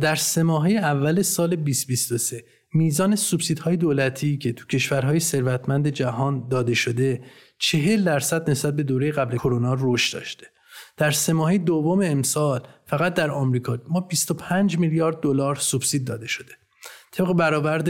در 0.00 0.14
سه 0.14 0.42
ماهه 0.42 0.70
اول 0.70 1.22
سال 1.22 1.56
2023 1.56 2.44
میزان 2.72 3.16
سوبسیدهای 3.16 3.76
دولتی 3.76 4.38
که 4.38 4.52
تو 4.52 4.66
کشورهای 4.66 5.20
ثروتمند 5.20 5.88
جهان 5.88 6.48
داده 6.48 6.74
شده 6.74 7.20
چهل 7.58 8.04
درصد 8.04 8.50
نسبت 8.50 8.76
به 8.76 8.82
دوره 8.82 9.12
قبل 9.12 9.36
کرونا 9.36 9.76
رشد 9.80 10.18
داشته. 10.18 10.46
در 10.96 11.10
سه 11.10 11.32
ماهه 11.32 11.58
دوم 11.58 12.00
امسال 12.00 12.62
فقط 12.86 13.14
در 13.14 13.30
آمریکا 13.30 13.78
ما 13.88 14.00
25 14.00 14.78
میلیارد 14.78 15.20
دلار 15.20 15.56
سوبسید 15.56 16.04
داده 16.04 16.26
شده. 16.26 16.52
طبق 17.12 17.32
برآورد 17.32 17.88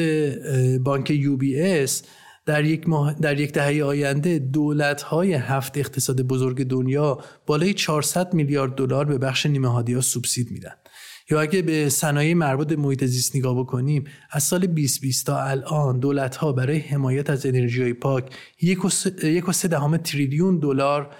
بانک 0.83 1.11
یو 1.11 1.37
بی 1.37 1.61
اس 1.61 2.03
در 2.47 2.65
یک, 2.65 2.89
ماه، 2.89 3.15
در 3.15 3.41
یک 3.41 3.53
دهه 3.53 3.85
آینده 3.85 4.39
دولت 4.39 5.03
های 5.03 5.33
هفت 5.33 5.79
اقتصاد 5.79 6.21
بزرگ 6.21 6.65
دنیا 6.65 7.19
بالای 7.47 7.75
400 7.75 8.35
میلیارد 8.35 8.75
دلار 8.75 9.05
به 9.05 9.19
بخش 9.19 9.47
نیمه 9.47 9.69
ها 9.69 10.01
سوبسید 10.01 10.51
میدن. 10.51 10.73
یا 11.31 11.41
اگه 11.41 11.62
به 11.62 11.88
صنایع 11.88 12.35
مربوط 12.35 12.69
به 12.69 12.77
محیط 12.77 13.05
زیست 13.05 13.37
نگاه 13.37 13.59
بکنیم 13.59 14.05
از 14.31 14.43
سال 14.43 14.67
2020 14.67 15.27
تا 15.27 15.43
الان 15.43 16.01
دولت 16.01 16.37
ها 16.37 16.53
برای 16.53 16.79
حمایت 16.79 17.31
از 17.31 17.47
انرژی 17.47 17.93
پاک 17.93 18.37
یک 18.61 19.49
و 19.49 19.53
سه 19.53 19.69
دهم 19.69 19.97
تریلیون 19.97 20.59
دلار 20.59 21.14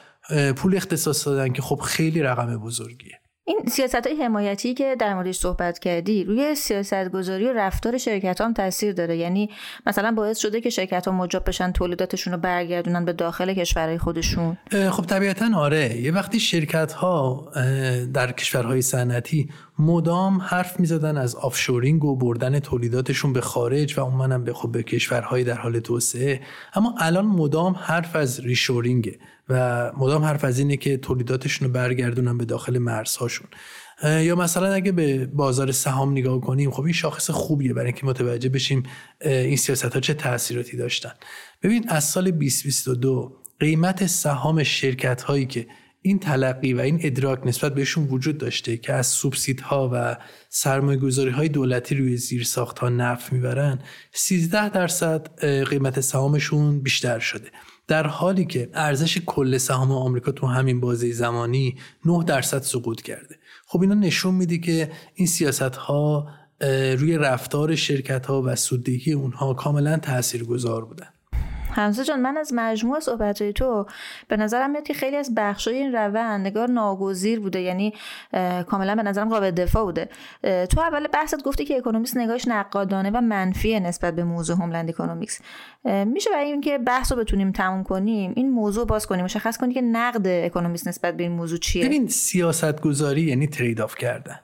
پول 0.57 0.77
اختصاص 0.77 1.27
دادن 1.27 1.53
که 1.53 1.63
خب 1.63 1.81
خیلی 1.81 2.23
رقم 2.23 2.57
بزرگیه. 2.57 3.18
این 3.49 3.59
سیاست 3.67 4.07
های 4.07 4.23
حمایتی 4.23 4.75
که 4.75 4.97
در 4.99 5.15
موردش 5.15 5.39
صحبت 5.39 5.79
کردی 5.79 6.25
روی 6.25 6.55
سیاست 6.55 7.09
گذاری 7.09 7.45
و 7.45 7.53
رفتار 7.53 7.99
شرکت 7.99 8.41
هم 8.41 8.53
تاثیر 8.53 8.93
داره. 8.93 9.17
یعنی 9.17 9.51
مثلا 9.87 10.13
باعث 10.13 10.39
شده 10.39 10.61
که 10.61 10.71
شرکت 10.71 11.09
ها 11.09 11.13
مجاب 11.13 11.49
بشن 11.49 11.73
تولیداتشون 11.73 12.33
رو 12.33 12.39
برگردونن 12.39 13.05
به 13.05 13.13
داخل 13.13 13.55
کشورهای 13.55 13.99
خودشون. 13.99 14.57
خب 14.91 15.05
طبیعتا 15.07 15.57
آره. 15.57 15.97
یه 15.97 16.13
وقتی 16.13 16.41
شرکت 16.41 16.93
ها 16.93 17.51
در 18.15 18.33
کشورهای 18.33 18.83
صنعتی 18.83 19.49
مدام 19.79 20.41
حرف 20.41 20.81
می‌زدن 20.81 21.17
از 21.17 21.35
آفشورینگ 21.35 22.05
و 22.05 22.17
بردن 22.17 22.59
تولیداتشون 22.59 23.33
به 23.33 23.41
خارج 23.41 23.99
و 23.99 24.01
اونم 24.01 24.45
به 24.45 24.53
خب 24.53 24.73
به 24.73 24.83
کشورهای 24.83 25.45
در 25.45 25.55
حال 25.55 25.81
توسعه 25.81 26.41
اما 26.75 26.95
الان 26.99 27.27
مدام 27.27 27.77
حرف 27.79 28.17
از 28.17 28.41
ریشورینگه. 28.41 29.19
و 29.49 29.93
مدام 29.97 30.25
حرف 30.25 30.45
از 30.45 30.59
اینه 30.59 30.77
که 30.77 30.97
تولیداتشون 30.97 31.69
رو 31.69 31.75
برگردونن 31.75 32.39
به 32.39 32.45
داخل 32.45 32.79
مرزهاشون. 32.79 33.49
یا 34.05 34.37
مثلا 34.37 34.73
اگه 34.73 34.93
به 34.93 35.27
بازار 35.27 35.73
سهام 35.73 36.13
نگاه 36.13 36.41
کنیم 36.41 36.71
خب 36.71 36.83
این 36.83 36.93
شاخص 36.93 37.31
خوبیه 37.31 37.73
برای 37.73 37.87
اینکه 37.87 38.07
متوجه 38.07 38.49
بشیم 38.49 38.83
این 39.21 39.57
سیاست 39.57 39.85
ها 39.85 40.01
چه 40.01 40.15
تاثیراتی 40.15 40.77
داشتن. 40.77 41.13
ببین 41.63 41.89
از 41.89 42.05
سال 42.05 42.31
2022 42.31 43.37
قیمت 43.61 44.07
سهام 44.07 44.63
شرکت 44.63 45.23
هایی 45.23 45.47
که 45.47 45.67
این 46.03 46.19
تلقی 46.19 46.73
و 46.75 46.81
این 46.81 47.01
ادراک 47.03 47.47
نسبت 47.47 47.75
بهشون 47.75 48.05
وجود 48.05 48.39
داشته 48.39 48.77
که 48.77 48.93
از 48.93 49.07
سوبسیدها 49.07 49.91
و 49.93 50.17
سرمایه 50.49 50.99
گذاری 50.99 51.31
های 51.31 51.49
دولتی 51.49 51.95
روی 51.95 52.17
زیر 52.17 52.45
ساخت 52.45 52.79
ها 52.79 52.89
نفع 52.89 53.35
می‌برن 53.35 53.79
13 54.13 54.69
درصد 54.69 55.45
قیمت 55.65 56.01
سهامشون 56.01 56.81
بیشتر 56.81 57.19
شده. 57.19 57.51
در 57.89 58.07
حالی 58.07 58.45
که 58.45 58.71
ارزش 58.75 59.19
کل 59.27 59.59
سهام 59.59 59.93
آمریکا 59.93 60.33
تو 60.33 60.47
همین 60.47 60.81
بازه 60.81 61.13
زمانی 61.13 61.77
9 62.05 62.25
درصد 62.25 62.63
سقوط 62.63 63.03
کرده. 63.03 63.37
خب 63.67 63.81
اینا 63.81 63.95
نشون 63.95 64.35
میده 64.35 64.59
که 64.59 64.91
این 65.15 65.27
سیاست 65.27 65.61
ها 65.61 66.29
روی 66.99 67.19
رفتار 67.19 67.75
شرکت 67.75 68.27
ها 68.27 68.43
و 68.43 68.57
سوددهی 68.57 69.13
اونها 69.13 69.55
کاملا 69.55 69.97
تاثیرگذار 69.97 70.85
بودن. 70.85 71.09
حمزه 71.79 72.05
جان 72.05 72.21
من 72.21 72.37
از 72.37 72.53
مجموع 72.55 73.01
صحبت 73.01 73.51
تو 73.51 73.87
به 74.29 74.37
نظرم 74.37 74.71
میاد 74.71 74.85
که 74.85 74.95
خیلی 74.95 75.17
از 75.17 75.35
بخشای 75.37 75.75
این 75.75 75.93
روند 75.93 76.47
انگار 76.47 76.69
ناگزیر 76.69 77.41
بوده 77.41 77.61
یعنی 77.61 77.95
کاملا 78.67 78.95
به 78.95 79.03
نظرم 79.03 79.29
قابل 79.29 79.51
دفاع 79.51 79.85
بوده. 79.85 80.09
تو 80.43 80.81
اول 80.81 81.07
بحثت 81.07 81.43
گفتی 81.43 81.65
که 81.65 81.77
اکونومیست 81.77 82.17
نگاهش 82.17 82.49
نقادانه 82.49 83.11
و 83.11 83.21
منفی 83.21 83.81
نسبت 83.81 84.15
به 84.15 84.25
موضوع 84.25 84.57
homeland 84.57 84.89
economics. 84.89 85.41
میشه 85.85 86.31
برای 86.31 86.47
اینکه 86.47 86.79
بحث 86.79 87.13
رو 87.13 87.19
بتونیم 87.19 87.53
تموم 87.53 87.83
کنیم 87.83 88.33
این 88.37 88.51
موضوع 88.51 88.87
باز 88.87 89.07
کنیم. 89.07 89.25
مشخص 89.25 89.59
کنی 89.59 89.75
که 89.75 89.81
نقد 89.83 90.27
اکونومیست 90.27 90.87
نسبت 90.87 91.17
به 91.17 91.23
این 91.23 91.33
موضوع 91.33 91.59
چیه؟ 91.59 91.87
ببین 91.87 92.09
سیاست 92.09 92.81
گذاری 92.81 93.23
یعنی 93.23 93.47
trade-off 93.47 93.95
کردن. 93.95 94.41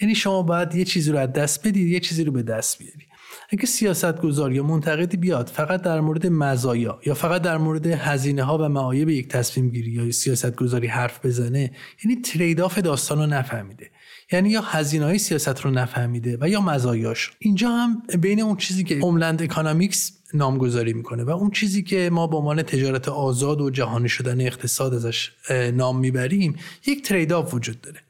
یعنی 0.00 0.14
شما 0.14 0.42
باید 0.42 0.74
یه 0.74 0.84
چیزی 0.84 1.12
رو 1.12 1.18
از 1.18 1.32
دست 1.32 1.68
بدید 1.68 1.88
یه 1.88 2.00
چیزی 2.00 2.24
رو 2.24 2.32
به 2.32 2.42
دست 2.42 2.78
بیاری 2.78 3.06
اگه 3.50 3.66
سیاست 3.66 4.20
گذار 4.20 4.52
یا 4.52 4.62
منتقدی 4.62 5.16
بیاد 5.16 5.48
فقط 5.48 5.82
در 5.82 6.00
مورد 6.00 6.26
مزایا 6.26 7.00
یا 7.06 7.14
فقط 7.14 7.42
در 7.42 7.56
مورد 7.56 7.86
هزینه 7.86 8.42
ها 8.42 8.58
و 8.58 8.68
معایب 8.68 9.08
یک 9.08 9.28
تصمیم 9.28 9.70
گیری 9.70 9.90
یا 9.90 10.12
سیاست 10.12 10.56
گذاری 10.56 10.86
حرف 10.86 11.26
بزنه 11.26 11.72
یعنی 12.04 12.20
trade-off 12.22 12.78
داستان 12.78 13.18
رو 13.18 13.26
نفهمیده. 13.26 13.90
یعنی 14.32 14.50
یا 14.50 14.60
هزینه 14.60 15.04
های 15.04 15.18
سیاست 15.18 15.60
رو 15.60 15.70
نفهمیده 15.70 16.38
و 16.40 16.48
یا 16.48 16.60
مزایاش. 16.60 17.30
اینجا 17.38 17.70
هم 17.70 18.02
بین 18.20 18.42
اون 18.42 18.56
چیزی 18.56 18.84
که 18.84 18.98
homeland 18.98 19.42
economics 19.42 20.12
نامگذاری 20.34 20.92
می‌کنه 20.92 21.24
و 21.24 21.30
اون 21.30 21.50
چیزی 21.50 21.82
که 21.82 22.10
ما 22.12 22.26
به 22.26 22.36
عنوان 22.36 22.62
تجارت 22.62 23.08
آزاد 23.08 23.60
و 23.60 23.70
جهانی 23.70 24.08
شدن 24.08 24.40
اقتصاد 24.40 24.94
ازش 24.94 25.32
نام 25.74 25.98
می‌بریم 25.98 26.56
یک 26.86 27.02
trade-off 27.02 27.54
وجود 27.54 27.80
داره. 27.80 28.00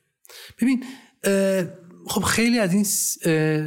ببین 0.63 0.85
خب 2.09 2.23
خیلی 2.23 2.59
از 2.59 2.73
این 2.73 2.85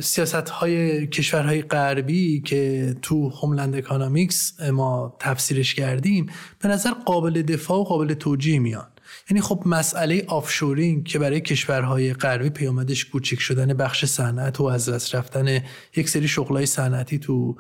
سیاست 0.02 0.50
های 0.50 1.08
کشورهای 1.08 1.62
غربی 1.62 2.42
که 2.42 2.96
تو 3.02 3.30
homeland 3.30 3.76
economics 3.76 4.62
ما 4.62 5.18
تفسیرش 5.20 5.76
کردیم 5.76 6.30
به 6.60 6.70
نظر 6.70 6.92
قابل 6.92 7.42
دفاع 7.42 7.80
و 7.80 7.84
قابل 7.84 8.14
توجیه 8.14 8.60
میان. 8.60 8.88
یعنی 9.30 9.42
خب 9.42 9.64
مسئله 9.66 10.24
offshoring 10.28 11.08
که 11.08 11.20
برای 11.20 11.42
کشورهای 11.42 12.14
غربی 12.14 12.50
پیامدش 12.50 13.06
کوچک 13.06 13.40
شدن 13.40 13.74
بخش 13.74 14.06
صنعت 14.06 14.60
و 14.60 14.64
از 14.64 14.90
دست 14.90 15.16
رفتن 15.16 15.62
یک 15.96 16.10
سری 16.10 16.28
شغلای 16.28 16.66
صنعتی 16.66 17.20
تو 17.20 17.56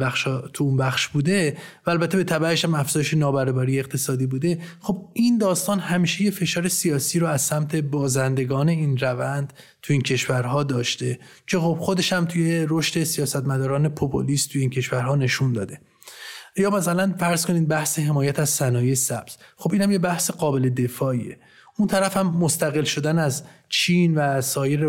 بخش 0.00 0.22
تو 0.52 0.64
اون 0.64 0.76
بخش 0.76 1.08
بوده 1.08 1.56
و 1.86 1.90
البته 1.90 2.16
به 2.16 2.24
تبعش 2.24 2.64
هم 2.64 2.74
افزایش 2.74 3.14
نابرابری 3.14 3.78
اقتصادی 3.78 4.26
بوده. 4.26 4.58
خب 4.80 5.08
این 5.12 5.38
داستان 5.38 5.78
همیشه 5.78 6.22
یه 6.24 6.30
فشار 6.30 6.68
سیاسی 6.68 7.18
رو 7.18 7.26
از 7.26 7.42
سمت 7.42 7.76
بازندگان 7.76 8.68
این 8.68 8.98
روند 8.98 9.52
تو 9.82 9.92
این 9.92 10.02
کشورها 10.02 10.62
داشته 10.62 11.18
که 11.46 11.58
خب 11.58 11.76
خودش 11.80 12.12
هم 12.12 12.24
توی 12.24 12.66
رشد 12.68 13.04
سیاستمداران 13.04 13.88
پوپولیست 13.88 14.52
تو 14.52 14.58
این 14.58 14.70
کشورها 14.70 15.16
نشون 15.16 15.52
داده. 15.52 15.80
یا 16.56 16.70
مثلا 16.70 17.14
فرض 17.18 17.46
کنید 17.46 17.68
بحث 17.68 17.98
حمایت 17.98 18.38
از 18.38 18.50
صنایع 18.50 18.94
سبز. 18.94 19.36
خب 19.56 19.72
اینم 19.72 19.90
یه 19.90 19.98
بحث 19.98 20.30
قابل 20.30 20.68
دفاعیه. 20.68 21.38
اون 21.78 21.88
طرف 21.88 22.16
هم 22.16 22.26
مستقل 22.26 22.84
شدن 22.84 23.18
از 23.18 23.42
چین 23.68 24.14
و 24.14 24.40
سایر 24.40 24.80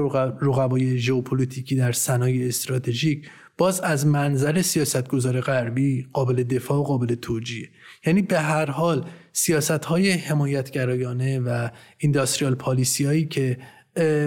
رقبای 0.41 0.97
ژئوپلیتیکی 0.97 1.75
در 1.75 1.91
صنایع 1.91 2.47
استراتژیک 2.47 3.29
باز 3.57 3.81
از 3.81 4.07
منظر 4.07 4.61
سیاستگزار 4.61 5.41
غربی 5.41 6.07
قابل 6.13 6.43
دفاع 6.43 6.77
و 6.77 6.83
قابل 6.83 7.15
توجیه. 7.15 7.69
یعنی 8.05 8.21
به 8.21 8.39
هر 8.39 8.71
حال 8.71 9.05
سیاست 9.31 9.85
های 9.85 10.11
حمایتگرایانه 10.11 11.39
و 11.39 11.69
اینداستریال 11.97 12.55
پالیسی 12.55 13.05
هایی 13.05 13.25
که 13.25 13.57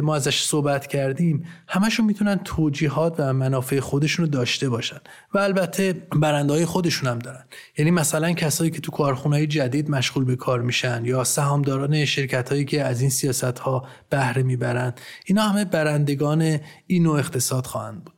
ما 0.03 0.15
ازش 0.15 0.43
صحبت 0.43 0.87
کردیم 0.87 1.47
همشون 1.69 2.07
می‌تونن 2.07 2.37
توجیهات 2.45 3.15
و 3.19 3.33
منافع 3.33 3.81
خودشون 3.81 4.25
رو 4.25 4.31
داشته 4.31 4.69
باشن 4.69 4.99
و 5.35 5.39
البته 5.39 5.93
برنده 5.93 6.53
های 6.53 6.65
خودشون 6.65 7.09
هم 7.11 7.19
دارن. 7.19 7.45
یعنی 7.79 7.91
مثلا 7.91 8.33
کسایی 8.33 8.71
که 8.71 8.81
تو 8.81 8.93
کارخونه 8.93 9.47
جدید 9.47 9.91
مشغول 9.91 10.25
به 10.25 10.37
کار 10.37 10.61
میشن 10.61 11.05
یا 11.05 11.25
سهامداران 11.25 12.05
شرکت 12.05 12.53
هایی 12.53 12.65
که 12.65 12.85
از 12.85 13.01
این 13.01 13.11
سیاست 13.11 13.59
ها 13.59 13.89
بهره 14.11 14.43
می‌برن 14.43 14.95
اینا 15.25 15.43
همه 15.43 15.65
برندگان 15.65 16.59
این 16.87 17.03
نوع 17.03 17.19
اقتصاد 17.19 17.67
خواهند 17.67 18.05
بود. 18.05 18.16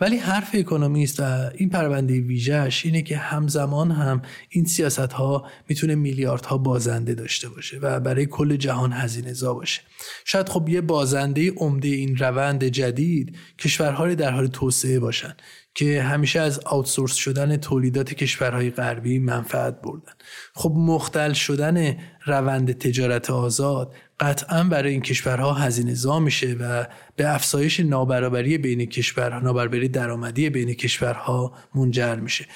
ولی 0.00 0.16
حرف 0.16 0.50
اکونومیست 0.54 1.20
و 1.20 1.50
این 1.54 1.68
پرونده 1.68 2.20
ویژهش 2.20 2.84
اینه 2.84 3.02
که 3.02 3.16
همزمان 3.16 3.90
هم 3.90 4.22
این 4.48 4.64
سیاست 4.64 4.98
ها 4.98 5.46
می‌تونه 5.68 5.94
میلیاردها 5.94 6.58
بازنده 6.58 7.14
داشته 7.14 7.48
باشه 7.48 7.78
و 7.78 8.00
برای 8.00 8.26
کل 8.26 8.56
جهان 8.56 8.92
هزینه 8.92 9.32
زا 9.32 9.54
باشه. 9.54 9.80
شاید 10.24 10.48
خب 10.48 10.68
یه 10.68 10.80
بازنده 10.80 11.50
عمده 11.50 11.88
این 11.88 12.16
روند 12.16 12.64
جدید 12.64 13.36
کشورهای 13.58 14.14
در 14.14 14.30
حال 14.30 14.46
توسعه 14.46 15.00
باشن 15.00 15.34
که 15.74 16.02
همیشه 16.02 16.40
از 16.40 16.60
آوتسورس 16.64 17.14
شدن 17.14 17.56
تولیدات 17.56 18.14
کشورهای 18.14 18.70
غربی 18.70 19.18
منفعت 19.18 19.82
بردن. 19.82 20.12
خب 20.54 20.72
مختل 20.76 21.32
شدن 21.32 21.96
روند 22.26 22.72
تجارت 22.72 23.30
آزاد 23.30 23.94
قطعا 24.20 24.64
برای 24.64 24.92
این 24.92 25.00
کشورها 25.00 25.52
هزینه 25.54 25.94
زا 25.94 26.20
میشه 26.20 26.56
و 26.60 26.86
به 27.16 27.34
افزایش 27.34 27.80
نابرابری 27.80 28.58
بین 28.58 28.86
کشورها 28.86 29.38
نابرابری 29.40 29.88
درآمدی 29.88 30.50
بین 30.50 30.74
کشورها 30.74 31.52
منجر 31.74 32.16
میشه. 32.16 32.46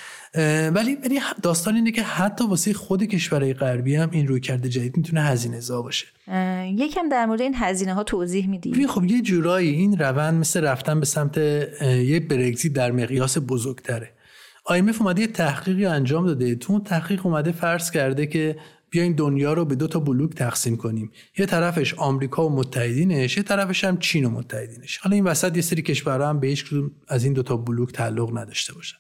ولی 0.74 0.94
ولی 0.94 1.20
داستان 1.42 1.74
اینه 1.74 1.90
که 1.92 2.02
حتی 2.02 2.46
واسه 2.46 2.72
خود 2.72 3.02
کشورهای 3.02 3.54
غربی 3.54 3.96
هم 3.96 4.10
این 4.12 4.28
روی 4.28 4.40
کرده 4.40 4.68
جدید 4.68 4.96
می‌تونه 4.96 5.22
هزینه 5.22 5.60
زا 5.60 5.82
باشه. 5.82 6.06
یکم 6.76 7.08
در 7.08 7.26
مورد 7.26 7.40
این 7.40 7.54
هزینه 7.56 7.94
ها 7.94 8.04
توضیح 8.04 8.48
میدی؟ 8.48 8.86
خب 8.86 9.04
یه 9.04 9.22
جورایی 9.22 9.70
این 9.70 9.98
روند 9.98 10.34
مثل 10.34 10.64
رفتن 10.64 11.00
به 11.00 11.06
سمت 11.06 11.38
یه 11.82 12.20
برگزیت 12.20 12.72
در 12.72 12.92
مقیاس 12.92 13.38
بزرگتره. 13.38 14.10
IMF 14.68 15.00
اومده 15.00 15.20
یه 15.20 15.26
تحقیقی 15.26 15.86
انجام 15.86 16.26
داده. 16.26 16.54
تو 16.54 16.72
اون 16.72 16.82
تحقیق 16.82 17.26
اومده 17.26 17.52
فرض 17.52 17.90
کرده 17.90 18.26
که 18.26 18.56
بیاین 18.92 19.12
دنیا 19.12 19.52
رو 19.52 19.64
به 19.64 19.74
دو 19.74 19.86
تا 19.86 20.00
بلوک 20.00 20.34
تقسیم 20.34 20.76
کنیم. 20.76 21.10
یه 21.38 21.46
طرفش 21.46 21.94
آمریکا 21.94 22.46
و 22.46 22.52
متحدینش 22.52 23.36
یه 23.36 23.42
طرفش 23.42 23.84
هم 23.84 23.98
چین 23.98 24.24
و 24.24 24.30
متحدینش. 24.30 24.98
حالا 24.98 25.14
این 25.14 25.24
وسط 25.24 25.56
یه 25.56 25.62
سری 25.62 25.82
کشورها 25.82 26.28
هم 26.28 26.40
به 26.40 26.46
هیچ 26.46 26.64
از 27.08 27.24
این 27.24 27.32
دو 27.32 27.42
تا 27.42 27.56
بلوک 27.56 27.92
تعلق 27.92 28.38
نداشته 28.38 28.74
باشن. 28.74 28.96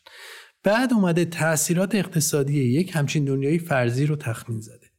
بعد 0.62 0.92
اومده 0.92 1.24
تاثیرات 1.24 1.94
اقتصادی 1.94 2.64
یک 2.64 2.96
همچین 2.96 3.24
دنیای 3.24 3.58
فرضی 3.58 4.06
رو 4.06 4.16
تخمین 4.16 4.60
زده. 4.60 4.92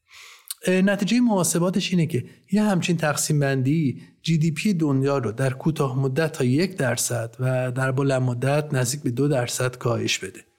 نتیجه 0.82 1.20
محاسباتش 1.20 1.92
اینه 1.92 2.06
که 2.06 2.26
یه 2.52 2.64
همچین 2.64 2.98
تقسیم 2.98 3.40
بندی 3.40 4.02
جی 4.22 4.38
دی 4.38 4.52
پی 4.52 4.74
دنیا 4.74 5.18
رو 5.18 5.32
در 5.32 5.54
کوتاه 5.54 6.00
مدت 6.00 6.32
تا 6.32 6.44
یک 6.44 6.78
درصد 6.78 7.36
و 7.40 7.72
در 7.72 7.92
بلند 7.92 8.22
مدت 8.22 8.74
نزدیک 8.74 9.04
به 9.04 9.12
دو 9.12 9.28
درصد 9.28 9.78
کاهش 9.78 10.20
بده. 10.20 10.53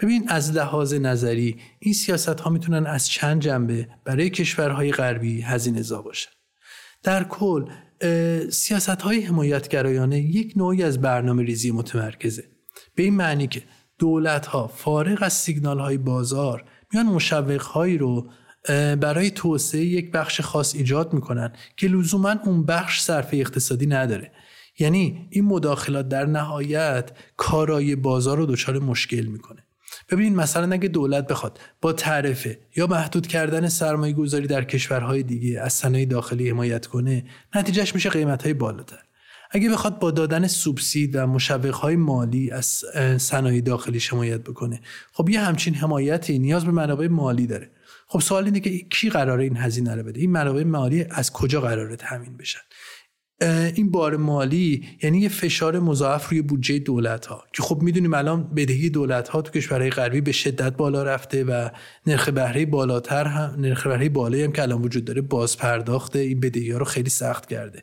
ببین 0.00 0.28
از 0.28 0.52
لحاظ 0.52 0.94
نظری 0.94 1.60
این 1.78 1.94
سیاست 1.94 2.40
ها 2.40 2.50
می‌تونن 2.50 2.86
از 2.86 3.08
چند 3.08 3.42
جنبه 3.42 3.88
برای 4.04 4.30
کشورهای 4.30 4.92
غربی 4.92 5.40
هزینه 5.40 5.82
زا 5.82 6.02
باشن. 6.02 6.30
در 7.02 7.24
کل 7.24 7.64
سیاست 8.50 8.88
های 8.88 9.20
حمایتگرایانه 9.20 10.20
یک 10.20 10.52
نوعی 10.56 10.82
از 10.82 11.00
برنامه 11.00 11.42
ریزی 11.42 11.70
متمرکزه. 11.70 12.44
به 12.94 13.02
این 13.02 13.14
معنی 13.14 13.46
که 13.46 13.62
دولت 13.98 14.46
ها 14.46 14.66
فارغ 14.66 15.18
از 15.22 15.32
سیگنال 15.32 15.78
های 15.78 15.98
بازار 15.98 16.64
میان 16.92 17.06
مشوق 17.06 17.62
هایی 17.62 17.98
رو 17.98 18.30
برای 19.00 19.30
توسعه 19.30 19.84
یک 19.84 20.10
بخش 20.10 20.40
خاص 20.40 20.74
ایجاد 20.74 21.12
می‌کنن 21.12 21.52
که 21.76 21.88
لزوما 21.88 22.34
اون 22.44 22.66
بخش 22.66 23.00
صرف 23.00 23.28
اقتصادی 23.32 23.86
نداره. 23.86 24.32
یعنی 24.78 25.28
این 25.30 25.44
مداخلات 25.44 26.08
در 26.08 26.26
نهایت 26.26 27.10
کارای 27.36 27.96
بازار 27.96 28.36
رو 28.36 28.46
دچار 28.46 28.78
مشکل 28.78 29.26
می‌کنه. 29.26 29.66
ببینید 30.10 30.38
مثلا 30.38 30.72
اگه 30.72 30.88
دولت 30.88 31.26
بخواد 31.26 31.60
با 31.80 31.92
تعرفه 31.92 32.58
یا 32.76 32.86
محدود 32.86 33.26
کردن 33.26 33.68
سرمایه 33.68 34.12
گذاری 34.12 34.46
در 34.46 34.64
کشورهای 34.64 35.22
دیگه 35.22 35.60
از 35.60 35.72
صنایع 35.72 36.06
داخلی 36.06 36.50
حمایت 36.50 36.86
کنه 36.86 37.24
نتیجهش 37.54 37.94
میشه 37.94 38.10
قیمت 38.10 38.42
های 38.42 38.54
بالاتر. 38.54 38.98
اگه 39.50 39.70
بخواد 39.70 39.98
با 39.98 40.10
دادن 40.10 40.46
سوبسید 40.46 41.16
و 41.16 41.38
های 41.72 41.96
مالی 41.96 42.50
از 42.50 42.84
صنایع 43.18 43.60
داخلی 43.60 43.98
حمایت 44.10 44.40
بکنه 44.40 44.80
خب 45.12 45.28
یه 45.28 45.40
همچین 45.40 45.74
حمایتی 45.74 46.38
نیاز 46.38 46.64
به 46.64 46.72
منابع 46.72 47.08
مالی 47.08 47.46
داره. 47.46 47.70
خب 48.08 48.20
سوال 48.20 48.44
اینه 48.44 48.60
که 48.60 48.78
کی 48.78 49.10
قراره 49.10 49.44
این 49.44 49.56
هزینه 49.56 49.94
رو 49.94 50.02
بده؟ 50.02 50.20
این 50.20 50.30
منابع 50.30 50.64
مالی 50.64 51.06
از 51.10 51.32
کجا 51.32 51.60
قراره 51.60 51.96
تامین 51.96 52.36
بشن؟ 52.36 52.60
این 53.40 53.90
بار 53.90 54.16
مالی 54.16 54.84
یعنی 55.02 55.18
یه 55.18 55.28
فشار 55.28 55.78
مضاعف 55.78 56.28
روی 56.28 56.42
بودجه 56.42 56.78
دولت 56.78 57.26
ها 57.26 57.44
که 57.52 57.62
خب 57.62 57.82
می‌دونیم 57.82 58.14
الان 58.14 58.54
بدهی 58.54 58.90
دولت 58.90 59.28
ها 59.28 59.42
تو 59.42 59.50
کشورهای 59.50 59.90
غربی 59.90 60.20
به 60.20 60.32
شدت 60.32 60.76
بالا 60.76 61.02
رفته 61.02 61.44
و 61.44 61.68
نرخ 62.06 62.28
بهره 62.28 62.66
بالاتر 62.66 63.24
هم 63.24 63.54
نرخ 63.58 63.86
بهره 63.86 64.08
بالایی 64.08 64.44
هم 64.44 64.52
که 64.52 64.62
الان 64.62 64.82
وجود 64.82 65.04
داره 65.04 65.20
باز 65.20 65.56
پرداخت 65.56 66.16
این 66.16 66.40
بدهی 66.40 66.70
ها 66.70 66.78
رو 66.78 66.84
خیلی 66.84 67.10
سخت 67.10 67.46
کرده. 67.46 67.82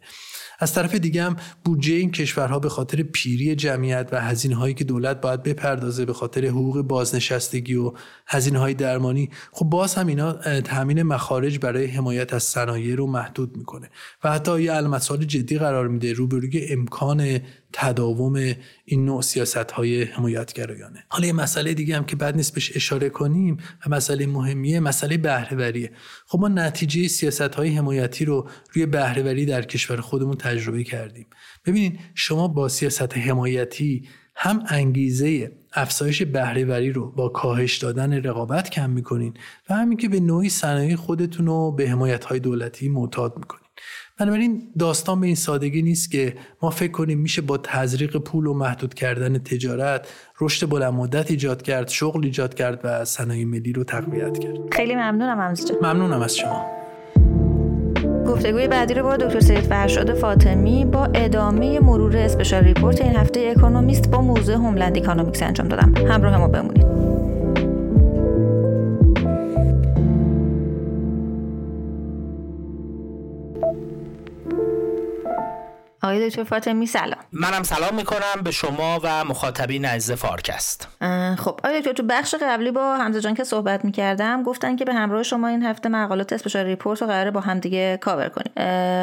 از 0.59 0.73
طرف 0.73 0.95
دیگه 0.95 1.23
هم 1.23 1.35
بودجه 1.65 1.93
این 1.93 2.11
کشورها 2.11 2.59
به 2.59 2.69
خاطر 2.69 3.03
پیری 3.03 3.55
جمعیت 3.55 4.09
و 4.11 4.21
هزینه 4.21 4.55
هایی 4.55 4.73
که 4.73 4.83
دولت 4.83 5.21
باید 5.21 5.43
بپردازه 5.43 6.05
به 6.05 6.13
خاطر 6.13 6.45
حقوق 6.45 6.81
بازنشستگی 6.81 7.75
و 7.75 7.93
هزینه 8.27 8.59
های 8.59 8.73
درمانی 8.73 9.29
خب 9.51 9.65
باز 9.65 9.95
هم 9.95 10.07
اینا 10.07 10.61
تامین 10.61 11.03
مخارج 11.03 11.59
برای 11.59 11.85
حمایت 11.85 12.33
از 12.33 12.43
صنایع 12.43 12.95
رو 12.95 13.07
محدود 13.07 13.57
می‌کنه. 13.57 13.89
و 14.23 14.31
حتی 14.31 14.61
یه 14.61 14.73
المسائل 14.73 15.23
جدی 15.23 15.57
قرار 15.57 15.87
میده 15.87 16.13
روبروی 16.13 16.67
امکان 16.69 17.39
تداوم 17.73 18.55
این 18.85 19.05
نوع 19.05 19.21
سیاست 19.21 19.71
های 19.71 20.03
حمایتگرایانه. 20.03 21.03
حالا 21.09 21.27
یه 21.27 21.33
مسئله 21.33 21.73
دیگه 21.73 21.95
هم 21.97 22.05
که 22.05 22.15
بعد 22.15 22.35
نیست 22.35 22.53
بهش 22.53 22.75
اشاره 22.75 23.09
کنیم 23.09 23.57
و 23.85 23.89
مسئله 23.89 24.25
مهمیه 24.25 24.79
مسئله 24.79 25.17
بهرهوریه. 25.17 25.91
خب 26.25 26.39
ما 26.39 26.47
نتیجه 26.47 27.07
سیاست 27.07 27.41
های 27.55 27.69
حمایتی 27.69 28.25
رو 28.25 28.49
روی 28.73 28.85
بهرهوری 28.85 29.45
در 29.45 29.61
کشور 29.61 30.01
خودمون 30.01 30.35
تجربه 30.35 30.83
کردیم. 30.83 31.27
ببینید 31.65 31.99
شما 32.15 32.47
با 32.47 32.69
سیاست 32.69 33.17
حمایتی 33.17 34.07
هم 34.35 34.63
انگیزه 34.67 35.51
افزایش 35.73 36.23
بهرهوری 36.23 36.91
رو 36.91 37.11
با 37.11 37.29
کاهش 37.29 37.77
دادن 37.77 38.13
رقابت 38.13 38.69
کم 38.69 38.89
می‌کنین 38.89 39.33
و 39.69 39.73
همین 39.73 39.97
که 39.97 40.09
به 40.09 40.19
نوعی 40.19 40.49
صنایع 40.49 40.95
خودتون 40.95 41.45
رو 41.45 41.71
به 41.71 41.89
حمایت 41.89 42.25
های 42.25 42.39
دولتی 42.39 42.89
معتاد 42.89 43.37
می‌کنین. 43.37 43.62
بنابراین 44.19 44.61
داستان 44.79 45.21
به 45.21 45.27
این 45.27 45.35
سادگی 45.35 45.81
نیست 45.81 46.11
که 46.11 46.35
ما 46.61 46.69
فکر 46.69 46.91
کنیم 46.91 47.19
میشه 47.19 47.41
با 47.41 47.57
تزریق 47.57 48.17
پول 48.17 48.47
و 48.47 48.53
محدود 48.53 48.93
کردن 48.93 49.37
تجارت 49.37 50.07
رشد 50.41 50.69
بلند 50.69 50.93
مدت 50.93 51.31
ایجاد 51.31 51.61
کرد 51.61 51.87
شغل 51.87 52.25
ایجاد 52.25 52.53
کرد 52.53 52.81
و 52.83 53.05
صنایع 53.05 53.45
ملی 53.45 53.73
رو 53.73 53.83
تقویت 53.83 54.39
کرد. 54.39 54.57
خیلی 54.71 54.95
ممنونم 54.95 55.39
حمزه 55.39 55.73
ممنونم 55.81 56.21
از 56.21 56.37
شما. 56.37 56.65
گفتگوی 58.27 58.67
بعدی 58.67 58.93
رو 58.93 59.03
با 59.03 59.17
دکتر 59.17 59.39
سید 59.39 59.59
فرشاد 59.59 60.13
فاطمی 60.13 60.85
با 60.85 61.05
ادامه 61.13 61.79
مرور 61.79 62.17
special 62.17 62.63
report 62.63 63.01
این 63.01 63.15
هفته 63.15 63.53
اکونومیست 63.57 64.11
با 64.11 64.21
موضوع 64.21 64.55
homeland 64.55 64.97
economics 64.97 65.43
انجام 65.43 65.67
دادم. 65.67 65.93
همراه 66.07 66.37
ما 66.37 66.47
بمونید. 66.47 66.92
آقای 76.13 76.29
دکتر 76.29 76.43
فاطمی 76.43 76.85
سلام 76.87 77.12
منم 77.35 77.63
سلام 77.63 77.95
می‌کنم 77.95 78.41
به 78.43 78.51
شما 78.51 78.99
و 79.03 79.25
مخاطبین 79.25 79.85
عزیز 79.85 80.11
فارکست. 80.11 80.87
خب 81.37 81.59
دکتر 81.79 81.93
تو 81.93 82.03
بخش 82.03 82.35
قبلی 82.41 82.71
با 82.71 82.95
حمزه 82.95 83.21
جان 83.21 83.33
که 83.33 83.43
صحبت 83.43 83.85
می‌کردم 83.85 84.43
گفتن 84.43 84.75
که 84.75 84.85
به 84.85 84.93
همراه 84.93 85.23
شما 85.23 85.47
این 85.47 85.63
هفته 85.65 85.89
مقالات 85.89 86.33
special 86.33 86.65
report 86.65 87.01
رو 87.01 87.07
قراره 87.07 87.31
با 87.31 87.39
هم 87.39 87.59
دیگه 87.59 87.97
کاور 88.01 88.29
کنیم. 88.29 88.53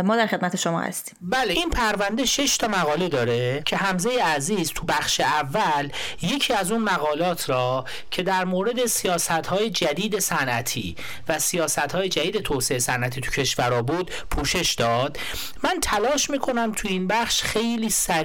ما 0.06 0.16
در 0.16 0.26
خدمت 0.26 0.56
شما 0.56 0.80
هستیم. 0.80 1.14
بله 1.20 1.52
این 1.52 1.70
پرونده 1.70 2.24
6 2.24 2.56
تا 2.56 2.68
مقاله 2.68 3.08
داره 3.08 3.62
که 3.64 3.76
حمزه 3.76 4.10
عزیز 4.22 4.72
تو 4.72 4.86
بخش 4.86 5.20
اول 5.20 5.88
یکی 6.22 6.54
از 6.54 6.72
اون 6.72 6.82
مقالات 6.82 7.50
را 7.50 7.84
که 8.10 8.22
در 8.22 8.44
مورد 8.44 8.86
سیاست 8.86 9.30
های 9.30 9.70
جدید 9.70 10.18
صنعتی 10.18 10.96
و 11.28 11.38
سیاست 11.38 11.78
های 11.94 12.08
جدید 12.08 12.42
توسعه 12.42 12.78
صنعتی 12.78 13.20
تو 13.20 13.30
کشورها 13.30 13.82
بود 13.82 14.10
پوشش 14.30 14.74
داد. 14.74 15.18
من 15.64 15.74
تلاش 15.82 16.30
می‌کنم 16.30 16.72
تو 16.72 16.88
این 16.88 17.06
بخش 17.06 17.42
خیلی 17.42 17.90
سریع 17.90 18.19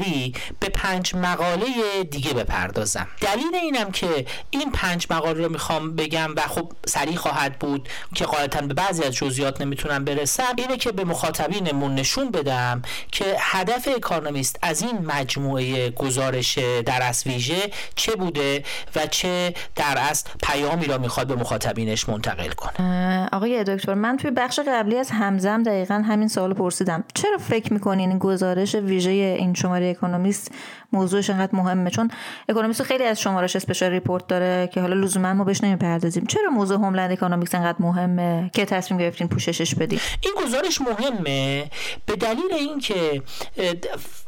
به 0.59 0.69
پنج 0.69 1.15
مقاله 1.15 1.65
دیگه 2.11 2.33
بپردازم. 2.33 3.07
دلیل 3.21 3.55
اینم 3.55 3.91
که 3.91 4.25
این 4.49 4.71
پنج 4.71 5.07
مقاله 5.09 5.43
رو 5.43 5.51
می‌خوام 5.51 5.95
بگم 5.95 6.29
و 6.35 6.41
خب 6.41 6.71
سریع 6.87 7.15
خواهد 7.15 7.59
بود 7.59 7.89
که 8.15 8.25
قاعدتا 8.25 8.61
به 8.61 8.73
بعضی 8.73 9.03
از 9.03 9.13
جزئیات 9.13 9.61
نمی‌تونم 9.61 10.05
برسم 10.05 10.53
اینه 10.57 10.77
که 10.77 10.91
به 10.91 11.03
مخاطبینمون 11.03 11.95
نشون 11.95 12.31
بدم 12.31 12.81
که 13.11 13.25
هدف 13.39 13.89
اکانومیست 13.95 14.59
از 14.61 14.81
این 14.81 14.97
مجموعه 15.05 15.89
گزارش 15.89 16.57
در 16.85 17.03
از 17.03 17.23
ویژه 17.27 17.71
چه 17.95 18.15
بوده 18.15 18.63
و 18.95 19.07
چه 19.07 19.53
در 19.75 19.97
اصل 19.97 20.29
پیامی 20.43 20.85
را 20.85 20.97
می‌خواد 20.97 21.27
به 21.27 21.35
مخاطبینش 21.35 22.09
منتقل 22.09 22.49
کنه. 22.49 23.29
آقای 23.31 23.63
دکتر 23.63 23.93
من 23.93 24.17
توی 24.17 24.31
بخش 24.31 24.59
قبلی 24.59 24.97
از 24.97 25.11
حمزه 25.11 25.46
هم 25.46 25.63
دقیقا 25.63 26.03
همین 26.07 26.27
سوال 26.27 26.53
پرسیدم. 26.53 27.03
چرا 27.13 27.37
فکر 27.37 27.73
می‌کنین 27.73 28.19
گزارش 28.19 28.75
ویژه 28.75 29.11
این 29.11 29.53
شماره 29.53 29.84
اکونومیست 29.89 30.51
موضوعش 30.91 31.29
انقدر 31.29 31.55
مهمه. 31.55 31.89
چون 31.89 32.11
اکونومیست 32.49 32.83
خیلی 32.83 33.03
از 33.03 33.21
شماره‌هاش 33.21 33.55
special 33.55 33.91
report 33.91 34.27
داره 34.27 34.69
که 34.73 34.81
حالا 34.81 34.95
لزوما 34.95 35.33
ما 35.33 35.43
بهش 35.43 35.63
نمی‌پردازیم. 35.63 36.25
چرا 36.25 36.49
موضوع 36.49 36.77
homeland 36.77 37.11
economics 37.11 37.55
انقدر 37.55 37.77
مهمه 37.79 38.51
که 38.53 38.65
تصمیم 38.65 38.99
گرفتین 38.99 39.27
پوششش 39.27 39.75
بدین؟ 39.75 39.99
این 40.21 40.33
گزارش 40.45 40.81
مهمه 40.81 41.69
به 42.05 42.15
دلیل 42.15 42.53
اینکه 42.53 43.21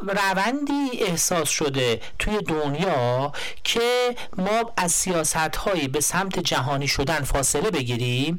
روندی 0.01 0.89
احساس 1.07 1.49
شده 1.49 2.01
توی 2.19 2.37
دنیا 2.37 3.31
که 3.63 4.15
ما 4.37 4.71
از 4.77 4.91
سیاست 4.91 5.37
به 5.91 5.99
سمت 5.99 6.39
جهانی 6.39 6.87
شدن 6.87 7.19
فاصله 7.19 7.71
بگیریم 7.71 8.37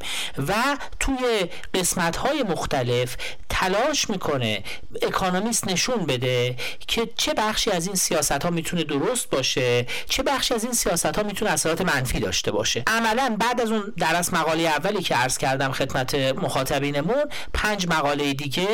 و 0.49 0.55
توی 1.01 1.47
قسمت 1.75 2.17
های 2.17 2.43
مختلف 2.43 3.17
تلاش 3.49 4.11
می‌کنه 4.11 4.63
اکانومیست 5.03 5.69
نشون 5.69 6.07
بده 6.07 6.57
که 6.87 7.08
چه 7.17 7.35
بخشی 7.35 7.71
از 7.71 7.87
این 7.87 7.97
سیاست 7.97 8.33
ها 8.45 8.51
می‌تونه 8.51 8.85
درست 8.85 9.31
باشه؟ 9.31 9.87
چه 10.09 10.23
بخشی 10.23 10.55
از 10.55 10.65
این 10.65 10.73
سیاست 10.73 11.17
ها 11.17 11.23
می‌تونه 11.23 11.51
اثرات 11.51 11.81
منفی 11.81 12.21
داشته 12.21 12.51
باشه؟ 12.51 12.83
عملا 12.87 13.37
بعد 13.41 13.61
از 13.61 13.71
اون 13.71 13.93
درس 13.97 14.33
مقاله 14.33 14.63
اولی 14.63 15.03
که 15.03 15.15
عرض 15.15 15.39
کردم 15.39 15.73
خدمت 15.73 16.15
مخاطبینمون 16.15 17.25
پنج 17.55 17.89
مقاله 17.89 18.35
دیگه 18.35 18.69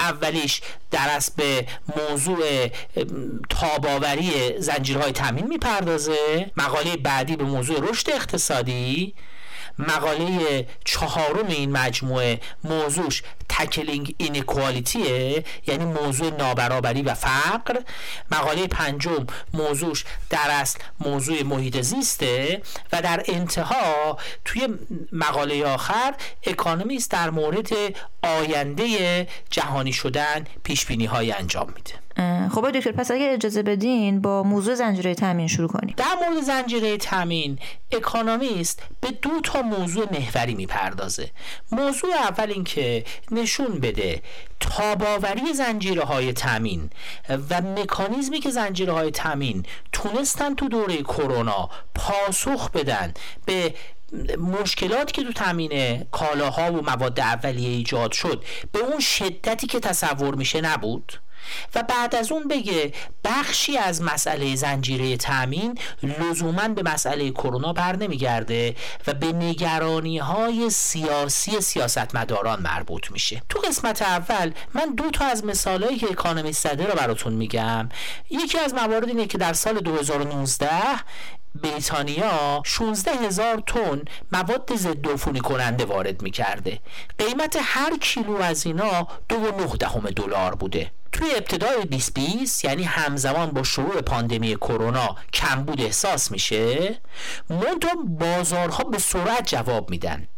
اولیش 0.00 0.60
درس 0.90 1.30
به 1.30 1.66
موضوع 1.96 2.68
تاباوری 3.50 4.60
زنجیرهای 4.60 5.12
تامین 5.12 5.46
می‌پردازه. 5.46 6.50
مقاله 6.56 6.96
بعدی 6.96 7.36
به 7.36 7.44
موضوع 7.44 7.90
رشد 7.90 8.10
اقتصادی. 8.10 9.14
مقاله 9.78 10.66
چهارم 10.84 11.46
این 11.48 11.72
مجموعه 11.72 12.40
موضوعش 12.64 13.22
تکلینگ 13.58 14.14
اینکوالیتیه 14.18 15.44
یعنی 15.66 15.84
موضوع 15.84 16.30
نابرابری 16.30 17.02
و 17.02 17.14
فقر. 17.14 17.80
مقاله 18.32 18.66
پنجم 18.66 19.26
موضوعش 19.54 20.04
در 20.30 20.50
اصل 20.50 20.78
موضوع 21.00 21.42
محیط 21.42 21.80
زیسته 21.80 22.62
و 22.92 23.02
در 23.02 23.22
انتها 23.28 24.18
توی 24.44 24.68
مقاله 25.12 25.64
آخر 25.64 26.14
اکانومیست 26.44 27.10
در 27.10 27.30
مورد 27.30 27.68
آینده 28.22 29.28
جهانی 29.50 29.92
شدن 29.92 30.44
پیش 30.64 30.86
بینی 30.86 31.06
های 31.06 31.32
انجام 31.32 31.66
میده. 31.76 31.94
خب 32.48 32.70
دکتر 32.70 32.92
پس 32.92 33.10
اگه 33.10 33.30
اجازه 33.32 33.62
بدین 33.62 34.20
با 34.20 34.42
موضوع 34.42 34.74
زنجیره 34.74 35.14
تامین 35.14 35.46
شروع 35.46 35.68
کنیم. 35.68 35.94
در 35.96 36.04
مورد 36.28 36.42
زنجیره 36.42 36.96
تامین 36.96 37.58
اکانومیست 37.92 38.82
به 39.00 39.10
دو 39.10 39.40
تا 39.40 39.62
موضوع 39.62 40.06
محوری 40.12 40.54
می‌پردازه. 40.54 41.30
موضوع 41.72 42.10
اول 42.14 42.50
اینکه 42.50 43.04
نشون 43.48 43.80
بده. 43.80 44.22
تاباوری 44.60 45.52
زنجیره 45.54 46.04
های 46.04 46.32
تامین 46.32 46.90
و 47.50 47.60
مکانیزمی 47.60 48.40
که 48.40 48.50
زنجیره 48.50 48.92
های 48.92 49.10
تامین 49.10 49.66
تونستن 49.92 50.54
تو 50.54 50.68
دوره 50.68 51.02
کرونا 51.02 51.70
پاسخ 51.94 52.70
بدن 52.70 53.14
به 53.46 53.74
مشکلاتی 54.38 55.12
که 55.12 55.22
تو 55.22 55.32
تامین 55.32 56.04
کالاها 56.04 56.72
و 56.72 56.82
مواد 56.82 57.20
اولیه 57.20 57.68
ایجاد 57.68 58.12
شد 58.12 58.44
به 58.72 58.78
اون 58.78 59.00
شدتی 59.00 59.66
که 59.66 59.80
تصور 59.80 60.34
میشه 60.34 60.60
نبود؟ 60.60 61.12
و 61.74 61.82
بعد 61.82 62.14
از 62.14 62.32
اون 62.32 62.48
بگه 62.48 62.92
بخشی 63.24 63.78
از 63.78 64.02
مسئله 64.02 64.56
زنجیره 64.56 65.16
تامین 65.16 65.78
لزوما 66.02 66.68
به 66.68 66.82
مسئله 66.82 67.30
کرونا 67.30 67.72
بر 67.72 67.96
نمیگرده 67.96 68.76
و 69.06 69.14
به 69.14 69.32
نگرانی 69.32 70.18
های 70.18 70.70
سیاسی 70.70 71.60
سیاستمداران 71.60 72.62
مربوط 72.62 73.10
میشه. 73.10 73.42
تو 73.48 73.58
قسمت 73.58 74.02
اول 74.02 74.52
من 74.74 74.94
دو 74.94 75.10
تا 75.10 75.24
از 75.24 75.44
مثالهایی 75.44 75.98
که 75.98 76.10
اکانومیست 76.10 76.68
زده 76.68 76.86
رو 76.86 76.94
براتون 76.94 77.32
میگم. 77.32 77.88
یکی 78.30 78.58
از 78.58 78.74
موارد 78.74 79.08
اینه 79.08 79.26
که 79.26 79.38
در 79.38 79.52
سال 79.52 79.80
2019 79.80 80.68
بریتانیا 81.54 82.62
16 82.64 83.10
هزار 83.10 83.62
تن 83.66 84.02
مواد 84.32 84.76
ضد 84.76 85.08
عفونی 85.08 85.40
کننده 85.40 85.84
وارد 85.84 86.22
می‌کرده. 86.22 86.78
قیمت 87.18 87.58
هر 87.62 87.98
کیلو 87.98 88.36
از 88.36 88.66
اینا 88.66 89.08
دو 89.28 89.36
و 89.36 89.76
دهم 89.76 90.10
دلار 90.10 90.54
بوده. 90.54 90.90
توی 91.12 91.30
ابتدای 91.36 91.84
2020 91.84 92.64
یعنی 92.64 92.82
همزمان 92.82 93.50
با 93.50 93.62
شروع 93.62 94.00
پاندمی 94.00 94.56
کرونا 94.56 95.16
کمبود 95.32 95.80
احساس 95.80 96.30
میشه 96.30 96.98
منتها 97.50 97.94
بازارها 98.06 98.84
به 98.84 98.98
سرعت 98.98 99.48
جواب 99.48 99.90
میدن 99.90 100.28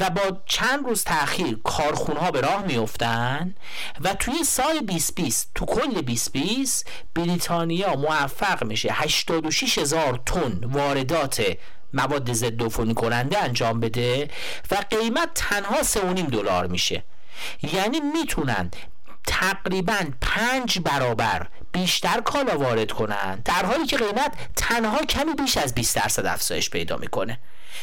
و 0.00 0.10
با 0.10 0.40
چند 0.46 0.84
روز 0.84 1.04
تاخیر 1.04 1.58
کارخونه 1.64 2.20
ها 2.20 2.30
به 2.30 2.40
راه 2.40 2.62
میفتن 2.62 3.54
و 4.00 4.14
توی 4.14 4.44
سال 4.44 4.78
2020 4.78 5.50
تو 5.54 5.66
کل 5.66 6.00
2020 6.00 6.90
بریتانیا 7.14 7.94
موفق 7.96 8.64
میشه. 8.64 8.88
86 8.92 9.78
هزار 9.78 10.20
تن 10.26 10.60
واردات 10.64 11.42
مواد 11.92 12.32
ضد 12.32 12.62
عفونی 12.62 12.94
کننده 12.94 13.38
انجام 13.38 13.80
بده 13.80 14.30
و 14.70 14.76
قیمت 14.90 15.28
تنها 15.34 15.82
3.5 15.82 16.20
دلار 16.20 16.66
میشه. 16.66 17.04
یعنی 17.62 18.00
می‌تونن 18.00 18.70
تقریبا 19.28 19.98
پنج 20.20 20.78
برابر 20.78 21.46
بیشتر 21.72 22.20
کالا 22.20 22.58
وارد 22.58 22.92
کنند. 22.92 23.42
در 23.42 23.66
حالی 23.66 23.86
که 23.86 23.96
قیمت 23.96 24.32
تنها 24.56 24.98
کمی 24.98 25.34
بیش 25.34 25.56
از 25.56 25.74
20 25.74 25.96
درصد 25.96 26.26
افزایش 26.26 26.70
پیدا 26.70 26.96
می‌کنه. 26.96 27.38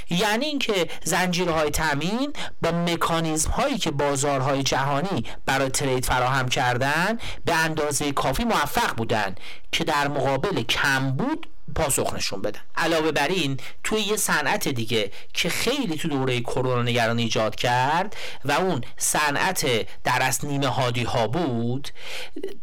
یعنی 0.10 0.46
اینکه 0.46 0.88
زنجیرهای 1.04 1.70
تامین 1.70 2.34
با 2.62 2.72
مکانیزم 2.72 3.52
هایی 3.52 3.78
که 3.78 3.92
بازارهای 3.92 4.64
جهانی 4.64 5.26
برای 5.46 5.70
ترید 5.70 6.06
فراهم 6.06 6.50
کردن 6.50 7.20
به 7.46 7.56
اندازه 7.56 8.12
کافی 8.12 8.44
موفق 8.44 8.96
بودن 8.96 9.36
که 9.72 9.84
در 9.84 10.08
مقابل 10.08 10.64
کمبود 10.64 11.48
پاسخ 11.76 12.14
نشون 12.14 12.42
بدن 12.42 12.60
علاوه 12.76 13.12
بر 13.12 13.28
این 13.28 13.60
توی 13.84 14.02
یه 14.02 14.16
صنعت 14.16 14.68
دیگه 14.68 15.12
که 15.34 15.50
خیلی 15.50 15.98
تو 15.98 16.08
دوره 16.08 16.42
کرونا 16.42 16.82
نگران 16.82 17.20
ایجاد 17.20 17.56
کرد 17.56 18.16
و 18.46 18.52
اون 18.52 18.82
صنعت 18.98 19.88
در 20.04 20.22
اصل 20.22 20.48
نیمه 20.48 20.68
هادی 20.68 21.04
ها 21.04 21.28
بود 21.28 21.90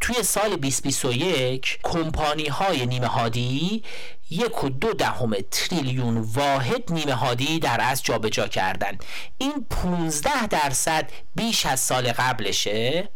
توی 0.01 0.23
سال 0.23 0.57
2021 0.57 1.79
کمپانی 1.83 2.49
های 2.49 2.87
نیمه 2.87 3.07
هادی 3.07 3.83
یک 4.31 4.65
و 4.65 4.69
دو 4.69 4.93
دهم 4.93 5.33
تریلیون 5.51 6.17
واحد 6.19 6.93
نیمه 6.93 7.15
هادی 7.15 7.59
در 7.59 7.81
از 7.81 8.03
جابجا 8.03 8.49
کردن. 8.49 8.99
این 9.39 9.67
15 9.71 10.47
درصد 10.47 11.11
بیش 11.35 11.67
از 11.67 11.81
سال 11.81 12.13
قبلشه 12.13 13.09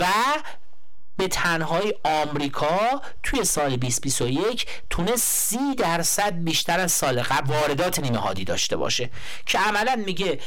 و 0.00 0.04
به 1.16 1.28
تنهای 1.28 1.94
آمریکا 2.04 3.00
توی 3.22 3.44
سال 3.44 3.76
2021 3.76 4.66
تونه 4.90 5.16
سی 5.16 5.74
درصد 5.78 6.32
بیشتر 6.32 6.80
از 6.80 6.92
سال 6.92 7.22
قبل 7.22 7.54
واردات 7.54 7.98
نیمه 7.98 8.18
هادی 8.18 8.44
داشته 8.44 8.76
باشه 8.76 9.10
که 9.46 9.58
عملا 9.58 9.96
میگه 10.06 10.38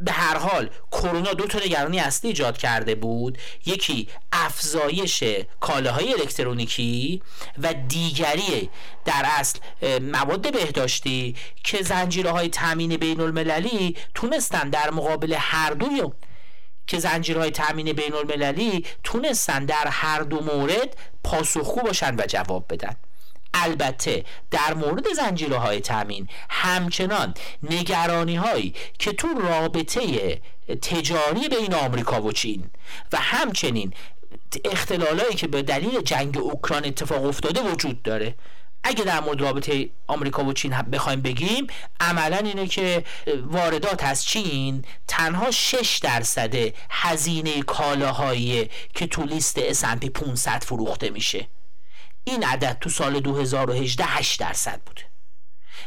به 0.00 0.12
هر 0.12 0.38
حال 0.38 0.70
کرونا 0.92 1.32
دو 1.32 1.46
تا 1.46 1.58
نگرانی 1.58 2.00
اصلی 2.00 2.30
ایجاد 2.30 2.58
کرده 2.58 2.94
بود 2.94 3.38
یکی 3.66 4.08
افزایش 4.32 5.24
کالاهای 5.60 6.12
الکترونیکی 6.12 7.22
و 7.62 7.74
دیگری 7.88 8.70
در 9.04 9.26
اصل 9.38 9.58
مواد 9.98 10.52
بهداشتی 10.52 11.36
که 11.64 11.82
زنجیره 11.82 12.30
های 12.30 12.48
تامین 12.48 12.96
بین 12.96 13.20
المللی 13.20 13.96
تونستن 14.14 14.70
در 14.70 14.90
مقابل 14.90 15.36
هر 15.38 15.70
دوی 15.70 16.02
که 16.86 16.98
زنجیرهای 16.98 17.50
تامین 17.50 17.92
بین 17.92 18.14
المللی 18.14 18.86
تونستن 19.04 19.64
در 19.64 19.88
هر 19.88 20.20
دو 20.20 20.40
مورد 20.40 20.96
پاسخگو 21.24 21.80
باشن 21.80 22.16
و 22.16 22.26
جواب 22.26 22.64
بدن. 22.70 22.96
البته 23.54 24.24
در 24.50 24.74
مورد 24.74 25.12
زنجیره 25.16 25.56
های 25.56 25.80
تامین 25.80 26.28
همچنان 26.50 27.34
نگرانی 27.62 28.36
هایی 28.36 28.74
که 28.98 29.12
تو 29.12 29.28
رابطه 29.28 30.40
تجاری 30.82 31.48
بین 31.48 31.74
آمریکا 31.74 32.22
و 32.22 32.32
چین 32.32 32.70
و 33.12 33.16
همچنین 33.16 33.94
اختلالایی 34.64 35.34
که 35.34 35.46
به 35.46 35.62
دلیل 35.62 36.00
جنگ 36.00 36.38
اوکراین 36.38 36.86
اتفاق 36.86 37.24
افتاده 37.24 37.60
وجود 37.60 38.02
داره. 38.02 38.34
اگه 38.84 39.04
در 39.04 39.20
مورد 39.20 39.40
رابطه 39.40 39.90
آمریکا 40.06 40.44
و 40.44 40.52
چین 40.52 40.82
بخوایم 40.82 41.20
بگیم 41.20 41.66
عملا 42.00 42.36
اینه 42.36 42.66
که 42.66 43.04
واردات 43.46 44.04
از 44.04 44.24
چین 44.24 44.84
تنها 45.08 45.50
6 45.50 45.98
درصد 46.02 46.54
هزینه 46.90 47.62
کالاهایی 47.62 48.70
که 48.94 49.06
تو 49.06 49.22
لیست 49.22 49.72
S&P 49.72 50.10
500 50.10 50.64
فروخته 50.64 51.10
میشه. 51.10 51.48
این 52.24 52.44
عدد 52.44 52.78
تو 52.80 52.90
سال 52.90 53.20
2018 53.20 54.04
8 54.04 54.40
درصد 54.40 54.80
بوده. 54.86 55.11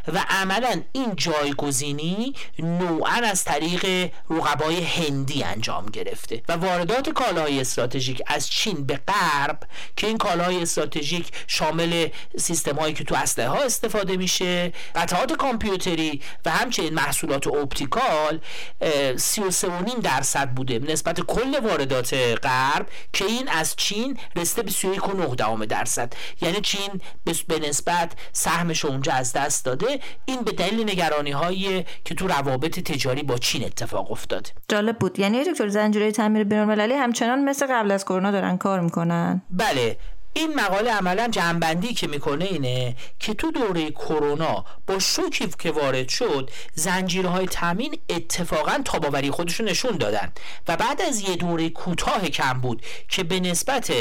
و 0.07 0.25
عملا 0.29 0.81
این 0.93 1.15
جایگزینی 1.15 2.33
نوعا 2.59 3.21
از 3.23 3.43
طریق 3.43 4.11
رقبای 4.29 4.83
هندی 4.83 5.43
انجام 5.43 5.85
گرفته 5.85 6.41
و 6.49 6.53
واردات 6.53 7.09
کالاهای 7.09 7.61
استراتژیک 7.61 8.21
از 8.27 8.49
چین 8.49 8.85
به 8.85 8.99
غرب 9.07 9.59
که 9.95 10.07
این 10.07 10.17
کالاهای 10.17 10.61
استراتژیک 10.61 11.31
شامل 11.47 12.07
سیستم 12.37 12.75
هایی 12.75 12.93
که 12.93 13.03
تو 13.03 13.15
اسلحه 13.15 13.49
ها 13.49 13.63
استفاده 13.63 14.17
میشه 14.17 14.73
قطعات 14.95 15.33
کامپیوتری 15.33 16.21
و 16.45 16.51
همچنین 16.51 16.93
محصولات 16.93 17.47
optical 17.47 18.39
33.5 18.81 20.01
درصد 20.03 20.49
بوده 20.49 20.79
نسبت 20.79 21.21
کل 21.21 21.59
واردات 21.59 22.13
غرب 22.43 22.87
که 23.13 23.25
این 23.25 23.47
از 23.49 23.75
چین 23.75 24.17
رسیده 24.35 24.61
به 24.61 24.71
31.9 24.71 25.65
درصد. 25.65 26.13
یعنی 26.41 26.61
چین 26.61 27.01
به 27.47 27.59
نسبت 27.59 28.11
سهمش 28.33 28.85
اونجا 28.85 29.11
از 29.13 29.33
دست 29.33 29.65
داده 29.65 29.94
این 30.25 30.41
به 30.41 30.51
دلیل 30.51 30.89
نگرانی 30.89 31.31
هایی 31.31 31.85
که 32.05 32.15
تو 32.15 32.27
روابط 32.27 32.79
تجاری 32.79 33.23
با 33.23 33.37
چین 33.37 33.63
اتفاق 33.65 34.11
افتاد. 34.11 34.51
جالب 34.67 34.99
بود. 34.99 35.19
یعنی 35.19 35.43
دکتر 35.43 35.67
زنجیره 35.67 36.11
تامین 36.11 36.43
بین‌المللی 36.43 36.93
همچنان 36.93 37.43
مثل 37.43 37.65
قبل 37.69 37.91
از 37.91 38.05
کرونا 38.05 38.31
دارن 38.31 38.57
کار 38.57 38.79
می‌کنن. 38.79 39.41
بله. 39.49 39.97
این 40.37 40.55
مقاله 40.55 40.91
عملا 40.91 41.27
جنبندی 41.27 41.93
که 41.93 42.07
می‌کنه 42.07 42.45
اینه 42.45 42.95
که 43.19 43.33
تو 43.33 43.51
دوره 43.51 43.91
کرونا 43.91 44.65
با 44.87 44.99
شوکی 44.99 45.47
که 45.59 45.71
وارد 45.71 46.09
شد 46.09 46.51
زنجیرهای 46.73 47.47
تامین 47.47 47.97
اتفاقا 48.09 48.81
تاباوری 48.85 49.31
خودشون 49.31 49.69
نشون 49.69 49.97
دادن. 49.97 50.31
و 50.67 50.77
بعد 50.77 51.01
از 51.01 51.21
یه 51.21 51.35
دوره 51.35 51.69
کوتاه 51.69 52.29
کم 52.29 52.53
بود 52.53 52.81
که 53.09 53.23
به 53.23 53.39
نسبت 53.39 53.93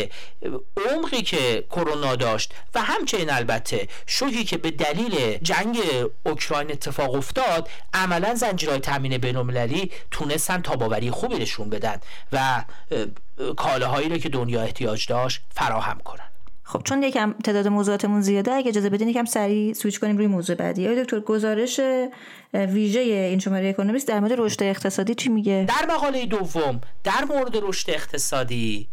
عمقی 0.90 1.23
که 1.23 1.64
کرونا 1.70 2.16
داشت 2.16 2.53
و 2.75 2.83
همچنین 2.83 3.31
البته 3.31 3.88
شوکی 4.07 4.44
که 4.44 4.57
به 4.57 4.70
دلیل 4.70 5.38
جنگ 5.38 5.79
اوکراین 6.27 6.70
اتفاق 6.70 7.14
افتاد 7.14 7.68
عملا 7.94 8.35
زنجیرهای 8.35 8.79
تامین 8.79 9.18
بین‌المللی 9.18 9.90
تونستن 10.11 10.62
تاباوری 10.62 11.11
خوبی 11.11 11.38
نشون 11.38 11.70
بدن. 11.70 12.01
و 12.33 12.64
کالاهایی 13.57 14.09
رو 14.09 14.18
که 14.18 14.29
دنیا 14.29 14.62
احتیاج 14.62 15.07
داشت 15.07 15.42
فراهم 15.51 15.99
کنن. 15.99 16.29
خب 16.66 16.83
چون 16.85 17.03
یکم 17.03 17.33
تعداد 17.33 17.68
موضوعاتمون 17.68 18.20
زیاده 18.20 18.53
اگه 18.53 18.68
اجازه 18.68 18.90
بدین 18.90 19.09
یکم 19.09 19.25
سریع 19.25 19.73
سویچ 19.73 20.01
کنیم 20.01 20.16
روی 20.16 20.27
موضوع 20.27 20.57
بعدی. 20.57 20.88
آقای 20.88 21.05
دکتر 21.05 21.20
گزارش 21.20 21.81
ویژه 22.55 23.01
این 23.01 23.38
شماره 23.38 23.68
اکونومیست 23.68 24.09
در 24.09 24.20
مورد 24.20 24.33
رشد 24.37 24.62
اقتصادی 24.62 25.14
چی 25.14 25.29
میگه؟ 25.29 25.66
در 25.68 25.94
مقاله 25.94 26.27
دوم 26.27 26.81
در 27.05 27.25
مورد 27.25 27.57
رشد 27.57 27.90
اقتصادی 27.90 28.88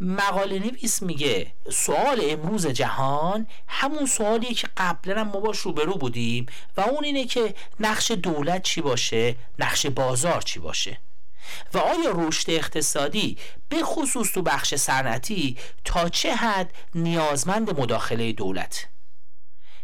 مقاله 0.00 0.58
نویس 0.58 1.02
میگه 1.02 1.46
سوال 1.70 2.20
امروز 2.22 2.66
جهان 2.66 3.46
همون 3.68 4.06
سوالیه 4.06 4.54
که 4.54 4.68
قبلا 4.76 5.24
ما 5.24 5.40
باش 5.40 5.58
روبرو 5.58 5.94
بودیم 5.94 6.46
و 6.76 6.80
اون 6.80 7.04
اینه 7.04 7.24
که 7.24 7.54
نقش 7.80 8.10
دولت 8.10 8.62
چی 8.62 8.80
باشه؟ 8.80 9.36
نقش 9.58 9.86
بازار 9.86 10.40
چی 10.40 10.60
باشه؟ 10.60 10.98
و 11.74 11.78
آیا 11.78 12.10
رشد 12.14 12.50
اقتصادی 12.50 13.38
به 13.68 13.82
خصوص 13.82 14.32
تو 14.32 14.42
بخش 14.42 14.74
صنعتی 14.74 15.56
تا 15.84 16.08
چه 16.08 16.34
حد 16.34 16.72
نیازمند 16.94 17.80
مداخله 17.80 18.32
دولت؟ 18.32 18.86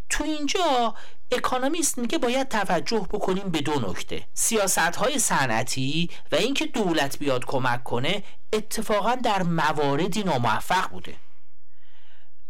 تو 0.08 0.24
اینجا 0.24 0.94
اکانومیست 1.32 1.98
میگه 1.98 2.18
باید 2.18 2.48
توجه 2.48 3.06
بکنیم 3.12 3.48
به 3.48 3.60
دو 3.60 3.90
نکته 3.90 4.24
سیاست 4.34 4.78
های 4.78 5.18
صنعتی 5.18 6.10
و 6.32 6.36
اینکه 6.36 6.66
دولت 6.66 7.18
بیاد 7.18 7.44
کمک 7.44 7.84
کنه 7.84 8.22
اتفاقا 8.52 9.14
در 9.14 9.42
مواردی 9.42 10.22
ناموفق 10.22 10.90
بوده. 10.90 11.14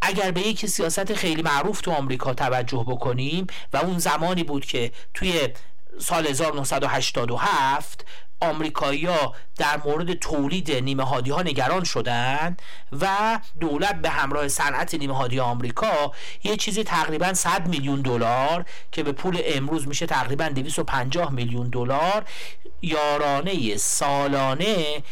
اگر 0.01 0.31
به 0.31 0.41
یک 0.41 0.67
سیاست 0.67 1.15
خیلی 1.15 1.43
معروف 1.43 1.81
تو 1.81 1.91
آمریکا 1.91 2.35
توجه 2.35 2.85
بکنیم 2.89 3.47
و 3.73 3.77
اون 3.77 3.99
زمانی 3.99 4.45
بود 4.45 4.65
که 4.65 4.93
توی 5.15 5.49
سال 5.99 6.27
1987 6.27 8.05
آمریکایی‌ها 8.41 9.35
در 9.57 9.81
مورد 9.85 10.13
تولید 10.13 10.73
نیمه 10.73 11.03
هادی 11.03 11.31
ها 11.31 11.43
نگران 11.43 11.85
شدند 11.85 12.63
و 13.01 13.39
دولت 13.61 13.95
به 13.95 14.11
همراه 14.11 14.49
صنعت 14.49 14.95
نیمه 14.95 15.17
هادی 15.17 15.41
آمریکا 15.41 16.13
یه 16.45 16.57
چیزی 16.57 16.85
تقریبا 16.85 17.35
100 17.35 17.69
میلیون 17.69 18.01
دلار 18.01 18.65
که 18.93 19.03
به 19.03 19.13
پول 19.13 19.41
امروز 19.45 19.89
میشه 19.89 20.07
تقریبا 20.07 20.49
250 20.49 21.33
میلیون 21.33 21.69
دلار 21.69 22.25
یارانه 22.83 23.77
سالانه 23.77 25.03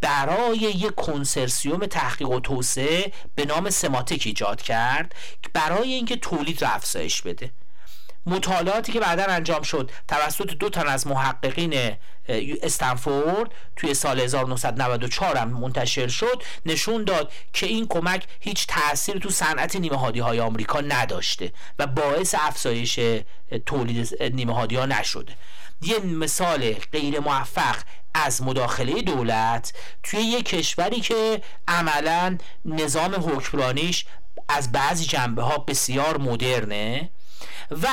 برای 0.00 0.58
یک 0.58 0.94
کنسرسیوم 0.94 1.86
تحقیق 1.86 2.28
و 2.30 2.40
توسعه 2.40 3.12
به 3.34 3.44
نام 3.44 3.70
سماتک 3.70 4.22
ایجاد 4.26 4.62
کرد 4.62 5.14
برای 5.52 5.92
اینکه 5.92 6.16
تولید 6.16 6.64
رو 6.64 6.70
افزایش 6.70 7.22
بده. 7.22 7.50
مطالعاتی 8.26 8.92
که 8.92 9.00
بعدا 9.00 9.24
انجام 9.24 9.62
شد 9.62 9.90
توسط 10.08 10.46
دو 10.46 10.68
تن 10.68 10.86
از 10.86 11.06
محققین 11.06 11.96
استنفورد 12.62 13.50
توی 13.76 13.94
سال 13.94 14.20
1994 14.20 15.36
هم 15.36 15.48
منتشر 15.48 16.08
شد 16.08 16.42
نشون 16.66 17.04
داد 17.04 17.32
که 17.52 17.66
این 17.66 17.86
کمک 17.86 18.26
هیچ 18.40 18.66
تاثیر 18.66 19.18
تو 19.18 19.30
صنعت 19.30 19.76
نیمه 19.76 19.96
هادی 19.96 20.20
های 20.20 20.40
آمریکا 20.40 20.80
نداشته 20.80 21.52
و 21.78 21.86
باعث 21.86 22.34
افزایش 22.38 23.00
تولید 23.66 24.22
نیمه 24.22 24.54
هادی 24.54 24.76
ها 24.76 24.86
نشده. 24.86 25.32
یه 25.82 25.98
مثال 25.98 26.72
غیر 26.72 27.20
موفق 27.20 27.76
از 28.14 28.42
مداخله 28.42 29.02
دولت 29.02 29.72
توی 30.02 30.20
یه 30.20 30.42
کشوری 30.42 31.00
که 31.00 31.42
عملا 31.68 32.38
نظام 32.64 33.14
حکمرانیش 33.14 34.06
از 34.48 34.72
بعضی 34.72 35.04
جنبه 35.04 35.42
ها 35.42 35.58
بسیار 35.58 36.18
مدرنه 36.18 37.10
و 37.70 37.86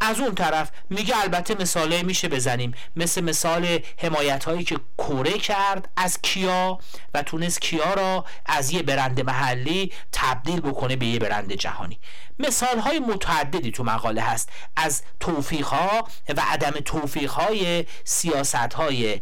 از 0.00 0.20
اون 0.20 0.34
طرف 0.34 0.70
میگه 0.90 1.20
البته 1.22 1.54
مثاله 1.54 2.02
میشه 2.02 2.28
بزنیم. 2.28 2.74
مثل 2.96 3.20
مثال 3.24 3.78
حمایت 3.98 4.44
هایی 4.44 4.64
که 4.64 4.76
کره 4.98 5.38
کرد 5.38 5.88
از 5.96 6.18
کیا 6.22 6.78
و 7.14 7.22
تونست 7.22 7.60
کیا 7.60 7.94
را 7.94 8.24
از 8.46 8.70
یه 8.70 8.82
برند 8.82 9.20
محلی 9.20 9.92
تبدیل 10.12 10.60
بکنه 10.60 10.96
به 10.96 11.06
یه 11.06 11.18
برند 11.18 11.52
جهانی. 11.52 11.98
مثال 12.38 12.78
های 12.78 12.98
متعددی 12.98 13.70
تو 13.70 13.84
مقاله 13.84 14.22
هست. 14.22 14.48
از 14.76 15.02
توفیق 15.20 15.66
ها 15.66 16.08
و 16.36 16.42
عدم 16.48 16.70
توفیق 16.70 17.30
های 17.30 17.84
سیاست 18.04 18.54
های 18.54 19.20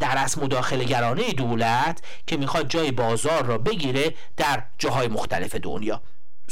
در 0.00 0.18
از 0.18 0.38
مداخله 0.38 0.84
گرانه 0.84 1.32
دولت 1.32 2.00
که 2.26 2.36
می‌خواد 2.36 2.68
جای 2.68 2.90
بازار 2.90 3.44
را 3.44 3.58
بگیره 3.58 4.14
در 4.36 4.62
جاهای 4.78 5.08
مختلف 5.08 5.54
دنیا. 5.54 6.02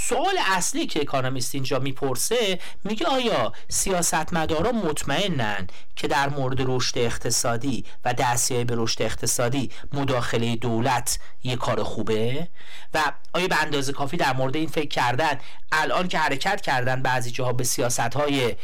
سوال 0.09 0.35
اصلی 0.47 0.87
که 0.87 1.01
اکانومیست 1.01 1.55
اینجا 1.55 1.79
می‌پرسه 1.79 2.59
میگه 2.85 3.07
آیا 3.07 3.53
سیاستمدارا 3.69 4.73
مطمئنن 4.73 5.67
که 5.97 6.09
در 6.09 6.29
مورد 6.29 6.57
رشد 6.61 6.99
اقتصادی 6.99 7.85
و 8.05 8.15
دستیابی 8.15 8.65
به 8.65 8.75
رشد 8.79 9.03
اقتصادی 9.03 9.71
مداخله 9.93 10.57
دولت 10.57 11.19
یه 11.43 11.57
کار 11.57 11.83
خوبه؟ 11.83 12.49
و 12.95 13.13
آیا 13.33 13.49
به 13.49 13.63
اندازه 13.63 13.93
کافی 13.93 14.17
در 14.17 14.33
مورد 14.33 14.57
این 14.57 14.69
فکر 14.69 14.89
کردن 14.89 15.39
الان 15.73 16.09
که 16.09 16.19
حرکت 16.19 16.61
کردن 16.61 17.03
بعضی 17.03 17.31
جاها 17.31 17.53
به 17.53 17.65
سیاست 17.65 18.01
های 18.01 18.57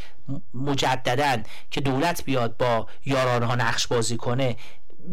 مجددن 0.55 1.43
که 1.71 1.81
دولت 1.81 2.25
بیاد 2.25 2.57
با 2.57 2.87
یارانه 3.05 3.47
ها 3.47 3.55
نقش 3.55 3.87
بازی 3.87 4.17
کنه 4.17 4.57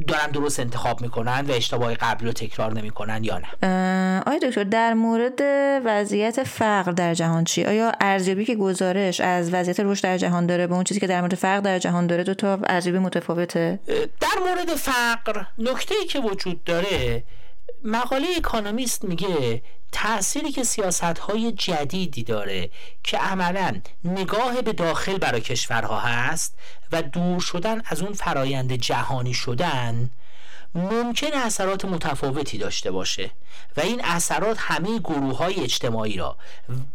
دارن 0.08 0.32
درست 0.32 0.60
انتخاب 0.60 1.02
می‌کنن 1.02 1.46
و 1.48 1.52
اشتباه 1.52 1.94
قبلی 1.94 2.28
رو 2.28 2.34
تکرار 2.34 2.74
نمی‌کنن 2.74 3.24
یا 3.24 3.38
نه؟ 3.38 4.24
آیا 4.28 4.40
دکتر 4.40 4.64
در 4.64 4.94
مورد 4.94 5.42
وضعیت 5.86 6.44
فقر 6.44 6.92
در 6.92 7.14
جهان 7.14 7.44
چی؟ 7.44 7.66
آیا 7.66 7.92
ارزیابی 8.02 8.46
که 8.46 8.56
گزارش 8.56 9.22
از 9.22 9.54
وضعیت 9.54 9.80
رشد 9.80 10.04
در 10.04 10.18
جهان 10.18 10.46
داره 10.46 10.68
به 10.68 10.76
اون 10.76 10.84
چیزی 10.84 11.00
که 11.00 11.08
در 11.08 11.22
مورد 11.22 11.36
فقر 11.36 11.60
در 11.60 11.80
جهان 11.80 12.08
داره 12.08 12.24
دو 12.24 12.34
تا 12.34 12.60
ارزیابی 12.64 13.00
متفاوته؟ 13.00 13.80
در 14.22 14.40
مورد 14.40 14.70
فقر 14.76 15.44
نکته 15.58 15.96
ای 16.02 16.08
که 16.08 16.20
وجود 16.20 16.64
داره 16.64 17.24
مقاله 17.84 18.28
اکانومیست 18.38 19.04
میگه 19.04 19.62
تأثیری 19.92 20.52
که 20.52 20.64
سیاست 20.64 21.04
های 21.04 21.52
جدیدی 21.52 22.24
داره 22.24 22.70
که 23.04 23.18
عملا 23.18 23.82
نگاه 24.04 24.62
به 24.62 24.74
داخل 24.74 25.18
برای 25.18 25.42
کشورها 25.42 26.00
هست 26.00 26.56
و 26.92 27.02
دور 27.02 27.40
شدن 27.40 27.82
از 27.86 28.02
اون 28.02 28.14
فرایند 28.14 28.74
جهانی 28.74 29.34
شدن 29.34 30.10
ممکن 30.76 31.34
اثرات 31.34 31.86
متفاوتی 31.86 32.58
داشته 32.58 32.92
باشه 32.92 33.32
و 33.78 33.82
این 33.82 34.02
اثرات 34.06 34.58
همه 34.60 35.00
گروه 35.00 35.38
های 35.38 35.60
اجتماعی 35.60 36.18
را 36.18 36.38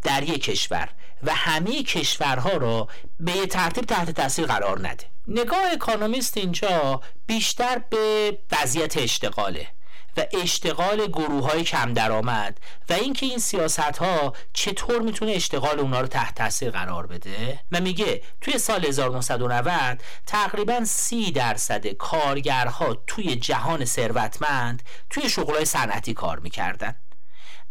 در 0.02 0.22
یک 0.22 0.42
کشور 0.42 0.88
و 1.22 1.34
همه 1.34 1.82
کشورها 1.82 2.52
را 2.52 2.88
به 3.20 3.46
ترتیب 3.46 3.84
تحت 3.84 4.10
تاثیر 4.10 4.46
قرار 4.46 4.88
نده. 4.88 5.04
نگاه 5.28 5.72
اکانومیست 5.72 6.36
اینجا 6.36 7.00
بیشتر 7.26 7.82
به 7.90 8.38
وضعیت 8.52 8.96
اشتغاله. 8.96 9.66
و 10.16 10.26
اشتغال 10.32 11.06
گروه 11.06 11.50
های 11.50 11.64
کم 11.64 11.92
درآمد 11.92 12.60
و 12.88 12.92
اینکه 12.92 13.26
این 13.26 13.38
سیاست 13.38 13.98
ها 13.98 14.32
چطور 14.52 15.02
می‌تونه 15.02 15.32
اشتغال 15.32 15.80
اونا 15.80 16.00
رو 16.00 16.06
تحت 16.06 16.34
تاثیر 16.34 16.70
قرار 16.70 17.06
بده؟ 17.06 17.60
و 17.72 17.80
میگه 17.80 18.22
توی 18.40 18.58
سال 18.58 18.86
1990 18.86 20.02
تقریبا 20.26 20.84
30 20.84 21.30
درصد 21.30 21.86
کارگرها 21.86 22.94
توی 23.06 23.36
جهان 23.36 23.84
ثروتمند 23.84 24.82
توی 25.10 25.30
شغلای 25.30 25.64
صنعتی 25.64 26.14
کار 26.14 26.38
می‌کردن. 26.38 26.94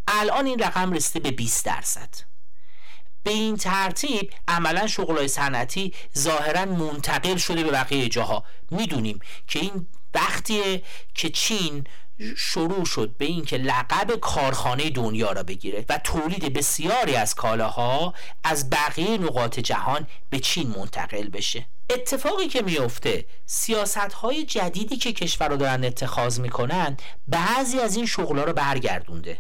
الان 0.08 0.46
این 0.46 0.60
رقم 0.60 0.92
رسیده 0.92 1.20
به 1.20 1.32
20 1.32 1.66
درصد. 1.66 2.10
به 3.24 3.32
این 3.32 3.58
ترتیب 3.58 4.34
عملا 4.48 4.88
شغلای 4.88 5.28
صنعتی 5.28 5.94
ظاهرا 6.18 6.66
منتقل 6.66 7.38
شده 7.38 7.64
به 7.64 7.72
بقیه 7.72 8.10
جاها. 8.10 8.44
می‌دونیم 8.72 9.20
که 9.48 9.60
این 9.60 9.88
وقتیه 10.14 10.84
که 11.14 11.30
چین 11.30 11.88
شروع 12.38 12.86
شد 12.86 13.16
به 13.18 13.26
اینکه 13.26 13.58
لقب 13.58 14.16
کارخانه 14.16 14.90
دنیا 14.90 15.32
را 15.32 15.44
بگیره 15.44 15.86
و 15.90 15.98
تولید 15.98 16.54
بسیاری 16.54 17.16
از 17.16 17.36
کالاها 17.36 18.14
از 18.44 18.70
بقیه 18.70 19.18
نقاط 19.18 19.60
جهان 19.60 20.08
به 20.30 20.40
چین 20.40 20.68
منتقل 20.68 21.30
بشه. 21.30 21.66
اتفاقی 21.90 22.48
که 22.48 22.62
میفته 22.62 23.26
سیاست 23.46 23.98
های 23.98 24.44
جدیدی 24.44 24.98
که 24.98 25.14
کشور 25.14 25.48
رو 25.48 25.58
دارن 25.58 25.84
اتخاذ 25.84 26.40
می‌کنن 26.40 26.98
بعضی 27.28 27.80
از 27.80 27.96
این 27.96 28.06
شغلا 28.06 28.44
رو 28.44 28.54
برگردونده. 28.54 29.40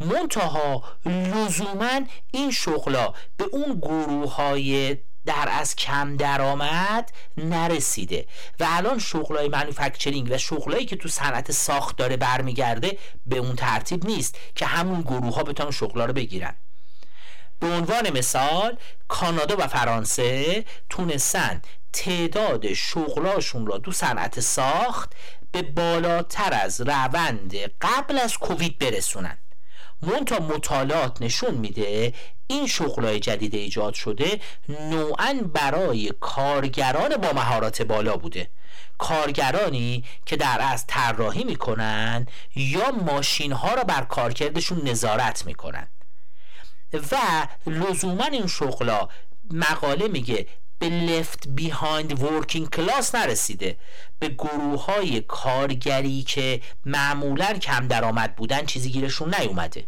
منتها 0.00 0.84
لزوما 1.06 2.00
این 2.32 2.50
شغلا 2.50 3.12
به 3.36 3.44
اون 3.44 3.78
گروه 3.78 4.34
های 4.34 4.96
در 5.26 5.48
از 5.52 5.76
کم 5.76 6.16
درآمد 6.16 7.12
نرسیده. 7.36 8.26
و 8.60 8.66
الان 8.68 8.98
شغلای 8.98 9.48
مانیفکتچرینگ 9.48 10.28
و 10.30 10.38
شغلایی 10.38 10.86
که 10.86 10.96
تو 10.96 11.08
صنعت 11.08 11.52
ساخت 11.52 11.96
داره 11.96 12.16
برمیگرده 12.16 12.98
به 13.26 13.38
اون 13.38 13.56
ترتیب 13.56 14.06
نیست 14.06 14.38
که 14.54 14.66
همون 14.66 15.00
گروه 15.00 15.34
ها 15.34 15.42
بتونن 15.42 15.70
شغلا 15.70 16.04
رو 16.04 16.12
بگیرن. 16.12 16.54
به 17.60 17.66
عنوان 17.66 18.18
مثال 18.18 18.76
کانادا 19.08 19.56
و 19.58 19.66
فرانسه 19.66 20.64
تونستن 20.90 21.62
تعداد 21.92 22.72
شغلاشون 22.72 23.66
را 23.66 23.78
تو 23.78 23.92
صنعت 23.92 24.40
ساخت 24.40 25.12
به 25.52 25.62
بالاتر 25.62 26.54
از 26.62 26.80
روند 26.80 27.56
قبل 27.80 28.18
از 28.18 28.38
کووید 28.38 28.78
برسونن. 28.78 29.38
مونتا 30.02 30.38
مطالعات 30.38 31.22
نشون 31.22 31.54
میده 31.54 32.14
این 32.46 32.66
شغلای 32.66 33.20
جدید 33.20 33.54
ایجاد 33.54 33.94
شده 33.94 34.40
نوعا 34.68 35.40
برای 35.54 36.12
کارگران 36.20 37.16
با 37.16 37.32
مهارت 37.32 37.82
بالا 37.82 38.16
بوده. 38.16 38.50
کارگرانی 38.98 40.04
که 40.26 40.36
در 40.36 40.58
از 40.60 40.84
طراحی 40.86 41.44
می‌کنن 41.44 42.26
یا 42.54 42.90
ماشین 42.90 43.52
ها 43.52 43.74
را 43.74 43.84
بر 43.84 44.04
کارکردشون 44.04 44.88
نظارت 44.88 45.46
می‌کنن. 45.46 45.88
و 46.92 47.16
لزوما 47.66 48.24
این 48.24 48.46
شغلا 48.46 49.08
مقاله 49.50 50.08
میگه 50.08 50.46
به 50.82 50.88
لفت 50.88 51.48
بیهایند 51.48 52.22
ورکینگ 52.22 52.70
کلاس 52.70 53.14
نرسیده. 53.14 53.76
به 54.18 54.28
گروه 54.28 54.84
های 54.84 55.20
کارگری 55.20 56.22
که 56.22 56.60
معمولا 56.84 57.52
کم 57.52 57.88
درآمد 57.88 58.36
بودن 58.36 58.66
چیزی 58.66 58.90
گیرشون 58.90 59.34
نیومده. 59.40 59.84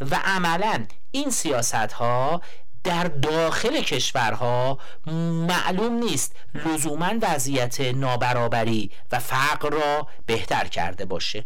و 0.00 0.20
عملا 0.24 0.86
این 1.10 1.30
سیاست 1.30 1.74
ها 1.74 2.40
در 2.84 3.04
داخل 3.04 3.80
کشورها 3.80 4.78
معلوم 5.46 5.92
نیست 5.92 6.36
لزوما 6.54 7.12
وضعیت 7.22 7.80
نابرابری 7.80 8.90
و 9.12 9.18
فقر 9.18 9.70
را 9.70 10.06
بهتر 10.26 10.64
کرده 10.64 11.04
باشه. 11.04 11.44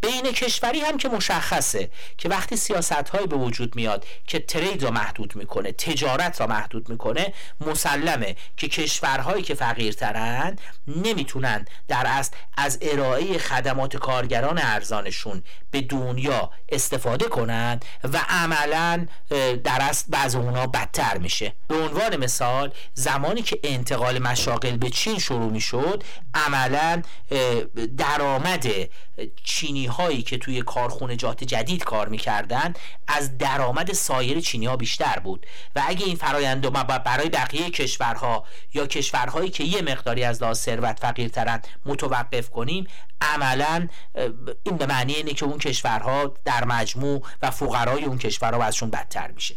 بین 0.00 0.32
کشوری 0.32 0.80
هم 0.80 0.96
که 0.96 1.08
مشخصه 1.08 1.90
که 2.18 2.28
وقتی 2.28 2.56
سیاست 2.56 3.08
های 3.08 3.26
به 3.26 3.36
وجود 3.36 3.76
میاد 3.76 4.06
که 4.26 4.38
ترید 4.38 4.82
را 4.82 4.90
محدود 4.90 5.36
می‌کنه 5.36 5.72
تجارت 5.72 6.40
را 6.40 6.46
محدود 6.46 6.88
می‌کنه 6.88 7.32
مسلمه 7.60 8.36
که 8.56 8.68
کشورهایی 8.68 9.42
که 9.42 9.54
فقیرترن 9.54 10.58
نمی‌تونن 10.86 11.66
در 11.88 12.06
اصل 12.06 12.32
از 12.56 12.78
ارائه 12.82 13.38
خدمات 13.38 13.96
کارگران 13.96 14.58
ارزانشون 14.58 15.42
به 15.70 15.80
دنیا 15.80 16.50
استفاده 16.68 17.24
کنند 17.28 17.84
و 18.04 18.20
عملا 18.28 19.06
در 19.64 19.78
اصل 19.80 20.04
بعض 20.08 20.34
اونا 20.34 20.66
بدتر 20.66 21.18
میشه. 21.18 21.52
به 21.68 21.76
عنوان 21.76 22.16
مثال 22.16 22.72
زمانی 22.94 23.42
که 23.42 23.60
انتقال 23.64 24.18
مشاغل 24.18 24.76
به 24.76 24.90
چین 24.90 25.18
شروع 25.18 25.52
می‌شد 25.52 26.04
عملا 26.34 27.02
درآمد 27.96 28.66
چینی 29.44 29.86
هایی 29.90 30.22
که 30.22 30.38
توی 30.38 30.62
کارخونجات 30.62 31.44
جدید 31.44 31.84
کار 31.84 32.08
می‌کردن 32.08 32.74
از 33.08 33.38
درآمد 33.38 33.92
سایر 33.92 34.40
چینی 34.40 34.66
ها 34.66 34.76
بیشتر 34.76 35.18
بود. 35.18 35.46
و 35.76 35.82
اگه 35.86 36.06
این 36.06 36.16
فرایند 36.16 36.72
برای 37.04 37.28
بقیه 37.28 37.70
کشورها 37.70 38.44
یا 38.74 38.86
کشورهایی 38.86 39.50
که 39.50 39.64
یه 39.64 39.82
مقداری 39.82 40.24
از 40.24 40.42
لحاظ 40.42 40.58
ثروت 40.58 41.00
فقیرترن 41.00 41.62
متوقف 41.86 42.50
کنیم 42.50 42.86
عملا 43.20 43.88
این 44.62 44.76
به 44.76 44.86
معنی 44.86 45.12
اینه 45.12 45.34
که 45.34 45.44
اون 45.44 45.58
کشورها 45.58 46.34
در 46.44 46.64
مجموع 46.64 47.22
و 47.42 47.50
فقرای 47.50 48.04
اون 48.04 48.18
کشورها 48.18 48.64
ازشون 48.64 48.90
بدتر 48.90 49.30
میشه. 49.30 49.56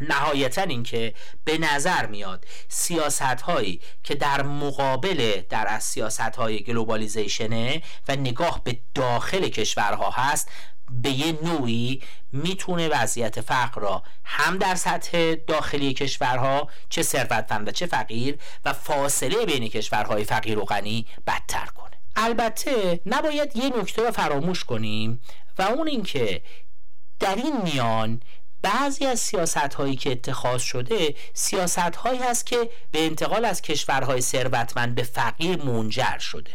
نهایتا 0.00 0.62
اینکه 0.62 1.14
به 1.44 1.58
نظر 1.58 2.06
میاد 2.06 2.46
سیاست 2.68 3.22
هایی 3.22 3.80
که 4.04 4.14
در 4.14 4.42
مقابل 4.42 5.42
در 5.48 5.66
از 5.68 5.84
سیاست 5.84 6.20
های 6.20 6.60
گلوبالیزیشنه 6.60 7.82
و 8.08 8.16
نگاه 8.16 8.64
به 8.64 8.78
داخل 8.94 9.48
کشورها 9.48 10.10
هست 10.10 10.48
به 10.90 11.10
یه 11.10 11.38
نوعی 11.42 12.02
می‌تونه 12.32 12.88
وضعیت 12.88 13.40
فقر 13.40 13.80
را 13.80 14.02
هم 14.24 14.58
در 14.58 14.74
سطح 14.74 15.34
داخلی 15.34 15.94
کشورها 15.94 16.68
چه 16.88 17.02
ثروتمند 17.02 17.68
و 17.68 17.70
چه 17.70 17.86
فقیر 17.86 18.38
و 18.64 18.72
فاصله 18.72 19.46
بین 19.46 19.68
کشورهای 19.68 20.24
فقیر 20.24 20.58
و 20.58 20.64
غنی 20.64 21.06
بدتر 21.26 21.66
کنه. 21.66 21.90
البته 22.16 23.00
نباید 23.06 23.56
یه 23.56 23.68
نکته 23.78 24.02
رو 24.02 24.10
فراموش 24.10 24.64
کنیم 24.64 25.20
و 25.58 25.62
اون 25.62 25.88
اینکه 25.88 26.42
در 27.20 27.34
این 27.34 27.62
میان 27.62 28.20
بعضی 28.62 29.06
از 29.06 29.20
سیاست 29.20 29.74
هایی 29.74 29.96
که 29.96 30.12
اتخاذ 30.12 30.62
شده 30.62 31.14
سیاست 31.34 31.78
هایی 31.78 32.18
هست 32.18 32.46
که 32.46 32.70
به 32.90 33.06
انتقال 33.06 33.44
از 33.44 33.62
کشورهای 33.62 34.20
ثروتمند 34.20 34.94
به 34.94 35.02
فقیر 35.02 35.62
منجر 35.62 36.18
شده. 36.18 36.50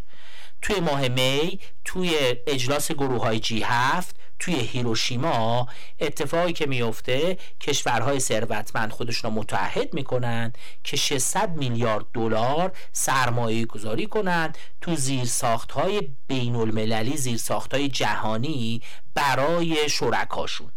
توی 0.61 0.79
ماه 0.79 1.07
می 1.07 1.59
توی 1.85 2.35
اجلاس 2.47 2.91
گروه 2.91 3.21
های 3.21 3.39
جی 3.39 3.63
هفت 3.63 4.15
توی 4.39 4.55
هیروشیما 4.55 5.67
اتفاقی 5.99 6.53
که 6.53 6.65
میفته 6.65 7.37
کشورهای 7.61 8.19
ثروتمند 8.19 8.91
خودشون 8.91 9.31
رو 9.31 9.37
متحد 9.39 9.93
می‌کنن 9.93 10.53
که 10.83 10.97
600 10.97 11.49
میلیارد 11.49 12.05
دلار 12.13 12.71
سرمایه 12.91 13.65
گذاری 13.65 14.05
کنند 14.05 14.57
تو 14.81 14.95
زیرساخت 14.95 15.71
های 15.71 16.09
بین 16.27 16.55
المللی 16.55 17.17
زیرساخت 17.17 17.73
های 17.73 17.87
جهانی 17.87 18.81
برای 19.13 19.89
شرکاشون. 19.89 20.71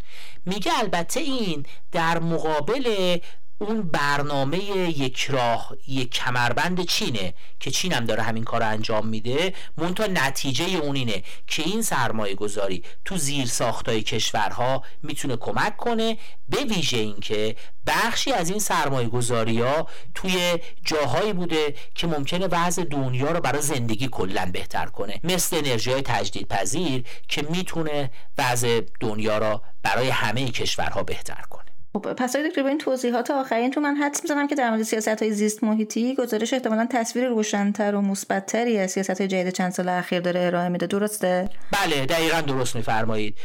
میگه 0.48 0.78
البته 0.78 1.20
این 1.20 1.66
در 1.92 2.18
مقابل 2.18 3.18
اون 3.58 3.82
برنامه 3.82 4.58
یک 4.58 5.24
راه 5.24 5.72
یک 5.86 6.10
کمربند 6.10 6.84
چینه 6.84 7.34
که 7.60 7.70
چین 7.70 7.92
هم 7.92 8.04
داره 8.04 8.22
همین 8.22 8.44
کار 8.44 8.62
انجام 8.62 9.06
میده. 9.06 9.54
مونتا 9.78 10.06
نتیجه 10.06 10.64
اون 10.64 10.96
اینه 10.96 11.22
که 11.46 11.62
این 11.62 11.82
سرمایه 11.82 12.34
گذاری 12.34 12.82
تو 13.04 13.16
زیر 13.16 13.46
ساختای 13.46 14.02
کشورها 14.02 14.82
می‌تونه 15.02 15.36
کمک 15.36 15.76
کنه 15.76 16.18
به 16.48 16.64
ویژه 16.64 16.96
اینکه 16.98 17.56
بخشی 17.86 18.32
از 18.32 18.50
این 18.50 18.58
سرمایه 18.58 19.08
گذاری 19.08 19.60
ها 19.60 19.88
توی 20.14 20.58
جاهایی 20.84 21.32
بوده 21.32 21.74
که 21.94 22.06
ممکنه 22.06 22.46
وضع 22.46 22.84
دنیا 22.84 23.30
رو 23.30 23.40
برای 23.40 23.62
زندگی 23.62 24.08
کلا 24.12 24.50
بهتر 24.52 24.86
کنه. 24.86 25.20
مثل 25.24 25.56
انرژی 25.56 25.92
های 25.92 26.02
تجدید 26.02 26.48
پذیر 26.48 27.04
که 27.28 27.42
می‌تونه 27.50 28.10
وضع 28.38 28.80
دنیا 29.00 29.38
را 29.38 29.62
برای 29.82 30.08
همه 30.08 30.48
کشورها 30.48 31.02
بهتر 31.02 31.42
کنه. 31.50 31.57
خب 31.92 32.12
پس 32.12 32.36
دکتر 32.36 32.62
با 32.62 32.68
این 32.68 32.78
توضیحات 32.78 33.30
آخرین 33.30 33.70
تو 33.70 33.80
من 33.80 33.96
حدس 33.96 34.22
می‌زنم 34.22 34.46
که 34.46 34.54
در 34.54 34.70
مورد 34.70 34.82
سیاست 34.82 35.08
های 35.22 35.32
زیست 35.32 35.64
محیطی 35.64 36.14
گزارش 36.14 36.52
احتمالا 36.52 36.88
تصویر 36.90 37.28
روشنتر 37.28 37.94
و 37.94 38.00
مثبتتری 38.00 38.78
از 38.78 38.90
سیاست 38.90 39.20
های 39.20 39.28
جدید 39.28 39.48
چند 39.48 39.72
سال 39.72 39.88
اخیر 39.88 40.20
داره 40.20 40.40
ارائه 40.40 40.68
میده. 40.68 40.86
درسته؟ 40.86 41.50
بله 41.72 42.06
دقیقا 42.06 42.40
درست 42.40 42.76
میفرمایید. 42.76 43.36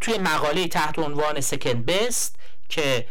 توی 0.00 0.18
مقاله 0.18 0.68
تحت 0.68 0.98
عنوان 0.98 1.40
سکند 1.40 1.86
بست 1.86 2.36
که 2.68 3.06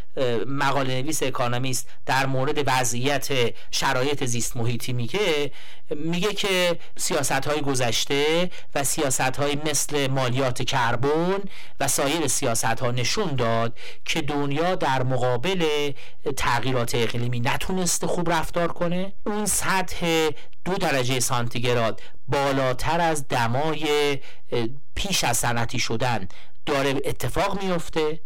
مقاله 0.47 1.01
نویس 1.01 1.23
اکانومیست 1.23 1.87
در 2.05 2.25
مورد 2.25 2.63
وضعیت 2.67 3.27
شرایط 3.71 4.25
زیست 4.25 4.57
محیطی 4.57 4.93
میگه 4.93 5.51
میگه 5.89 6.33
که 6.33 6.79
سیاست 6.97 7.31
های 7.31 7.61
گذشته 7.61 8.49
و 8.75 8.83
سیاست 8.83 9.21
های 9.21 9.57
مثل 9.65 10.07
مالیات 10.07 10.63
کربن 10.63 11.39
و 11.79 11.87
سایر 11.87 12.27
سیاست 12.27 12.65
ها 12.65 12.91
نشون 12.91 13.35
داد 13.35 13.77
که 14.05 14.21
دنیا 14.21 14.75
در 14.75 15.03
مقابل 15.03 15.91
تغییرات 16.37 16.95
اقلیمی 16.95 17.39
نتونسته 17.39 18.07
خوب 18.07 18.29
رفتار 18.31 18.67
کنه. 18.67 19.13
اون 19.25 19.45
سطح 19.45 20.29
دو 20.65 20.73
درجه 20.73 21.19
سانتیگراد 21.19 22.01
بالاتر 22.27 23.01
از 23.01 23.27
دمای 23.27 24.19
پیش 24.95 25.23
از 25.23 25.37
سنتی 25.37 25.79
شدن 25.79 26.27
داره 26.65 26.89
اتفاق 27.05 27.63
میفته 27.63 28.19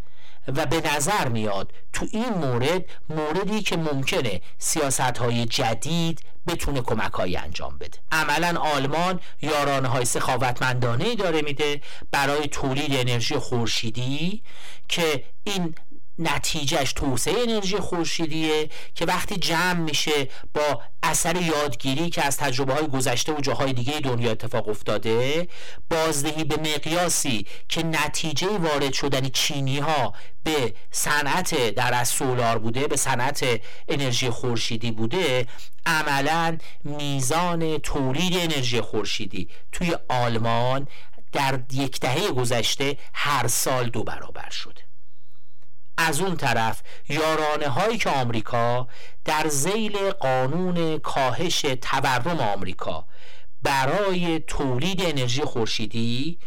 و 0.48 0.66
به 0.66 0.96
نظر 0.96 1.28
میاد 1.28 1.74
تو 1.94 2.08
این 2.12 2.30
مورد 2.30 2.86
موردی 3.10 3.62
که 3.62 3.78
ممکنه 3.78 4.42
سیاست 4.58 5.00
های 5.18 5.46
جدید 5.46 6.22
بتونه 6.48 6.82
کمک 6.82 7.14
های 7.14 7.38
انجام 7.38 7.78
بده. 7.78 7.98
عملا 8.12 8.60
آلمان 8.60 9.20
یارانه 9.42 9.88
های 9.88 10.06
سخاوتمندانه 10.06 11.16
داره 11.16 11.42
میده 11.42 11.82
برای 12.12 12.48
تولید 12.48 12.96
انرژی 12.96 13.36
خورشیدی 13.36 14.44
که 14.88 15.24
این 15.44 15.76
نتیجهش 16.20 16.94
توسعه 16.94 17.34
انرژی 17.42 17.78
خورشیدیه 17.78 18.70
که 18.96 19.06
وقتی 19.06 19.36
جمع 19.36 19.80
میشه 19.80 20.30
با 20.54 20.82
اثر 21.04 21.42
یادگیری 21.42 22.10
که 22.10 22.24
از 22.24 22.38
تجربه 22.38 22.74
های 22.74 22.88
گذشته 22.88 23.34
و 23.34 23.42
جاهای 23.42 23.74
دیگه 23.74 24.00
دنیا 24.00 24.32
اتفاق 24.32 24.70
افتاده 24.70 25.48
بازدهی 25.90 26.44
به 26.44 26.58
مقیاسی 26.58 27.46
که 27.70 27.84
نتیجه 27.84 28.48
وارد 28.48 28.94
شدن 28.94 29.30
چینی 29.30 29.80
ها 29.80 30.14
به 30.44 30.74
صنعت 30.92 31.70
در 31.70 31.94
از 31.94 32.08
سولار 32.10 32.58
بوده 32.58 32.88
به 32.88 32.96
صنعت 32.96 33.46
انرژی 33.88 34.30
خورشیدی 34.30 34.92
بوده 34.92 35.48
عملا 35.86 36.58
میزان 36.84 37.78
تولید 37.78 38.38
انرژی 38.38 38.82
خورشیدی 38.82 39.50
توی 39.72 39.96
آلمان 40.10 40.88
در 41.32 41.60
یک 41.74 42.00
دهه 42.00 42.32
گذشته 42.32 42.98
هر 43.14 43.48
سال 43.48 43.90
دو 43.90 44.04
برابر 44.04 44.50
شده. 44.50 44.87
از 45.98 46.22
اون 46.22 46.36
طرف 46.38 46.82
یارانه 47.10 47.68
هایی 47.68 47.98
که 47.98 48.10
آمریکا 48.10 48.88
در 49.26 49.48
زیل 49.48 50.12
قانون 50.12 51.00
کاهش 51.00 51.62
تورم 51.62 52.40
آمریکا 52.40 53.06
برای 53.64 54.40
تولید 54.40 55.02
انرژی 55.02 55.42
خورشیدی 55.42 56.40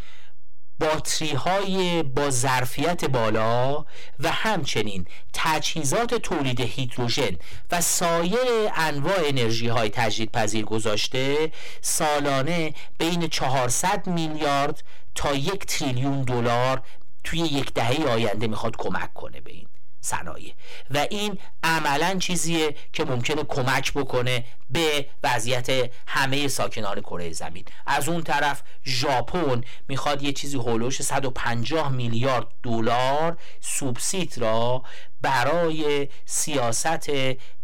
باتری 0.81 1.33
های 1.33 2.03
با 2.03 2.31
ظرفیت 2.31 3.05
بالا 3.05 3.85
و 4.21 4.31
همچنین 4.33 5.07
تجهیزات 5.33 6.15
تولید 6.15 6.61
هیدروژن 6.61 7.37
و 7.71 7.81
سایر 7.81 8.71
انواع 8.77 9.19
انرژی 9.25 9.69
های 9.69 9.89
تجدید 9.89 10.33
پذیر 10.33 10.65
گذاشته 10.65 11.53
سالانه 11.81 12.75
بین 12.99 13.29
400 13.29 14.07
میلیارد 14.07 14.83
تا 15.15 15.35
یک 15.35 15.65
تریلیون 15.67 16.23
دلار 16.23 16.83
توی 17.25 17.39
یک 17.39 17.75
دهه 17.75 18.09
آینده 18.09 18.47
می‌خواد 18.47 18.77
کمک 18.77 19.15
کنه 19.15 19.41
به 19.41 19.53
این 19.53 19.69
صنایع. 20.01 20.53
و 20.91 21.07
این 21.11 21.39
عملا 21.63 22.19
چیزیه 22.19 22.77
که 22.93 23.05
ممکنه 23.05 23.45
کمک 23.45 23.93
بکنه 23.93 24.45
به 24.71 25.07
وضعیت 25.23 25.91
همه 26.07 26.49
ساکنان 26.49 27.01
کره 27.01 27.33
زمین. 27.33 27.65
از 27.87 28.09
اون 28.09 28.23
طرف 28.23 28.63
ژاپن 28.85 29.61
می‌خواد 29.89 30.23
یه 30.23 30.33
چیزی 30.33 30.57
هولوش 30.57 31.03
150 31.03 31.93
میلیارد 31.93 32.47
دلار 32.63 33.39
سوبسید 33.61 34.39
را 34.39 34.83
برای 35.21 36.09
سیاست 36.25 37.11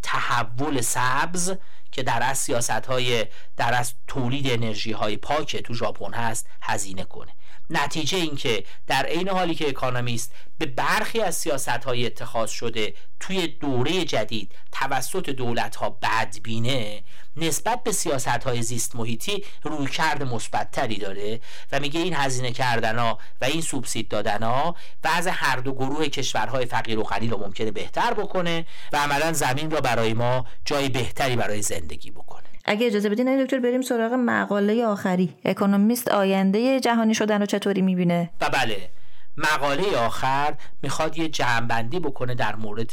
تحول 0.02 0.80
سبز 0.80 1.54
که 1.92 2.02
در 2.02 2.22
از 2.22 2.38
سیاست 2.38 2.70
های 2.70 3.26
در 3.56 3.74
از 3.74 3.94
تولید 4.06 4.50
انرژی 4.50 4.92
های 4.92 5.16
پاک 5.16 5.56
تو 5.56 5.74
ژاپن 5.74 6.14
هست 6.14 6.46
هزینه 6.60 7.04
کنه. 7.04 7.35
نتیجه 7.70 8.18
این 8.18 8.36
که 8.36 8.64
در 8.86 9.06
عین 9.06 9.28
حالی 9.28 9.54
که 9.54 9.68
اکانومیست 9.68 10.32
به 10.58 10.66
برخی 10.66 11.20
از 11.20 11.34
سیاست 11.34 11.68
های 11.68 12.06
اتخاذ 12.06 12.50
شده 12.50 12.94
توی 13.20 13.46
دوره 13.46 14.04
جدید 14.04 14.52
توسط 14.72 15.30
دولت 15.30 15.76
ها 15.76 15.90
بدبینه 15.90 17.02
نسبت 17.36 17.82
به 17.82 17.92
سیاست 17.92 18.28
های 18.28 18.62
زیست 18.62 18.96
محیطی 18.96 19.44
رویکرد 19.62 20.22
مثبتتری 20.22 20.96
داره 20.96 21.40
و 21.72 21.80
میگه 21.80 22.00
این 22.00 22.14
هزینه 22.14 22.52
کردن 22.52 22.98
ها 22.98 23.18
و 23.40 23.44
این 23.44 23.60
سوبسید 23.60 24.08
دادن 24.08 24.42
ها 24.42 24.76
وضع 25.04 25.30
هر 25.34 25.56
دو 25.56 25.72
گروه 25.72 26.08
کشورهای 26.08 26.66
فقیر 26.66 26.98
و 26.98 27.02
غنی 27.02 27.28
رو 27.28 27.38
ممکنه 27.38 27.70
بهتر 27.70 28.14
بکنه 28.14 28.66
و 28.92 28.96
عملا 28.96 29.32
زمین 29.32 29.70
را 29.70 29.80
برای 29.80 30.14
ما 30.14 30.46
جای 30.64 30.88
بهتری 30.88 31.36
برای 31.36 31.62
زندگی 31.62 32.10
بکنه. 32.10 32.55
اگه 32.68 32.86
اجازه 32.86 33.08
بدین 33.08 33.44
دکتر 33.44 33.60
بریم 33.60 33.82
سراغ 33.82 34.12
مقاله 34.12 34.84
آخری. 34.84 35.34
اکونومیست 35.44 36.08
آینده 36.08 36.80
جهانی 36.80 37.14
شدن 37.14 37.40
رو 37.40 37.46
چطوری 37.46 37.82
می‌بینه؟ 37.82 38.30
و 38.40 38.50
بله 38.50 38.90
مقاله 39.36 39.96
آخر 39.96 40.54
می‌خواد 40.82 41.18
یه 41.18 41.28
جمعبندی 41.28 42.00
بکنه 42.00 42.34
در 42.34 42.56
مورد 42.56 42.92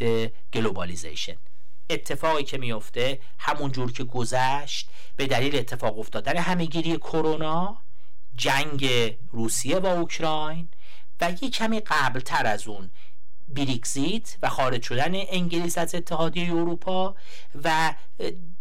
globalization. 0.53 1.35
اتفاقی 1.89 2.43
که 2.43 2.57
میفته 2.57 3.19
همون 3.39 3.71
جور 3.71 3.91
که 3.91 4.03
گذشت 4.03 4.89
به 5.15 5.25
دلیل 5.27 5.55
اتفاق 5.55 5.99
افتادن 5.99 6.37
همه‌گیری 6.37 6.97
کرونا 6.97 7.77
جنگ 8.35 8.89
روسیه 9.31 9.77
و 9.77 9.85
اوکراین 9.85 10.69
و 11.21 11.31
یه 11.41 11.49
کمی 11.49 11.79
قبلتر 11.79 12.45
از 12.47 12.67
اون 12.67 12.91
بریکزیت 13.53 14.37
و 14.41 14.49
خارج 14.49 14.83
شدن 14.83 15.11
انگلیس 15.15 15.77
از 15.77 15.95
اتحادیه 15.95 16.51
اروپا 16.51 17.15
و 17.63 17.93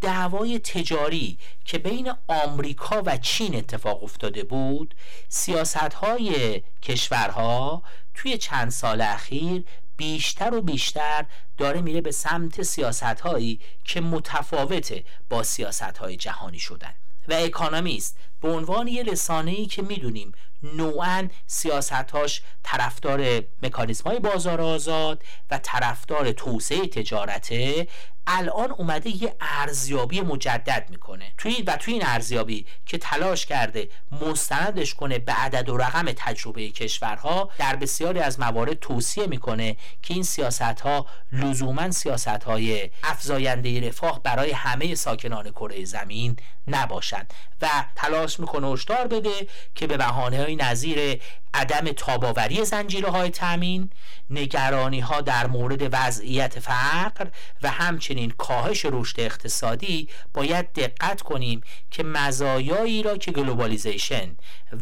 دعوای 0.00 0.58
تجاری 0.58 1.38
که 1.64 1.78
بین 1.78 2.12
آمریکا 2.28 3.02
و 3.06 3.16
چین 3.16 3.56
اتفاق 3.56 4.04
افتاده 4.04 4.44
بود 4.44 4.94
سیاست 5.28 5.76
های 5.94 6.62
کشورها 6.82 7.82
توی 8.14 8.38
چند 8.38 8.70
سال 8.70 9.00
اخیر 9.00 9.64
بیشتر 9.96 10.54
و 10.54 10.62
بیشتر 10.62 11.26
داره 11.58 11.80
میره 11.80 12.00
به 12.00 12.10
سمت 12.10 12.62
سیاست 12.62 13.02
هایی 13.02 13.60
که 13.84 14.00
متفاوته 14.00 15.04
با 15.30 15.42
سیاست 15.42 15.98
های 15.98 16.16
جهانی 16.16 16.58
شدن. 16.58 16.94
و 17.28 17.34
اکانومیست 17.34 18.18
به 18.40 18.48
عنوان 18.48 18.88
یه 18.88 19.02
رسانه 19.02 19.50
ای 19.50 19.66
که 19.66 19.82
می‌دونیم 19.82 20.32
نوعا 20.62 21.28
سیاستاش 21.46 22.42
طرفدار 22.62 23.42
مکانیزم 23.62 24.04
های 24.10 24.18
بازار 24.18 24.60
آزاد 24.60 25.22
و 25.50 25.58
طرفدار 25.58 26.32
توسعه 26.32 26.86
تجارته 26.86 27.88
الان 28.26 28.70
اومده 28.70 29.22
یه 29.22 29.36
ارزیابی 29.40 30.20
مجدد 30.20 30.86
می‌کنه. 30.90 31.32
توی 31.38 31.62
و 31.62 31.76
توی 31.76 31.94
این 31.94 32.06
ارزیابی 32.06 32.66
که 32.86 32.98
تلاش 32.98 33.46
کرده 33.46 33.88
مستندش 34.26 34.94
کنه 34.94 35.18
به 35.18 35.32
عدد 35.32 35.68
و 35.68 35.76
رقم 35.76 36.12
تجربه 36.16 36.68
کشورها 36.70 37.50
در 37.58 37.76
بسیاری 37.76 38.18
از 38.20 38.40
موارد 38.40 38.74
توصیه 38.74 39.26
می‌کنه 39.26 39.76
که 40.02 40.14
این 40.14 40.22
سیاست 40.22 40.62
ها 40.62 41.06
لزوما 41.32 41.90
سیاست 41.90 42.28
های 42.28 42.90
افزاینده 43.02 43.88
رفاه 43.88 44.22
برای 44.22 44.50
همه 44.50 44.94
ساکنان 44.94 45.50
کره 45.50 45.84
زمین 45.84 46.36
نباشند. 46.68 47.34
و 47.62 47.68
تلاش 47.96 48.40
می‌کنه 48.40 48.72
هشدار 48.72 49.06
بده 49.06 49.46
که 49.74 49.86
به 49.86 49.96
بهانه 49.96 50.42
های 50.42 50.56
نظیر 50.56 51.22
عدم 51.54 51.92
تاب‌آوری 51.92 52.64
زنجیره 52.64 53.10
های 53.10 53.30
تامین 53.30 53.90
نگرانی 54.30 55.00
ها 55.00 55.20
در 55.20 55.46
مورد 55.46 55.88
وضعیت 55.92 56.58
فقر 56.58 57.26
و 57.62 57.70
همچنین 57.70 58.30
کاهش 58.30 58.86
رشد 58.90 59.20
اقتصادی 59.20 60.08
باید 60.34 60.72
دقت 60.72 61.22
کنیم 61.22 61.60
که 61.90 62.02
مزایایی 62.02 63.02
را 63.02 63.16
که 63.18 63.32
globalization 63.32 64.36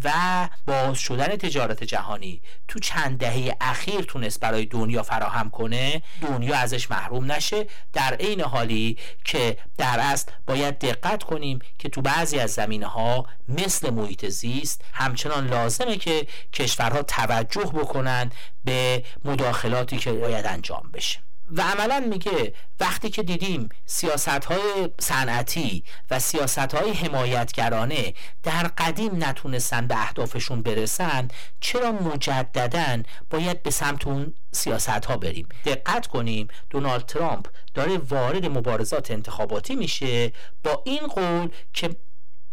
و 0.04 0.48
باز 0.66 0.98
شدن 0.98 1.36
تجارت 1.36 1.84
جهانی. 1.84 2.42
تو 2.68 2.78
چند 2.78 3.18
دهه 3.18 3.56
اخیر 3.60 4.00
تونست 4.00 4.40
برای 4.40 4.66
دنیا 4.66 5.02
فراهم 5.02 5.50
کنه 5.50 6.02
دنیا 6.22 6.56
ازش 6.56 6.90
محروم 6.90 7.32
نشه. 7.32 7.66
در 7.92 8.14
عین 8.14 8.40
حالی 8.40 8.98
که 9.24 9.56
در 9.78 10.00
اصل 10.00 10.32
باید 10.46 10.78
دقت 10.78 11.22
کنیم 11.22 11.58
که 11.78 11.88
تو 11.88 12.02
بعضی 12.02 12.38
از 12.38 12.50
زمینه 12.50 12.86
ها 12.86 13.26
مثل 13.48 13.90
محیط 13.90 14.28
زیست 14.28 14.84
همچنان 14.92 15.46
لازمه 15.46 15.96
که 15.96 16.26
کشورها 16.52 17.02
توجه 17.02 17.64
بکنن 17.64 18.30
به 18.64 19.04
مداخلاتی 19.24 19.96
که 19.98 20.12
باید 20.12 20.46
انجام 20.46 20.90
بشه. 20.92 21.29
و 21.52 21.62
عملا 21.62 22.00
میگه 22.00 22.54
وقتی 22.80 23.10
که 23.10 23.22
دیدیم 23.22 23.68
سیاست 23.86 24.28
های 24.44 24.88
صنعتی 25.00 25.84
و 26.10 26.18
سیاست 26.18 26.58
های 26.74 26.92
حمایتگرانه 26.92 28.14
در 28.42 28.62
قدیم 28.78 29.24
نتونستن 29.24 29.86
به 29.86 29.96
اهدافشون 29.96 30.62
برسن 30.62 31.28
چرا 31.60 31.92
مجددا 31.92 33.02
باید 33.30 33.62
به 33.62 33.70
سمت 33.70 34.06
اون 34.06 34.34
سیاست 34.52 35.04
ها 35.04 35.16
بریم؟ 35.16 35.48
دقت 35.64 36.06
کنیم 36.06 36.48
دونالد 36.70 37.06
ترامپ 37.06 37.46
داره 37.74 37.98
وارد 37.98 38.46
مبارزات 38.46 39.10
انتخاباتی 39.10 39.74
میشه 39.74 40.32
با 40.64 40.82
این 40.84 41.06
قول 41.06 41.48
که 41.72 41.96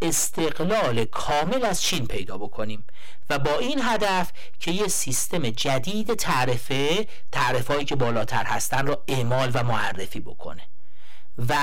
استقلال 0.02 1.04
کامل 1.04 1.64
از 1.64 1.82
چین 1.82 2.06
پیدا 2.06 2.38
بکنیم 2.38 2.84
و 3.30 3.38
با 3.38 3.58
این 3.58 3.80
هدف 3.82 4.32
که 4.60 4.70
یه 4.70 4.88
سیستم 4.88 5.50
جدید 5.50 6.14
تعرفه 6.14 7.06
تعرفه 7.32 7.84
که 7.84 7.96
بالاتر 7.96 8.44
هستن 8.44 8.86
را 8.86 9.04
اعمال 9.08 9.50
و 9.54 9.62
معرفی 9.62 10.20
بکنه. 10.20 10.62
و 11.48 11.54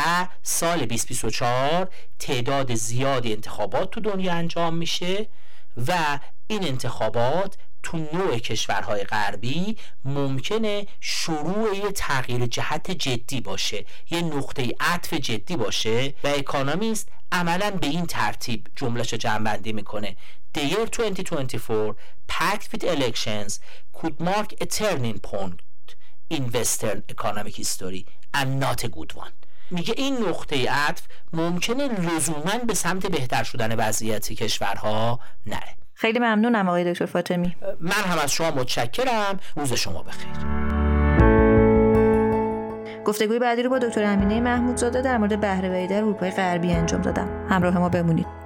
سال 0.44 0.86
2024 0.86 1.90
تعداد 2.20 2.76
زیادی 2.76 3.34
انتخابات 3.34 3.92
تو 3.92 4.00
دنیا 4.00 4.34
انجام 4.34 4.78
میشه 4.78 5.28
و 5.88 6.20
این 6.48 6.68
انتخابات 6.68 7.58
تو 7.86 7.98
نوع 7.98 8.38
کشورهای 8.38 9.04
غربی 9.04 9.78
ممکنه 10.06 10.88
شروع 11.00 11.78
یه 11.78 11.92
تغییر 11.92 12.46
جهت 12.46 12.92
جدی 12.92 13.42
باشه 13.42 13.86
یه 14.10 14.22
نقطه 14.22 14.76
عطف 14.80 15.14
جدی 15.14 15.56
باشه 15.56 16.14
و 16.24 16.28
اکانومیست 16.28 17.10
عملا 17.32 17.72
به 17.72 17.88
این 17.88 18.06
ترتیب 18.06 18.68
جملش 18.76 19.12
رو 19.12 19.18
جمع 19.18 19.58
می‌کنه. 19.58 20.16
The 20.58 20.62
year 20.62 20.86
2024 20.86 21.96
packed 22.28 22.68
with 22.72 22.84
elections 22.84 23.60
could 23.94 24.20
mark 24.20 24.50
a 24.62 24.66
turning 24.66 25.20
point 25.20 25.60
in 26.30 26.44
western 26.52 27.04
economic 27.10 27.56
history. 27.56 28.06
And 28.34 28.60
not 28.60 28.84
a 28.84 28.90
good 28.90 29.14
one. 29.16 29.34
میگه 29.72 29.94
این 29.98 30.18
نقطه 30.18 30.72
عطف 30.72 31.04
ممکنه 31.34 31.88
لزوما 31.88 32.58
به 32.68 32.74
سمت 32.74 33.08
بهتر 33.08 33.44
شدن 33.44 33.76
وضعیت 33.76 34.34
کشورها 34.34 35.20
نره. 35.46 35.85
خیلی 35.96 36.20
ممنونم 36.20 36.68
آقای 36.68 36.94
دکتر 36.94 37.06
فاطمی. 37.06 37.56
من 37.80 37.92
هم 37.92 38.20
از 38.24 38.32
شما 38.32 38.52
متشکرم. 38.52 39.40
روز 39.56 39.74
شما 39.74 40.04
بخیر. 40.04 40.28
گفتگوی 43.06 43.40
بعدی 43.40 43.64
رو 43.64 43.70
با 43.70 43.80
دکتر 43.80 44.04
امینه 44.04 44.40
محمودزاده 44.40 45.02
در 45.02 45.18
مورد 45.18 45.42
بهرهوری 45.42 45.88
در 45.88 45.98
اروپای 45.98 46.32
غربی 46.32 46.72
انجام 46.72 47.02
دادم. 47.02 47.48
همراه 47.50 47.78
ما 47.78 47.90
بمونید. 47.90 48.45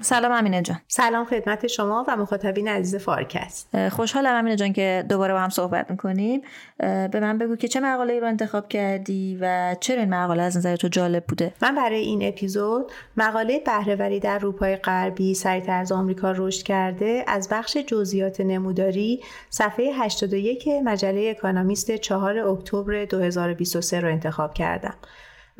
سلام 0.00 0.32
امینه 0.32 0.62
جان. 0.62 0.80
سلام 0.88 1.24
خدمت 1.24 1.66
شما 1.66 2.04
و 2.08 2.16
مخاطبین 2.16 2.68
عزیز 2.68 2.96
فارکست. 2.96 3.88
خوشحالم 3.88 4.34
امینه 4.34 4.56
جان 4.56 4.72
که 4.72 5.04
دوباره 5.08 5.34
با 5.34 5.40
هم 5.40 5.48
صحبت 5.48 5.90
می‌کنیم. 5.90 6.40
به 6.78 7.20
من 7.20 7.38
بگو 7.38 7.56
که 7.56 7.68
چه 7.68 7.80
مقاله 7.80 8.12
ای 8.12 8.20
رو 8.20 8.26
انتخاب 8.26 8.68
کردی 8.68 9.38
و 9.40 9.76
چرا 9.80 10.00
این 10.00 10.14
مقاله 10.14 10.42
از 10.42 10.56
نظر 10.56 10.76
تو 10.76 10.88
جالب 10.88 11.24
بوده؟ 11.24 11.52
من 11.62 11.74
برای 11.74 12.00
این 12.00 12.28
اپیزود 12.28 12.92
مقاله 13.16 13.58
بهرهوری 13.58 14.20
در 14.20 14.34
اروپای 14.34 14.76
غربی 14.76 15.34
سریعتر 15.34 15.80
از 15.80 15.92
آمریکا 15.92 16.32
رشد 16.36 16.62
کرده. 16.62 17.24
از 17.26 17.48
بخش 17.48 17.76
جزئیات 17.76 18.40
نموداری 18.40 19.22
صفحه 19.50 19.92
81 19.94 20.68
مجله 20.84 21.34
اکانومیست 21.38 21.96
4 21.96 22.38
اکتبر 22.38 23.04
2023 23.04 24.00
رو 24.00 24.08
انتخاب 24.08 24.54
کردم. 24.54 24.94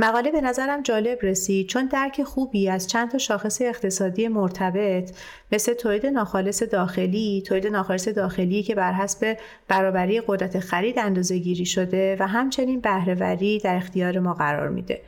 مقاله 0.01 0.31
به 0.31 0.41
نظرم 0.41 0.83
جالب 0.83 1.19
رسید 1.23 1.69
چون 1.69 1.87
درک 1.87 2.23
خوبی 2.23 2.69
از 2.69 2.87
چند 2.87 3.11
تا 3.11 3.19
شاخص 3.19 3.63
اقتصادی 3.63 4.29
مرتبط 4.29 5.11
مثل 5.53 5.75
تولید 5.75 6.07
ناخالص 6.07 6.63
داخلی، 6.63 7.43
تولید 7.47 7.67
ناخالص 7.67 8.09
داخلی 8.09 8.63
که 8.63 8.75
بر 8.75 8.93
حسب 8.93 9.39
برابری 9.69 10.23
قدرت 10.27 10.61
خرید 10.61 10.99
اندازه 10.99 11.39
گیری 11.39 11.67
شده 11.67 12.17
و 12.21 12.27
همچنین 12.27 12.81
بهرهوری 12.81 13.59
در 13.59 13.77
اختیار 13.77 14.19
ما 14.19 14.35
قرار 14.35 14.69
میده. 14.69 15.01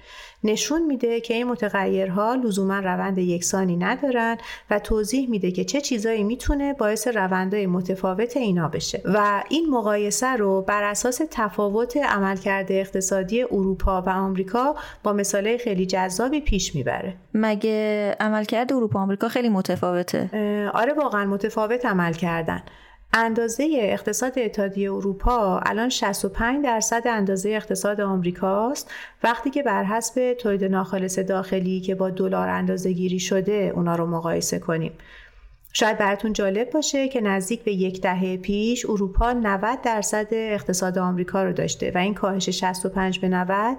نشون 0.44 0.86
میده 0.86 1.20
که 1.20 1.34
این 1.34 1.46
متغیرها 1.46 2.34
لزوما 2.34 2.78
روند 2.78 3.18
یکسانی 3.18 3.76
ندارن 3.76 4.36
و 4.70 4.78
توضیح 4.78 5.30
میده 5.30 5.50
که 5.50 5.64
چه 5.64 5.80
چیزایی 5.80 6.24
می‌تونه 6.24 6.74
باعث 6.74 7.08
روندهای 7.08 7.66
متفاوت 7.66 8.36
اینا 8.36 8.68
بشه. 8.68 9.02
و 9.04 9.42
این 9.48 9.70
مقایسه 9.70 10.36
رو 10.36 10.62
بر 10.62 10.82
اساس 10.82 11.20
تفاوت 11.30 11.96
عملکرد 11.96 12.72
اقتصادی 12.72 13.42
اروپا 13.42 14.02
و 14.02 14.08
آمریکا 14.08 14.74
با 15.02 15.12
مثاله 15.12 15.58
خیلی 15.58 15.86
جذابی 15.86 16.40
پیش 16.40 16.74
می‌بره. 16.74 17.14
مگه 17.34 18.16
عملکرد 18.20 18.72
اروپا 18.72 18.98
و 18.98 19.02
آمریکا 19.02 19.28
خیلی 19.28 19.48
متفاوته؟ 19.48 20.30
آره 20.74 20.92
واقعا 20.92 21.26
متفاوت 21.26 21.86
عمل 21.86 22.12
کردن. 22.12 22.62
اندازه 23.12 23.68
اقتصاد 23.72 24.38
اتحادیه 24.38 24.92
اروپا 24.92 25.58
الان 25.58 25.88
65 25.88 26.64
درصد 26.64 27.02
اندازه 27.06 27.50
اقتصاد 27.50 28.00
آمریکاست. 28.00 28.90
وقتی 29.22 29.50
که 29.50 29.62
بر 29.62 29.84
حسب 29.84 30.34
تولید 30.34 30.64
ناخالص 30.64 31.18
داخلی 31.18 31.80
که 31.80 31.94
با 31.94 32.10
دلار 32.10 32.48
اندازه 32.48 32.92
گیری 32.92 33.18
شده 33.18 33.72
اونا 33.74 33.96
رو 33.96 34.06
مقایسه 34.06 34.58
کنیم. 34.58 34.92
شاید 35.72 35.98
براتون 35.98 36.32
جالب 36.32 36.70
باشه 36.70 37.08
که 37.08 37.20
نزدیک 37.20 37.62
به 37.62 37.72
یک 37.72 38.00
دهه 38.00 38.36
پیش 38.36 38.86
اروپا 38.86 39.32
90 39.32 39.82
درصد 39.82 40.26
اقتصاد 40.32 40.98
آمریکا 40.98 41.44
رو 41.44 41.52
داشته 41.52 41.92
و 41.94 41.98
این 41.98 42.14
کاهش 42.14 42.50
65 42.50 43.18
به 43.18 43.28
90 43.28 43.76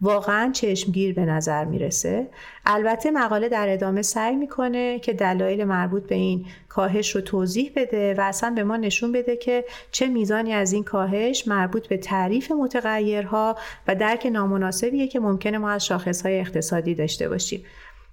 واقعا 0.00 0.50
چشمگیر 0.52 1.14
به 1.14 1.24
نظر 1.24 1.64
می‌رسه 1.64 2.26
البته 2.66 3.10
مقاله 3.10 3.48
در 3.48 3.68
ادامه 3.68 4.02
سعی 4.02 4.36
می‌کنه 4.36 4.98
که 4.98 5.12
دلایل 5.12 5.64
مربوط 5.64 6.06
به 6.06 6.14
این 6.14 6.46
کاهش 6.68 7.10
رو 7.16 7.20
توضیح 7.20 7.72
بده 7.76 8.14
و 8.14 8.20
اصلا 8.20 8.50
به 8.50 8.64
ما 8.64 8.76
نشون 8.76 9.12
بده 9.12 9.36
که 9.36 9.64
چه 9.90 10.06
میزانی 10.06 10.52
از 10.52 10.72
این 10.72 10.84
کاهش 10.84 11.48
مربوط 11.48 11.88
به 11.88 11.96
تعریف 11.96 12.52
متغیرها 12.52 13.56
و 13.88 13.94
درک 13.94 14.26
نامناسبیه 14.32 15.08
که 15.08 15.20
ممکنه 15.20 15.58
ما 15.58 15.70
از 15.70 15.86
شاخصهای 15.86 16.40
اقتصادی 16.40 16.94
داشته 16.94 17.28
باشیم 17.28 17.64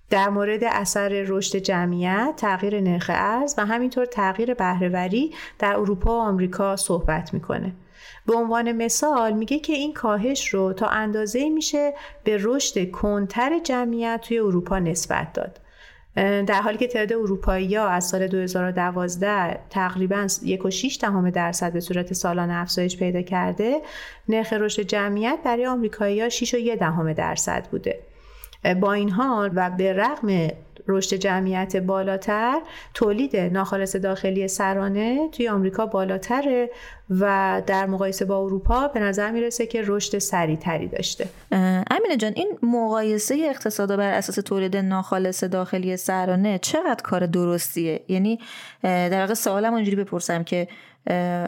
در 0.09 0.29
مورد 0.29 0.63
اثر 0.63 1.09
رشد 1.09 1.57
جمعیت، 1.57 2.33
تغییر 2.37 2.81
نرخ 2.81 3.11
ارز 3.13 3.55
و 3.57 3.65
همینطور 3.65 4.05
تغییر 4.05 4.53
بهرهوری 4.53 5.31
در 5.59 5.75
اروپا 5.75 6.17
و 6.17 6.21
آمریکا 6.21 6.75
صحبت 6.75 7.33
می‌کنه. 7.33 7.73
به 8.25 8.35
عنوان 8.35 8.71
مثال 8.71 9.33
میگه 9.33 9.59
که 9.59 9.73
این 9.73 9.93
کاهش 9.93 10.47
رو 10.47 10.73
تا 10.73 10.87
اندازه 10.87 11.49
میشه 11.49 11.93
به 12.23 12.37
رشد 12.41 12.91
کنتر 12.91 13.59
جمعیت 13.59 14.21
توی 14.27 14.39
اروپا 14.39 14.79
نسبت 14.79 15.33
داد. 15.33 15.59
در 16.15 16.61
حالی 16.61 16.77
که 16.77 16.87
تعداد 16.87 17.19
اروپایی 17.19 17.75
ها 17.75 17.87
از 17.87 18.05
سال 18.07 18.27
2012 18.27 19.59
تقریبا 19.69 20.27
1.6 20.27 20.97
دهم 20.97 21.29
درصد 21.29 21.73
به 21.73 21.79
صورت 21.79 22.13
سالانه 22.13 22.53
افزایش 22.53 22.97
پیدا 22.97 23.21
کرده 23.21 23.81
نرخ 24.29 24.53
رشد 24.53 24.81
جمعیت 24.81 25.39
برای 25.45 25.65
آمریکایی 25.65 26.21
ها 26.21 26.29
6.1 26.29 26.79
دهم 26.79 27.13
درصد 27.13 27.67
بوده 27.71 27.99
با 28.81 28.93
این 28.93 29.09
حال 29.09 29.51
و 29.55 29.69
به 29.69 29.93
رغم 29.93 30.49
رشد 30.87 31.15
جمعیت 31.15 31.77
بالاتر 31.77 32.61
تولید 32.93 33.37
ناخالص 33.37 33.95
داخلی 33.95 34.47
سرانه 34.47 35.29
توی 35.31 35.49
آمریکا 35.49 35.85
بالاتره 35.85 36.69
و 37.19 37.61
در 37.67 37.85
مقایسه 37.85 38.25
با 38.25 38.37
اروپا 38.37 38.87
به 38.87 38.99
نظر 38.99 39.31
می‌رسه 39.31 39.65
که 39.65 39.83
رشد 39.85 40.17
سریعتری 40.17 40.87
داشته. 40.87 41.27
امینه 41.91 42.17
جان 42.19 42.33
این 42.35 42.57
مقایسه 42.63 43.35
اقتصاد 43.49 43.95
بر 43.95 44.13
اساس 44.13 44.35
تولید 44.35 44.77
ناخالص 44.77 45.43
داخلی 45.43 45.97
سرانه 45.97 46.57
چقدر 46.57 47.01
کار 47.03 47.25
درستیه؟ 47.25 48.01
یعنی 48.07 48.39
در 48.83 49.21
واقع 49.21 49.33
سوالم 49.33 49.73
اونجوری 49.73 49.95
بپرسم 49.95 50.43
که 50.43 50.67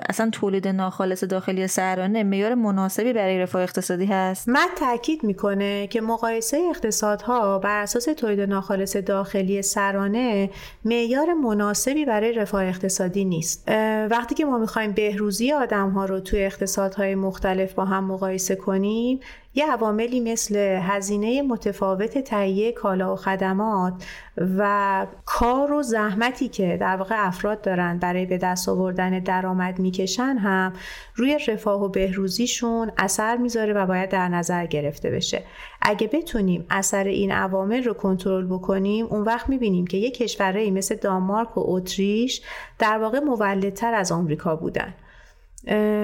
اصلا 0.10 0.30
تولید 0.30 0.68
ناخالص 0.68 1.24
داخلی 1.24 1.68
سرانه 1.68 2.24
معیار 2.24 2.54
مناسبی 2.54 3.14
برای 3.14 3.39
رفاه 3.39 3.62
اقتصادی 3.62 4.06
هست. 4.06 4.49
من 4.49 4.68
تاکید 4.78 5.24
می‌کنه 5.24 5.88
که 5.88 6.01
مقایسه 6.01 6.58
اقتصادها 6.70 7.60
بر 7.60 7.82
اساس 7.82 8.04
تولید 8.04 8.41
ناخالص 8.41 8.95
داخلی 8.95 9.62
سرانه 9.62 10.49
معیار 10.86 11.34
مناسبی 11.34 12.06
برای 12.06 12.34
رفاه 12.34 12.64
اقتصادی 12.64 13.26
نیست. 13.26 13.70
وقتی 14.12 14.36
که 14.36 14.45
ما 14.45 14.58
می‌خوایم 14.58 14.91
بهروزی 14.91 15.51
آدم 15.51 15.89
ها 15.89 16.06
رو 16.06 16.20
توی 16.20 16.45
اقتصادهای 16.45 17.16
مختلف 17.16 17.74
با 17.74 17.86
هم 17.86 18.04
مقایسه 18.04 18.56
کنیم 18.56 19.20
یه 19.56 19.72
عواملی 19.72 20.20
مثل 20.20 20.56
هزینه 20.82 21.41
متفاوت 21.41 22.18
تهیه 22.18 22.72
کالا 22.72 23.14
و 23.14 23.16
خدمات 23.16 23.93
و 24.58 25.08
کار 25.26 25.74
و 25.74 25.84
زحمتی 25.84 26.47
که 26.47 26.78
در 26.82 26.95
واقع 26.95 27.28
افراد 27.28 27.62
دارن 27.62 27.99
برای 27.99 28.26
به 28.26 28.38
دست 28.38 28.70
آوردن 28.70 29.20
درآمد 29.20 29.80
می‌کشن 29.80 30.38
هم 30.38 30.74
روی 31.16 31.39
رفاه 31.47 31.84
و 31.84 31.89
بهروزیشون 31.89 32.91
اثر 32.97 33.38
می‌ذاره 33.38 33.74
و 33.74 33.86
باید 33.86 34.10
در 34.10 34.30
نظر 34.30 34.66
گرفته 34.66 35.10
بشه. 35.10 35.43
اگه 35.82 36.08
بتونیم 36.08 36.66
اثر 36.70 37.04
این 37.04 37.32
عوامل 37.32 37.84
رو 37.84 37.93
کنترل 37.93 38.45
بکنیم 38.45 39.06
اون 39.06 39.22
وقت 39.22 39.49
می‌بینیم 39.49 39.88
که 39.88 39.97
یک 39.97 40.18
کشورهایی 40.18 40.72
مثل 40.72 40.95
دانمارک 40.95 41.58
و 41.58 41.64
اتریش 41.66 42.41
در 42.80 42.97
واقع 42.97 43.20
مولدتر 43.20 43.93
از 43.93 44.12
آمریکا 44.12 44.56
بودن. 44.56 44.93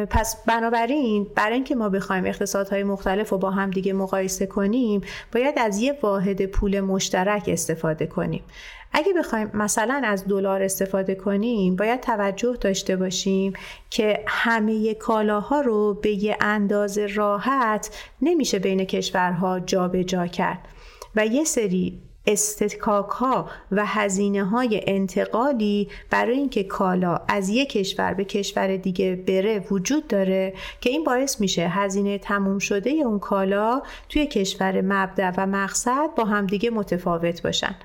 پس 0.09 0.43
بنابراین 0.45 1.27
برای 1.35 1.53
اینکه 1.53 1.75
ما 1.75 1.89
بخوایم 1.89 2.25
اقتصادهای 2.25 2.83
مختلف 2.83 3.29
رو 3.29 3.37
با 3.37 3.51
هم 3.51 3.71
دیگه 3.71 3.93
مقایسه 3.93 4.45
کنیم 4.45 5.01
باید 5.31 5.59
از 5.59 5.79
یه 5.79 5.99
واحد 6.01 6.45
پول 6.45 6.79
مشترک 6.79 7.43
استفاده 7.47 8.07
کنیم. 8.07 8.43
اگه 8.91 9.13
بخوایم 9.13 9.51
مثلا 9.53 10.01
از 10.05 10.27
دلار 10.27 10.61
استفاده 10.61 11.15
کنیم 11.15 11.75
باید 11.75 12.01
توجه 12.01 12.57
داشته 12.61 12.95
باشیم 12.95 13.53
که 13.89 14.23
همه 14.27 14.93
کالاها 14.93 15.61
رو 15.61 15.93
به 15.93 16.09
یه 16.09 16.37
اندازه 16.41 17.05
راحت 17.05 17.89
نمیشه 18.21 18.59
بین 18.59 18.85
کشورها 18.85 19.59
جابجا 19.59 20.03
جا 20.03 20.27
کرد. 20.27 20.67
و 21.15 21.25
یه 21.25 21.43
سری 21.43 22.01
استکاک 22.29 23.09
ها 23.09 23.49
و 23.71 23.85
هزینه 23.85 24.43
های 24.43 24.81
انتقالی 24.87 25.87
برای 26.09 26.37
اینکه 26.37 26.63
کالا 26.63 27.19
از 27.27 27.49
یک 27.49 27.69
کشور 27.69 28.13
به 28.13 28.25
کشور 28.25 28.77
دیگه 28.77 29.15
بره 29.27 29.65
وجود 29.71 30.07
داره 30.07 30.53
که 30.81 30.89
این 30.89 31.03
باعث 31.03 31.41
میشه 31.41 31.67
هزینه 31.67 32.17
تموم 32.17 32.59
شده 32.59 32.89
اون 32.89 33.19
کالا 33.19 33.81
توی 34.09 34.27
کشور 34.27 34.81
مبدع 34.81 35.31
و 35.37 35.47
مقصد 35.47 36.09
با 36.15 36.25
همدیگه 36.25 36.69
متفاوت 36.69 37.41
باشن. 37.41 37.75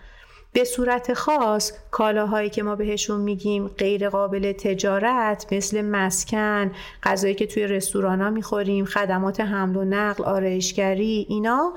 به 0.55 0.64
صورت 0.64 1.14
خاص 1.14 1.72
کالاهایی 1.90 2.50
که 2.50 2.62
ما 2.62 2.76
بهشون 2.76 3.20
میگیم 3.20 3.68
غیر 3.68 4.09
قابل 4.09 4.52
تجارت 4.52 5.52
مثل 5.52 5.84
مسکن 5.84 6.72
غذایی 7.02 7.34
که 7.34 7.46
توی 7.46 7.66
رستوران 7.66 8.20
ها 8.20 8.30
می‌خوریم 8.30 8.84
خدمات 8.84 9.40
حمل 9.40 9.76
و 9.76 9.84
نقل 9.84 10.24
آرایشگری 10.24 11.26
اینا 11.28 11.72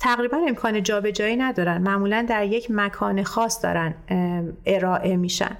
تقریبا 0.00 0.38
امکان 0.48 0.82
جابجایی 0.82 1.36
ندارن. 1.36 1.82
معمولا 1.82 2.26
در 2.28 2.44
یک 2.44 2.66
مکان 2.70 3.22
خاص 3.22 3.64
دارن 3.64 3.94
ارائه 4.66 5.16
میشن. 5.16 5.56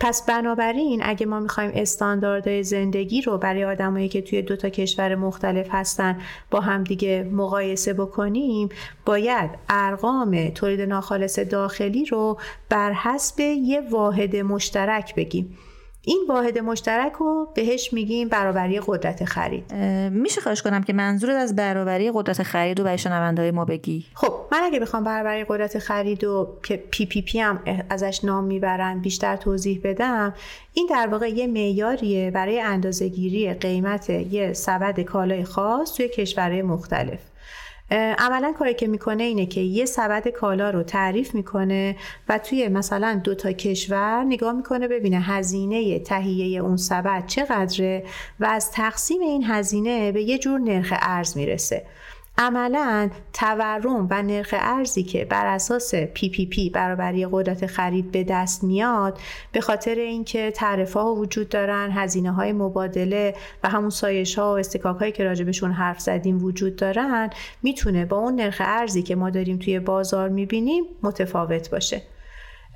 پس 0.00 0.26
بنابراین 0.26 1.00
اگه 1.04 1.26
ما 1.26 1.40
می‌خوایم 1.40 1.70
استانداردهای 1.74 2.62
زندگی 2.62 3.22
رو 3.22 3.38
برای 3.38 3.64
آدمایی 3.64 4.08
که 4.08 4.22
توی 4.22 4.42
دو 4.42 4.56
تا 4.56 4.68
کشور 4.68 5.14
مختلف 5.14 5.66
هستن 5.70 6.20
با 6.50 6.60
همدیگه 6.60 7.28
مقایسه 7.32 7.92
بکنیم 7.92 8.68
باید 9.06 9.50
ارقام 9.68 10.50
تولید 10.50 10.80
ناخالص 10.80 11.38
داخلی 11.38 12.04
رو 12.04 12.38
بر 12.68 12.92
حسب 12.92 13.40
یه 13.40 13.80
واحد 13.90 14.36
مشترک 14.36 15.14
بگیم. 15.14 15.58
این 16.06 16.24
واحد 16.28 16.58
مشترک 16.58 17.12
رو 17.12 17.48
بهش 17.54 17.92
میگیم 17.92 18.28
برابری 18.28 18.80
قدرت 18.86 19.24
خرید. 19.24 19.74
میشه 20.12 20.40
خواهش 20.40 20.62
کنم 20.62 20.82
که 20.82 20.92
منظورت 20.92 21.36
از 21.36 21.56
برابری 21.56 22.10
قدرت 22.14 22.42
خرید 22.42 22.80
و 22.80 22.84
برای 22.84 22.98
شنونده 22.98 23.50
ما 23.50 23.64
بگی؟ 23.64 24.06
خب 24.14 24.34
من 24.52 24.60
اگه 24.62 24.80
بخوام 24.80 25.04
برابری 25.04 25.44
قدرت 25.44 25.78
خرید 25.78 26.24
و 26.24 26.48
که 26.62 26.76
PPP 26.76 27.40
هم 27.40 27.60
ازش 27.90 28.24
نام 28.24 28.44
می‌برن 28.44 29.00
بیشتر 29.00 29.36
توضیح 29.36 29.80
بدم 29.84 30.34
این 30.72 30.86
در 30.90 31.06
واقع 31.06 31.28
یه 31.28 31.46
معیاریه 31.46 32.30
برای 32.30 32.60
اندازهگیری 32.60 33.54
قیمت 33.54 34.10
یه 34.10 34.52
سبد 34.52 35.00
کالای 35.00 35.44
خاص 35.44 35.94
توی 35.94 36.08
کشورهای 36.08 36.62
مختلف. 36.62 37.18
عملا 37.90 38.52
کاری 38.58 38.74
که 38.74 38.86
می‌کنه 38.86 39.22
اینه 39.22 39.46
که 39.46 39.60
یه 39.60 39.84
سبد 39.84 40.28
کالا 40.28 40.70
رو 40.70 40.82
تعریف 40.82 41.34
می‌کنه 41.34 41.96
و 42.28 42.38
توی 42.38 42.68
مثلا 42.68 43.20
دو 43.24 43.34
تا 43.34 43.52
کشور 43.52 44.24
نگاه 44.24 44.52
می‌کنه 44.52 44.88
ببینه 44.88 45.20
هزینه 45.20 45.98
تهیه 45.98 46.60
اون 46.60 46.76
سبد 46.76 47.26
چقدره 47.26 48.04
و 48.40 48.44
از 48.44 48.70
تقسیم 48.72 49.20
این 49.20 49.44
هزینه 49.44 50.12
به 50.12 50.22
یه 50.22 50.38
جور 50.38 50.60
نرخ 50.60 50.92
ارز 51.00 51.36
می‌رسه. 51.36 51.86
عملا 52.38 53.10
تورم 53.32 54.06
و 54.10 54.22
نرخ 54.22 54.54
ارزی 54.58 55.02
که 55.02 55.24
بر 55.24 55.46
اساس 55.46 55.94
PPP 55.94 56.70
برابری 56.70 57.26
قدرت 57.32 57.66
خرید 57.66 58.10
به 58.10 58.24
دست 58.24 58.64
میاد 58.64 59.18
به 59.52 59.60
خاطر 59.60 59.94
اینکه 59.94 60.50
تعرفه 60.50 61.00
ها 61.00 61.14
وجود 61.14 61.48
دارن 61.48 61.90
هزینه 61.90 62.32
های 62.32 62.52
مبادله 62.52 63.34
و 63.64 63.68
همون 63.68 63.90
سایش 63.90 64.38
ها 64.38 64.54
و 64.54 64.58
اصطکاک 64.58 64.96
هایی 64.96 65.12
که 65.12 65.24
راجبشون 65.24 65.72
حرف 65.72 66.00
زدیم 66.00 66.44
وجود 66.44 66.76
دارن 66.76 67.30
می‌تونه 67.62 68.04
با 68.04 68.16
اون 68.16 68.34
نرخ 68.34 68.62
ارزی 68.64 69.02
که 69.02 69.16
ما 69.16 69.30
داریم 69.30 69.58
توی 69.58 69.80
بازار 69.80 70.28
می‌بینیم 70.28 70.84
متفاوت 71.02 71.70
باشه. 71.70 72.02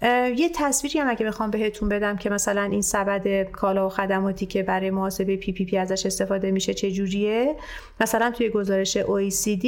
یه 0.02 0.50
تصویری 0.54 0.98
هم 0.98 1.10
اگه 1.10 1.26
بخوام 1.26 1.50
بهتون 1.50 1.88
بدم 1.88 2.16
که 2.16 2.30
مثلا 2.30 2.62
این 2.62 2.82
سبد 2.82 3.50
کالا 3.50 3.86
و 3.86 3.90
خدماتی 3.90 4.46
که 4.46 4.62
برای 4.62 4.90
محاسبه 4.90 5.36
PPP 5.36 5.78
ازش 5.78 6.06
استفاده 6.06 6.50
میشه 6.50 6.74
چه 6.74 6.90
جوریه 6.90 7.56
مثلا 8.00 8.30
توی 8.30 8.48
گزارش 8.48 8.98
OECD 8.98 9.66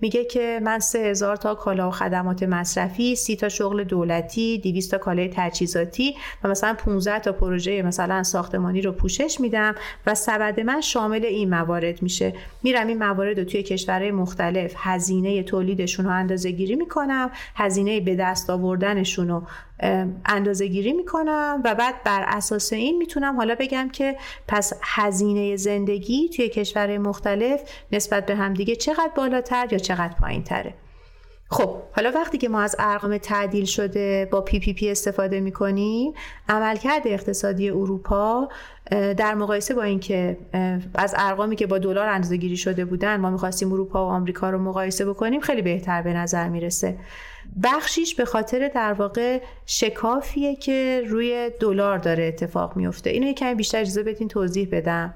میگه 0.00 0.24
که 0.24 0.60
من 0.62 0.78
3000 0.78 1.36
تا 1.36 1.54
کالا 1.54 1.88
و 1.88 1.90
خدمات 1.90 2.42
مصرفی 2.42 3.16
30 3.16 3.36
تا 3.36 3.48
شغل 3.48 3.84
دولتی 3.84 4.58
200 4.58 4.90
تا 4.90 4.98
کالای 4.98 5.30
تجهیزاتی 5.34 6.14
و 6.44 6.48
مثلا 6.48 6.74
15 6.74 7.18
تا 7.18 7.32
پروژه 7.32 7.82
مثلا 7.82 8.22
ساختمانی 8.22 8.80
رو 8.80 8.92
پوشش 8.92 9.40
میدم 9.40 9.74
و 10.06 10.14
سبد 10.14 10.60
من 10.60 10.80
شامل 10.80 11.24
این 11.24 11.50
موارد 11.50 12.02
میشه. 12.02 12.34
میرم 12.62 12.86
این 12.86 12.98
موارد 12.98 13.38
رو 13.38 13.44
توی 13.44 13.62
کشورهای 13.62 14.10
مختلف 14.10 14.74
هزینه 14.76 15.42
تولیدشون 15.42 16.04
رو 16.04 16.10
اندازه 16.10 16.50
گیری 16.50 16.76
می‌کنم 16.76 17.30
هزینه 17.54 18.00
به 18.00 18.16
دست 18.16 18.50
آوردنشون 18.50 19.28
رو 19.28 19.42
اندازه 20.24 20.66
گیری 20.66 20.92
می‌کنم 20.92 21.62
و 21.64 21.74
بعد 21.74 22.02
بر 22.04 22.24
اساس 22.28 22.72
این 22.72 22.98
می‌تونم 22.98 23.36
حالا 23.36 23.56
بگم 23.60 23.88
که 23.88 24.16
پس 24.48 24.72
هزینه 24.82 25.56
زندگی 25.56 26.28
توی 26.28 26.48
کشور 26.48 26.98
مختلف 26.98 27.60
نسبت 27.92 28.26
به 28.26 28.34
همدیگه 28.34 28.76
چقدر 28.76 29.10
بالاتر 29.16 29.68
یا 29.70 29.78
چقدر 29.78 30.14
پایین 30.20 30.42
تره 30.42 30.74
خب 31.50 31.76
حالا 31.96 32.12
وقتی 32.14 32.38
که 32.38 32.48
ما 32.48 32.60
از 32.60 32.76
ارقام 32.78 33.18
تعدیل 33.18 33.64
شده 33.64 34.28
با 34.32 34.40
PPP 34.40 34.90
استفاده 34.90 35.40
می‌کنیم 35.40 36.12
عملکرد 36.48 37.02
اقتصادی 37.04 37.70
اروپا 37.70 38.48
در 38.90 39.34
مقایسه 39.34 39.74
با 39.74 39.82
اینکه 39.82 40.38
از 40.94 41.14
ارقامی 41.18 41.56
که 41.56 41.66
با 41.66 41.78
دلار 41.78 42.08
اندازه 42.08 42.36
گیری 42.36 42.56
شده 42.56 42.84
بودن 42.84 43.16
ما 43.16 43.30
می‌خواستیم 43.30 43.72
اروپا 43.72 44.06
و 44.06 44.08
آمریکا 44.10 44.50
رو 44.50 44.58
مقایسه 44.58 45.04
بکنیم 45.04 45.40
خیلی 45.40 45.62
بهتر 45.62 46.02
به 46.02 46.12
نظر 46.12 46.48
می‌رسه. 46.48 46.98
بخشیش 47.62 48.14
به 48.14 48.24
خاطر 48.24 48.68
در 48.68 48.92
واقع 48.92 49.40
شکافیه 49.66 50.56
که 50.56 51.02
روی 51.08 51.50
دلار 51.60 51.98
داره 51.98 52.24
اتفاق 52.24 52.76
میفته 52.76 53.10
اینو 53.10 53.26
یکمی 53.26 53.54
بیشتر 53.54 53.80
اجازه 53.80 54.02
بدین 54.02 54.28
توضیح 54.28 54.68
بدم 54.72 55.14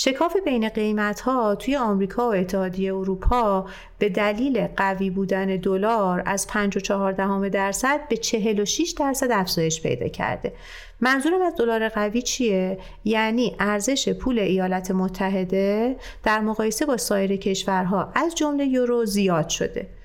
شکاف 0.00 0.36
بین 0.44 0.68
قیمت 0.68 1.20
ها 1.20 1.54
توی 1.54 1.76
آمریکا 1.76 2.28
و 2.28 2.34
اتحادیه 2.34 2.94
اروپا 2.94 3.66
به 3.98 4.08
دلیل 4.08 4.66
قوی 4.66 5.10
بودن 5.10 5.46
دلار 5.46 6.22
از 6.26 6.46
5.4 6.46 7.48
درصد 7.48 8.08
به 8.08 8.16
46 8.16 8.94
درصد 8.98 9.28
افزایش 9.30 9.82
پیدا 9.82 10.08
کرده. 10.08 10.52
منظورم 11.00 11.42
از 11.42 11.54
دلار 11.56 11.88
قوی 11.88 12.22
چیه؟ 12.22 12.78
یعنی 13.04 13.56
ارزش 13.60 14.08
پول 14.08 14.38
ایالات 14.38 14.90
متحده 14.90 15.96
در 16.24 16.40
مقایسه 16.40 16.86
با 16.86 16.96
سایر 16.96 17.36
کشورها 17.36 18.12
از 18.14 18.34
جمله 18.34 18.66
یورو 18.66 19.04
زیاد 19.04 19.48
شده. 19.48 19.97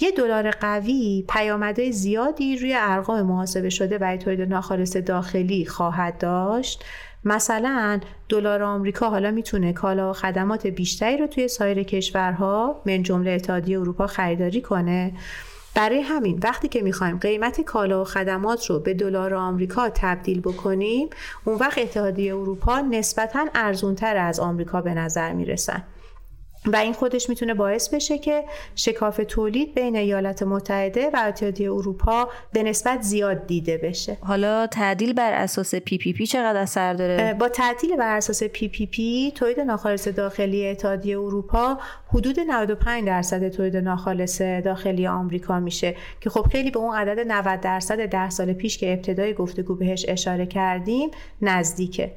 یه 0.00 0.10
دلار 0.10 0.50
قوی 0.50 1.24
پیامدهای 1.28 1.92
زیادی 1.92 2.56
روی 2.56 2.74
ارقام 2.78 3.22
محاسبه 3.22 3.70
شده 3.70 3.98
برای 3.98 4.18
تولید 4.18 4.40
ناخالص 4.40 4.96
داخلی 4.96 5.66
خواهد 5.66 6.18
داشت. 6.18 6.84
مثلا 7.24 8.00
دلار 8.28 8.62
آمریکا 8.62 9.10
حالا 9.10 9.30
می‌تونه 9.30 9.72
کالا 9.72 10.10
و 10.10 10.12
خدمات 10.12 10.66
بیشتری 10.66 11.16
رو 11.16 11.26
توی 11.26 11.48
سایر 11.48 11.82
کشورها 11.82 12.82
من 12.86 13.02
جمله 13.02 13.30
اتحادیه 13.30 13.80
اروپا 13.80 14.06
خریداری 14.06 14.60
کنه. 14.60 15.12
برای 15.74 16.00
همین 16.00 16.40
وقتی 16.42 16.68
که 16.68 16.82
می‌خوایم 16.82 17.18
قیمت 17.18 17.60
کالا 17.60 18.02
و 18.02 18.04
خدمات 18.04 18.66
رو 18.66 18.78
به 18.78 18.94
دلار 18.94 19.34
آمریکا 19.34 19.88
تبدیل 19.88 20.40
بکنیم 20.40 21.08
اون 21.44 21.56
وقت 21.58 21.78
اتحادیه 21.78 22.34
اروپا 22.34 22.80
نسبتا 22.80 23.46
ارزونتر 23.54 24.16
از 24.16 24.40
آمریکا 24.40 24.80
به 24.80 24.94
نظر 24.94 25.32
می‌رسن. 25.32 25.82
و 26.66 26.76
این 26.76 26.92
خودش 26.92 27.28
می‌تونه 27.28 27.54
باعث 27.54 27.94
بشه 27.94 28.18
که 28.18 28.44
شکاف 28.74 29.20
تولید 29.28 29.74
بین 29.74 29.96
ایالات 29.96 30.42
متحده 30.42 31.10
و 31.10 31.22
اتحادیه 31.26 31.72
اروپا 31.72 32.28
به 32.52 32.62
نسبت 32.62 33.02
زیاد 33.02 33.46
دیده 33.46 33.78
بشه. 33.78 34.16
حالا 34.20 34.66
تعدیل 34.66 35.12
بر 35.12 35.32
اساس 35.32 35.74
PPP 35.74 36.26
چقدر 36.26 36.60
اثر 36.60 36.94
داره؟ 36.94 37.34
با 37.34 37.48
تعدیل 37.48 37.96
بر 37.96 38.16
اساس 38.16 38.42
PPP 38.42 39.32
تولید 39.34 39.60
ناخالص 39.60 40.08
داخلی 40.08 40.66
اتحادیه 40.66 41.18
اروپا 41.18 41.78
حدود 42.08 42.40
95 42.40 43.06
درصد 43.06 43.48
تولید 43.48 43.76
ناخالص 43.76 44.42
داخلی 44.42 45.06
آمریکا 45.06 45.60
میشه 45.60 45.96
که 46.20 46.30
خب 46.30 46.46
خیلی 46.52 46.70
به 46.70 46.78
اون 46.78 46.96
عدد 46.96 47.24
90 47.28 47.60
درصد 47.60 48.06
ده 48.06 48.30
سال 48.30 48.52
پیش 48.52 48.78
که 48.78 48.92
ابتدای 48.92 49.34
گفتگو 49.34 49.74
بهش 49.74 50.04
اشاره 50.08 50.46
کردیم 50.46 51.10
نزدیکه. 51.42 52.12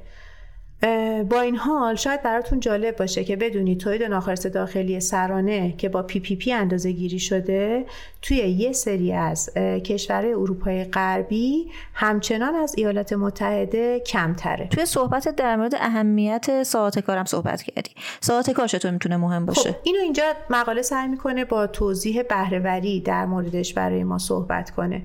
با 1.30 1.42
این 1.42 1.56
حال 1.56 1.96
شاید 1.96 2.24
براتون 2.24 2.60
جالب 2.60 2.98
باشه 2.98 3.24
که 3.24 3.36
بدونید 3.36 3.80
تولید 3.80 4.04
ناخالص 4.04 4.46
داخلی 4.46 5.00
سرانه 5.00 5.74
که 5.78 5.90
با 5.90 6.04
PPP 6.04 6.52
اندازه 6.52 6.92
گیری 6.92 7.20
شده 7.20 7.86
توی 8.22 8.38
یه 8.38 8.74
سری 8.74 9.14
از 9.14 9.54
کشورهای 9.86 10.34
اروپای 10.34 10.84
غربی 10.84 11.72
همچنان 11.94 12.56
از 12.56 12.76
ایالات 12.78 13.14
متحده 13.14 14.00
کمتره. 14.00 14.68
توی 14.68 14.86
صحبت 14.86 15.36
در 15.36 15.56
مورد 15.56 15.76
اهمیت 15.76 16.64
ساعت 16.64 17.00
کارم 17.00 17.26
صحبت 17.26 17.62
کردی. 17.62 17.92
ساعت 18.22 18.52
کار 18.52 18.68
چطور 18.68 18.92
می‌تونه 18.92 19.18
مهم 19.18 19.46
باشه. 19.46 19.72
خب 19.72 19.80
اینو 19.84 20.00
اینجا 20.00 20.24
مقاله 20.50 20.82
سعی 20.82 21.08
می‌کنه 21.08 21.46
با 21.46 21.68
توضیح 21.68 22.24
بهرهوری 22.24 23.00
در 23.02 23.26
موردش 23.26 23.74
برای 23.74 24.04
ما 24.04 24.18
صحبت 24.18 24.72
کنه. 24.72 25.02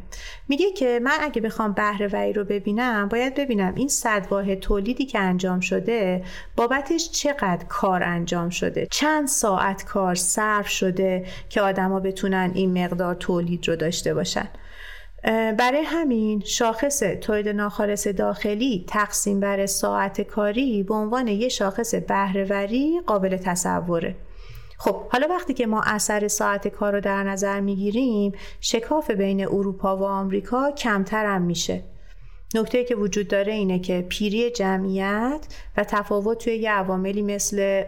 میگه 0.48 0.72
که 0.72 1.00
من 1.02 1.16
اگه 1.20 1.40
بخوام 1.40 1.72
بهرهوری 1.72 2.32
رو 2.32 2.44
ببینم 2.44 3.08
باید 3.08 3.34
ببینم 3.34 3.74
این 3.76 3.88
صد 3.88 4.26
واحد 4.30 4.60
تولیدی 4.60 5.06
که 5.06 5.18
انجام 5.18 5.60
شده 5.68 6.24
بابتش 6.56 7.10
چقدر 7.10 7.64
کار 7.68 8.02
انجام 8.02 8.50
شده؟ 8.50 8.88
چند 8.90 9.28
ساعت 9.28 9.84
کار 9.84 10.14
صرف 10.14 10.68
شده 10.68 11.26
که 11.48 11.60
آدما 11.60 12.00
بتونن 12.00 12.50
این 12.54 12.84
مقدار 12.84 13.14
تولید 13.14 13.68
رو 13.68 13.76
داشته 13.76 14.14
باشن؟ 14.14 14.48
برای 15.58 15.82
همین 15.84 16.40
شاخص 16.40 17.02
تولید 17.02 17.48
ناخالص 17.48 18.06
داخلی 18.06 18.84
تقسیم 18.88 19.40
بر 19.40 19.66
ساعت 19.66 20.20
کاری 20.20 20.82
به 20.82 20.94
عنوان 20.94 21.28
یک 21.28 21.48
شاخص 21.48 21.94
بهرهوری 21.94 23.00
قابل 23.06 23.36
تصوره. 23.36 24.14
خب 24.78 24.96
حالا 25.08 25.26
وقتی 25.30 25.54
که 25.54 25.66
ما 25.66 25.82
اثر 25.86 26.28
ساعت 26.28 26.68
کار 26.68 26.92
رو 26.92 27.00
در 27.00 27.22
نظر 27.22 27.60
می‌گیریم 27.60 28.32
شکاف 28.60 29.10
بین 29.10 29.44
اروپا 29.44 29.96
و 29.96 30.04
آمریکا 30.04 30.70
کمتر 30.70 31.26
هم 31.26 31.42
میشه. 31.42 31.82
نکته 32.54 32.84
که 32.84 32.96
وجود 32.96 33.28
داره 33.28 33.52
اینه 33.52 33.78
که 33.78 34.06
پیری 34.08 34.50
جمعیت 34.50 35.46
و 35.76 35.84
تفاوت 35.84 36.44
توی 36.44 36.54
یه 36.56 36.70
عواملی 36.70 37.22
مثل 37.22 37.84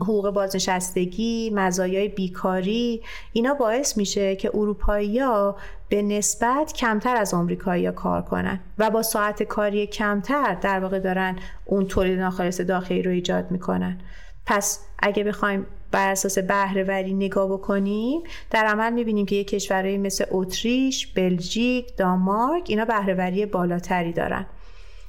حقوق 0.00 0.30
بازنشستگی، 0.30 1.50
مزایای 1.54 2.08
بیکاری 2.08 3.02
اینا 3.32 3.54
باعث 3.54 3.96
میشه 3.96 4.36
که 4.36 4.50
اروپایی‌ها 4.54 5.56
به 5.88 6.02
نسبت 6.02 6.72
کمتر 6.72 7.16
از 7.16 7.34
آمریکایی‌ها 7.34 7.92
کار 7.92 8.22
کنن 8.22 8.60
و 8.78 8.90
با 8.90 9.02
ساعت 9.02 9.42
کاری 9.42 9.86
کمتر 9.86 10.54
در 10.54 10.80
واقع 10.80 10.98
دارن 10.98 11.38
اون 11.64 11.86
تولید 11.86 12.18
ناخالص 12.18 12.60
داخلی 12.60 13.02
رو 13.02 13.10
ایجاد 13.10 13.50
می‌کنن. 13.50 14.00
پس 14.46 14.80
اگه 14.98 15.24
بخوایم 15.24 15.66
بر 15.94 16.10
اساس 16.10 16.38
بهرهوری 16.38 17.14
نگاه 17.14 17.48
بکنیم 17.48 18.22
در 18.50 18.66
عمل 18.66 18.92
می‌بینیم 18.92 19.26
که 19.26 19.36
یک 19.36 19.48
کشورهایی 19.48 19.98
مثل 19.98 20.24
اتریش، 20.30 21.06
بلژیک، 21.06 21.96
دانمارک 21.96 22.64
اینا 22.68 22.84
بهرهوری 22.84 23.46
بالاتری 23.46 24.12
دارن 24.12 24.46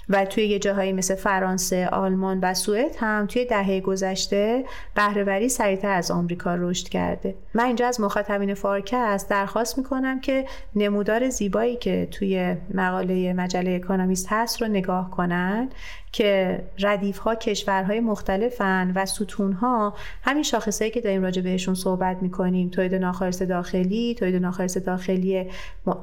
و 0.09 0.25
توی 0.25 0.45
یه 0.45 0.59
جاهایی 0.59 0.93
مثل 0.93 1.15
فرانسه، 1.15 1.87
آلمان 1.87 2.39
و 2.41 2.53
سوئد 2.53 2.95
هم 2.99 3.25
توی 3.25 3.45
دهه 3.45 3.79
گذشته 3.79 4.63
بهرهوری 4.95 5.49
سریعتر 5.49 5.89
از 5.89 6.11
آمریکا 6.11 6.55
رشد 6.55 6.89
کرده. 6.89 7.35
من 7.53 7.63
اینجا 7.63 7.87
از 7.87 8.01
مخاطبین 8.01 8.53
فارکست 8.53 9.29
درخواست 9.29 9.77
می‌کنم 9.77 10.19
که 10.19 10.45
نمودار 10.75 11.29
زیبایی 11.29 11.75
که 11.75 12.07
توی 12.11 12.55
مقاله 12.73 13.33
مجله 13.33 13.71
اکونومیست 13.71 14.27
هست 14.29 14.61
رو 14.61 14.67
نگاه 14.67 15.11
کنن 15.11 15.69
که 16.15 16.63
ردیف 16.79 17.17
ها 17.17 17.35
کشورهای 17.35 17.99
مختلفن 17.99 18.91
و 18.95 19.05
ستون 19.05 19.53
ها 19.53 19.93
همین 20.23 20.43
شاخصهایی 20.43 20.91
که 20.91 21.01
داریم 21.01 21.23
راجع 21.23 21.41
بهشون 21.41 21.75
صحبت 21.75 22.17
می‌کنیم 22.21 22.69
تولید 22.69 22.95
ناخالص 22.95 23.41
داخلی 23.41 24.15
تولید 24.19 24.35
ناخالص 24.35 24.77
داخلی 24.77 25.49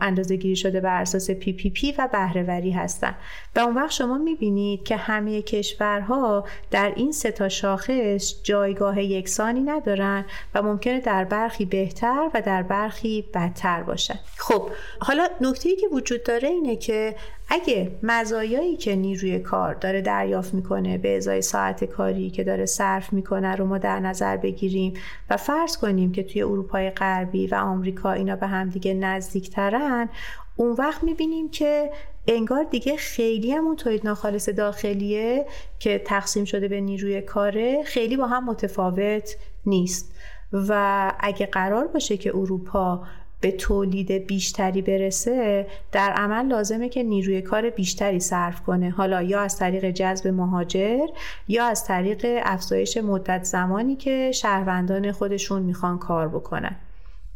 اندازه 0.01 0.37
گیری 0.37 0.57
شده 0.57 0.81
بر 0.81 1.01
اساس 1.03 1.31
PPP 1.30 1.95
و 1.99 2.09
بهرهوری 2.13 2.71
هستن. 2.71 3.15
و 3.57 3.61
اون 3.61 3.75
وقت 3.75 3.91
شما 3.91 4.19
می‌بینید 4.19 4.85
که 4.85 4.97
همه 4.97 5.43
کشورها 5.43 6.45
در 6.71 6.93
این 6.97 7.13
سه 7.13 7.31
تا 7.31 7.49
شاخص 7.49 8.43
جایگاه 8.43 9.03
یکسانی 9.03 9.61
ندارن 9.61 10.25
و 10.55 10.63
ممکنه 10.63 11.01
در 11.01 11.25
برخی 11.25 11.65
بهتر 11.65 12.31
و 12.35 12.43
در 12.43 12.63
برخی 12.63 13.25
بدتر 13.35 13.83
باشن 13.83 14.19
خب 14.37 14.71
حالا 15.01 15.29
نکته 15.41 15.77
که 15.77 15.87
وجود 15.93 16.23
داره 16.23 16.49
اینه 16.49 16.77
که 16.77 17.15
اگه 17.49 17.90
مزایایی 18.03 18.76
که 18.76 18.97
نیروی 18.97 19.38
کار 19.38 19.74
داره 19.74 20.01
دریافت 20.01 20.55
می‌کنه 20.55 20.99
به 20.99 21.16
ازای 21.16 21.43
ساعت 21.43 21.84
کاری 21.84 22.30
که 22.30 22.45
داره 22.45 22.66
صرف 22.66 23.12
می‌کنه 23.12 23.57
رو 23.57 23.66
ما 23.66 23.78
در 23.78 24.01
نظر 24.01 24.36
بگیریم 24.36 24.95
و 25.30 25.36
فرض 25.36 25.76
کنیم 25.76 26.12
که 26.12 26.22
توی 26.22 26.43
اروپای 26.43 26.90
غربی 26.90 27.47
و 27.47 27.55
آمریکا 27.55 28.12
اینا 28.12 28.36
به 28.36 28.47
هم 28.47 28.68
دیگه 28.68 28.95
نزدیکترن 28.95 30.09
اون 30.57 30.72
وقت 30.72 31.05
می‌بینیم 31.05 31.51
که 31.51 31.90
انگار 32.26 32.64
دیگه 32.64 32.97
خیلی 32.97 33.53
همون 33.53 33.76
تولید 33.76 34.07
ناخالص 34.07 34.49
داخلیه 34.49 35.47
که 35.78 35.99
تقسیم 35.99 36.45
شده 36.45 36.68
به 36.68 36.80
نیروی 36.80 37.20
کاره 37.20 37.82
خیلی 37.82 38.16
با 38.16 38.26
هم 38.26 38.45
متفاوت 38.45 39.36
نیست. 39.66 40.14
و 40.53 41.12
اگه 41.20 41.47
قرار 41.47 41.86
باشه 41.86 42.16
که 42.16 42.30
اروپا 42.36 43.03
به 43.43 43.51
تولید 43.51 44.12
بیشتری 44.12 44.82
برسه 44.82 45.66
در 45.93 46.11
عمل 46.11 46.47
لازمه 46.47 46.88
که 46.88 47.03
نیروی 47.03 47.43
کار 47.43 47.70
بیشتری 47.70 48.20
صرف 48.20 48.61
کنه. 48.61 48.90
حالا 48.90 49.22
یا 49.22 49.40
از 49.40 49.57
طریق 49.57 49.90
جذب 49.90 50.28
مهاجر 50.28 51.07
یا 51.49 51.64
از 51.66 51.84
طریق 51.84 52.26
افزایش 52.43 52.97
مدت 52.97 53.45
زمانی 53.45 53.97
که 53.97 54.32
شهروندان 54.32 55.12
خودشون 55.12 55.62
می‌خوان 55.62 55.99
کار 55.99 56.28
بکنن. 56.28 56.76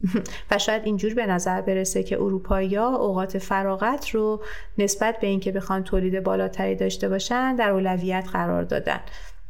و 0.51 0.59
شاید 0.59 0.83
اینجور 0.85 1.15
به 1.15 1.27
نظر 1.27 1.61
برسه 1.61 2.03
که 2.03 2.17
اروپایی 2.17 2.77
اوقات 2.77 3.39
فراغت 3.39 4.11
رو 4.11 4.43
نسبت 4.79 5.21
به 5.21 5.27
اینکه 5.27 5.53
بخوان 5.53 5.85
تولید 5.85 6.23
بالاتری 6.23 6.75
داشته 6.75 7.09
باشن 7.09 7.57
در 7.57 7.71
اولویت 7.71 8.29
قرار 8.33 8.63
دادن. 8.63 9.01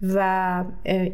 و 0.02 0.64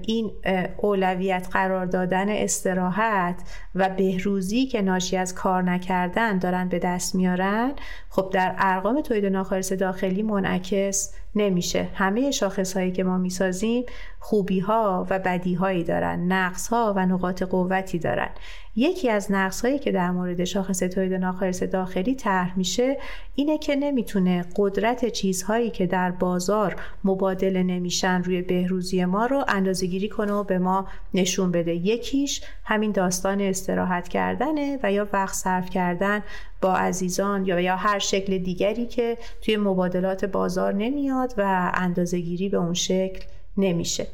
این 0.02 0.30
اولویت 0.76 1.48
قرار 1.52 1.86
دادن 1.86 2.28
استراحت 2.28 3.42
و 3.74 3.88
بهروزی 3.88 4.66
که 4.66 4.82
ناشی 4.82 5.16
از 5.16 5.34
کار 5.34 5.62
نکردن 5.62 6.38
دارن 6.38 6.68
به 6.68 6.78
دست 6.78 7.14
میارن 7.14 7.72
خب 8.08 8.30
در 8.32 8.54
ارقام 8.58 9.00
تولید 9.00 9.26
ناخالص 9.26 9.72
داخلی 9.72 10.22
منعکس 10.22 11.14
نمیشه. 11.34 11.88
همه 11.94 12.30
شاخص 12.30 12.76
هایی 12.76 12.92
که 12.92 13.04
ما 13.04 13.18
می‌سازیم 13.18 13.84
خوبی 14.20 14.60
ها 14.60 15.06
و 15.10 15.18
بدی 15.18 15.54
هایی 15.54 15.84
دارن 15.84 16.32
نقص 16.32 16.68
ها 16.68 16.92
و 16.96 17.06
نقاط 17.06 17.42
قوتی 17.42 17.98
دارن. 17.98 18.30
یکی 18.76 19.10
از 19.10 19.32
نقص 19.32 19.60
هایی 19.64 19.78
که 19.78 19.92
در 19.92 20.10
مورد 20.10 20.44
شاخص 20.44 20.78
تولید 20.78 21.14
ناخالص 21.14 21.62
داخلی 21.62 22.14
طرح 22.14 22.58
میشه 22.58 22.98
اینه 23.34 23.58
که 23.58 23.76
نمی‌تونه 23.76 24.44
قدرت 24.56 25.08
چیزهایی 25.08 25.70
که 25.70 25.86
در 25.86 26.10
بازار 26.10 26.76
مبادله 27.04 27.62
نمیشن 27.62 28.22
روی 28.22 28.42
بهروزی 28.42 29.04
ما 29.04 29.26
رو 29.26 29.44
اندازه 29.48 29.86
گیری 29.86 30.08
کنه 30.08 30.32
و 30.32 30.44
به 30.44 30.58
ما 30.58 30.86
نشون 31.14 31.50
بده. 31.50 31.74
یکیش 31.74 32.42
همین 32.64 32.92
داستان 32.92 33.40
استراحت 33.40 34.08
کردنه 34.08 34.78
و 34.82 34.92
یا 34.92 35.08
وقت 35.12 35.34
صرف 35.34 35.70
کردن 35.70 36.22
با 36.60 36.76
عزیزان 36.76 37.46
یا 37.46 37.60
یا 37.60 37.76
هر 37.76 37.98
شکل 37.98 38.38
دیگری 38.38 38.86
که 38.86 39.18
توی 39.42 39.56
مبادلات 39.56 40.24
بازار 40.24 40.74
نمیاد 40.74 41.34
و 41.38 41.70
اندازه 41.74 42.20
گیری 42.20 42.48
به 42.48 42.56
اون 42.56 42.74
شکل 42.74 43.24
نمیشه. 43.56 44.06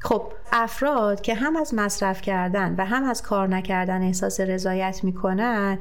خب 0.00 0.32
افراد 0.52 1.20
که 1.20 1.34
هم 1.34 1.56
از 1.56 1.74
مصرف 1.74 2.22
کردن 2.22 2.74
و 2.78 2.84
هم 2.84 3.04
از 3.04 3.22
کار 3.22 3.48
نکردن 3.48 4.02
احساس 4.02 4.40
رضایت 4.40 5.04
می‌کنن 5.04 5.78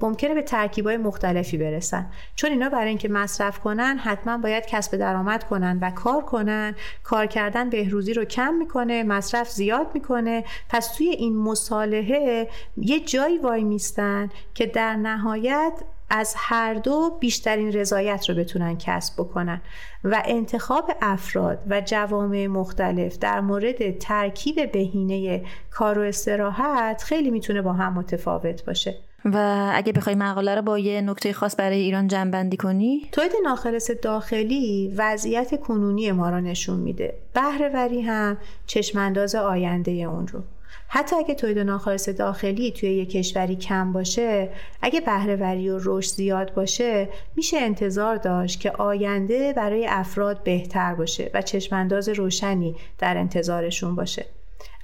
ممکنه 0.00 0.34
به 0.34 0.42
ترکیبای 0.42 0.96
مختلفی 0.96 1.58
برسن. 1.58 2.06
چون 2.34 2.50
اینا 2.50 2.68
برای 2.68 2.88
اینکه 2.88 3.08
مصرف 3.08 3.58
کنن 3.58 3.98
حتما 3.98 4.38
باید 4.38 4.66
کسب 4.66 4.96
درآمد 4.96 5.44
کنن 5.44 5.78
و 5.82 5.90
کار 5.90 6.22
کنن. 6.22 6.74
کار 7.02 7.26
کردن 7.26 7.70
بهروزی 7.70 8.14
رو 8.14 8.24
کم 8.24 8.54
می‌کنه 8.54 9.02
مصرف 9.02 9.50
زیاد 9.50 9.86
می‌کنه. 9.94 10.44
پس 10.68 10.94
توی 10.96 11.08
این 11.08 11.36
مصالحه 11.36 12.48
یه 12.76 13.00
جایی 13.00 13.38
وای 13.38 13.64
میستن 13.64 14.28
که 14.54 14.66
در 14.66 14.96
نهایت 14.96 15.72
از 16.16 16.34
هر 16.36 16.74
دو 16.74 17.16
بیشترین 17.20 17.72
رضایت 17.72 18.28
رو 18.28 18.34
بتونن 18.34 18.76
کسب 18.78 19.14
بکنن. 19.14 19.60
و 20.04 20.22
انتخاب 20.24 20.90
افراد 21.02 21.58
و 21.70 21.80
جوامع 21.80 22.46
مختلف 22.46 23.18
در 23.18 23.40
مورد 23.40 23.98
ترکیب 23.98 24.72
بهینه 24.72 25.42
کار 25.70 25.98
و 25.98 26.02
استراحت 26.02 27.02
خیلی 27.02 27.30
می‌تونه 27.30 27.62
با 27.62 27.72
هم 27.72 27.92
متفاوت 27.92 28.64
باشه. 28.64 28.94
و 29.24 29.70
اگه 29.74 29.92
بخوای 29.92 30.14
مقاله 30.14 30.54
رو 30.54 30.62
با 30.62 30.78
یه 30.78 31.00
نکته 31.00 31.32
خاص 31.32 31.54
برای 31.58 31.80
ایران 31.80 32.08
جنبندی 32.08 32.56
کنی؟ 32.56 33.08
تولید 33.12 33.32
ناخالص 33.44 33.90
داخلی 34.02 34.94
وضعیت 34.96 35.60
کنونی 35.60 36.12
ما 36.12 36.30
را 36.30 36.40
نشون 36.40 36.80
میده. 36.80 37.14
بهرهوری 37.34 38.00
هم 38.00 38.36
چشمانداز 38.66 39.34
آینده 39.34 39.90
اون 39.90 40.28
رو. 40.28 40.40
حتی 40.96 41.16
اگه 41.16 41.34
تولید 41.34 41.58
ناخالص 41.58 42.08
داخلی 42.08 42.72
توی 42.72 42.88
یک 42.88 43.10
کشوری 43.10 43.56
کم 43.56 43.92
باشه 43.92 44.48
اگه 44.82 45.00
بهرهوری 45.00 45.70
و 45.70 45.78
رشد 45.82 46.14
زیاد 46.14 46.54
باشه 46.54 47.08
میشه 47.36 47.56
انتظار 47.56 48.16
داشت 48.16 48.60
که 48.60 48.70
آینده 48.70 49.52
برای 49.52 49.86
افراد 49.86 50.42
بهتر 50.42 50.94
باشه 50.94 51.30
و 51.34 51.42
چشمانداز 51.42 52.08
روشنی 52.08 52.76
در 52.98 53.18
انتظارشون 53.18 53.94
باشه. 53.94 54.26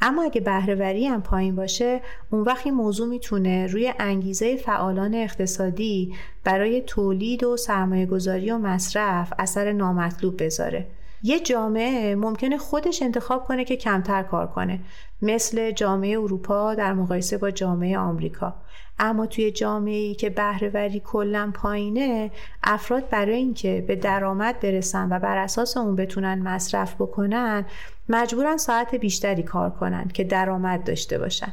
اما 0.00 0.22
اگه 0.22 0.40
بهرهوری 0.40 1.06
هم 1.06 1.22
پایین 1.22 1.56
باشه 1.56 2.00
اون 2.30 2.42
وقت 2.42 2.66
این 2.66 2.74
موضوع 2.74 3.08
می‌تونه 3.08 3.66
روی 3.66 3.92
انگیزه 3.98 4.56
فعالان 4.56 5.14
اقتصادی 5.14 6.14
برای 6.44 6.80
تولید 6.80 7.44
و 7.44 7.56
سرمایه 7.56 8.06
گذاری 8.06 8.50
و 8.50 8.58
مصرف 8.58 9.32
اثر 9.38 9.72
نامطلوب 9.72 10.42
بذاره. 10.42 10.86
یه 11.22 11.40
جامعه 11.40 12.14
ممکنه 12.14 12.58
خودش 12.58 13.02
انتخاب 13.02 13.44
کنه 13.44 13.64
که 13.64 13.76
کمتر 13.76 14.22
کار 14.22 14.46
کنه. 14.46 14.80
مثل 15.22 15.70
جامعه 15.70 16.18
اروپا 16.18 16.74
در 16.74 16.92
مقایسه 16.92 17.38
با 17.38 17.50
جامعه 17.50 17.98
آمریکا. 17.98 18.54
اما 18.98 19.26
توی 19.26 19.50
جامعه 19.50 19.96
ای 19.96 20.14
که 20.14 20.30
بهرهوری 20.30 21.02
کلا 21.04 21.50
پایینه 21.54 22.30
افراد 22.62 23.08
برای 23.08 23.36
اینکه 23.36 23.84
به 23.88 23.96
درآمد 23.96 24.60
برسن 24.60 25.08
و 25.12 25.18
بر 25.18 25.36
اساس 25.36 25.76
اون 25.76 25.96
بتونن 25.96 26.42
مصرف 26.42 26.94
بکنن 26.94 27.64
مجبورن 28.08 28.56
ساعت 28.56 28.94
بیشتری 28.94 29.42
کار 29.42 29.70
کنن 29.70 30.08
که 30.14 30.24
درآمد 30.24 30.84
داشته 30.84 31.18
باشن. 31.18 31.52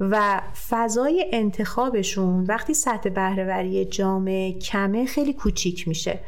و 0.00 0.40
فضای 0.68 1.26
انتخابشون 1.32 2.44
وقتی 2.44 2.74
سطح 2.74 3.10
بهرهوری 3.10 3.84
جامعه 3.84 4.58
کمه 4.58 5.06
خیلی 5.06 5.32
کوچیک 5.32 5.88
میشه. 5.88 6.18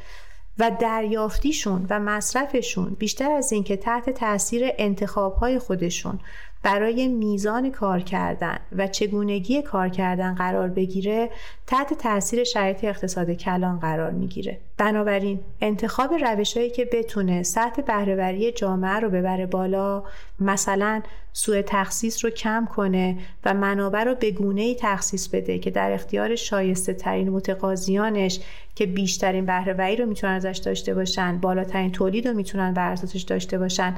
و 0.59 0.71
دریافتیشون 0.81 1.87
و 1.91 2.01
مصرفشون 2.01 2.97
بیشتر 2.99 3.31
از 3.31 3.53
اینکه 3.53 3.77
تحت 3.77 4.11
تاثیر 4.11 4.63
انتخابهای 4.79 5.59
خودشون 5.59 6.21
برای 6.67 7.09
میزان 7.09 7.71
کار 7.71 8.01
کردن 8.01 8.59
و 8.77 8.87
چگونگی 8.87 9.63
کار 9.63 9.89
کردن 9.89 10.35
قرار 10.35 10.69
بگیره 10.69 11.31
تحت 11.67 11.95
تاثیر 11.95 12.45
شرایط 12.45 12.85
اقتصاد 12.85 13.31
کلان 13.31 13.79
قرار 13.79 14.11
می‌گیره. 14.11 14.59
بنابراین 14.79 15.41
انتخاب 15.61 16.13
روشهایی 16.13 16.71
که 16.71 16.89
بتونه 16.93 17.43
سطح 17.43 17.83
بهرهوری 17.83 18.53
جامعه 18.53 19.01
رو 19.01 19.11
ببره 19.11 19.47
بالا 19.47 20.05
مثلا 20.41 21.03
سوء 21.33 21.63
تخصیص 21.67 22.25
رو 22.25 22.31
کم 22.31 22.69
کنه 22.77 23.19
و 23.45 23.55
منابع 23.55 24.05
رو 24.05 24.15
به 24.15 24.31
گونه 24.31 24.63
ای 24.63 24.77
تخصیص 24.81 25.29
بده 25.29 25.59
که 25.59 25.71
در 25.71 25.93
اختیار 25.93 26.37
شایسته 26.37 26.95
ترین 26.95 27.29
متقاضیانش 27.29 28.41
که 28.75 28.87
بیشترین 28.87 29.47
بهرهوری 29.47 29.97
رو 29.97 30.07
می‌تونن 30.07 30.33
ازش 30.33 30.61
داشته 30.65 30.95
باشن 30.95 31.39
بالاترین 31.39 31.93
تولید 31.93 32.29
رو 32.29 32.35
می‌تونن 32.35 32.73
بر 32.73 32.93
اساسش 32.93 33.23
داشته 33.23 33.59
باشن 33.59 33.95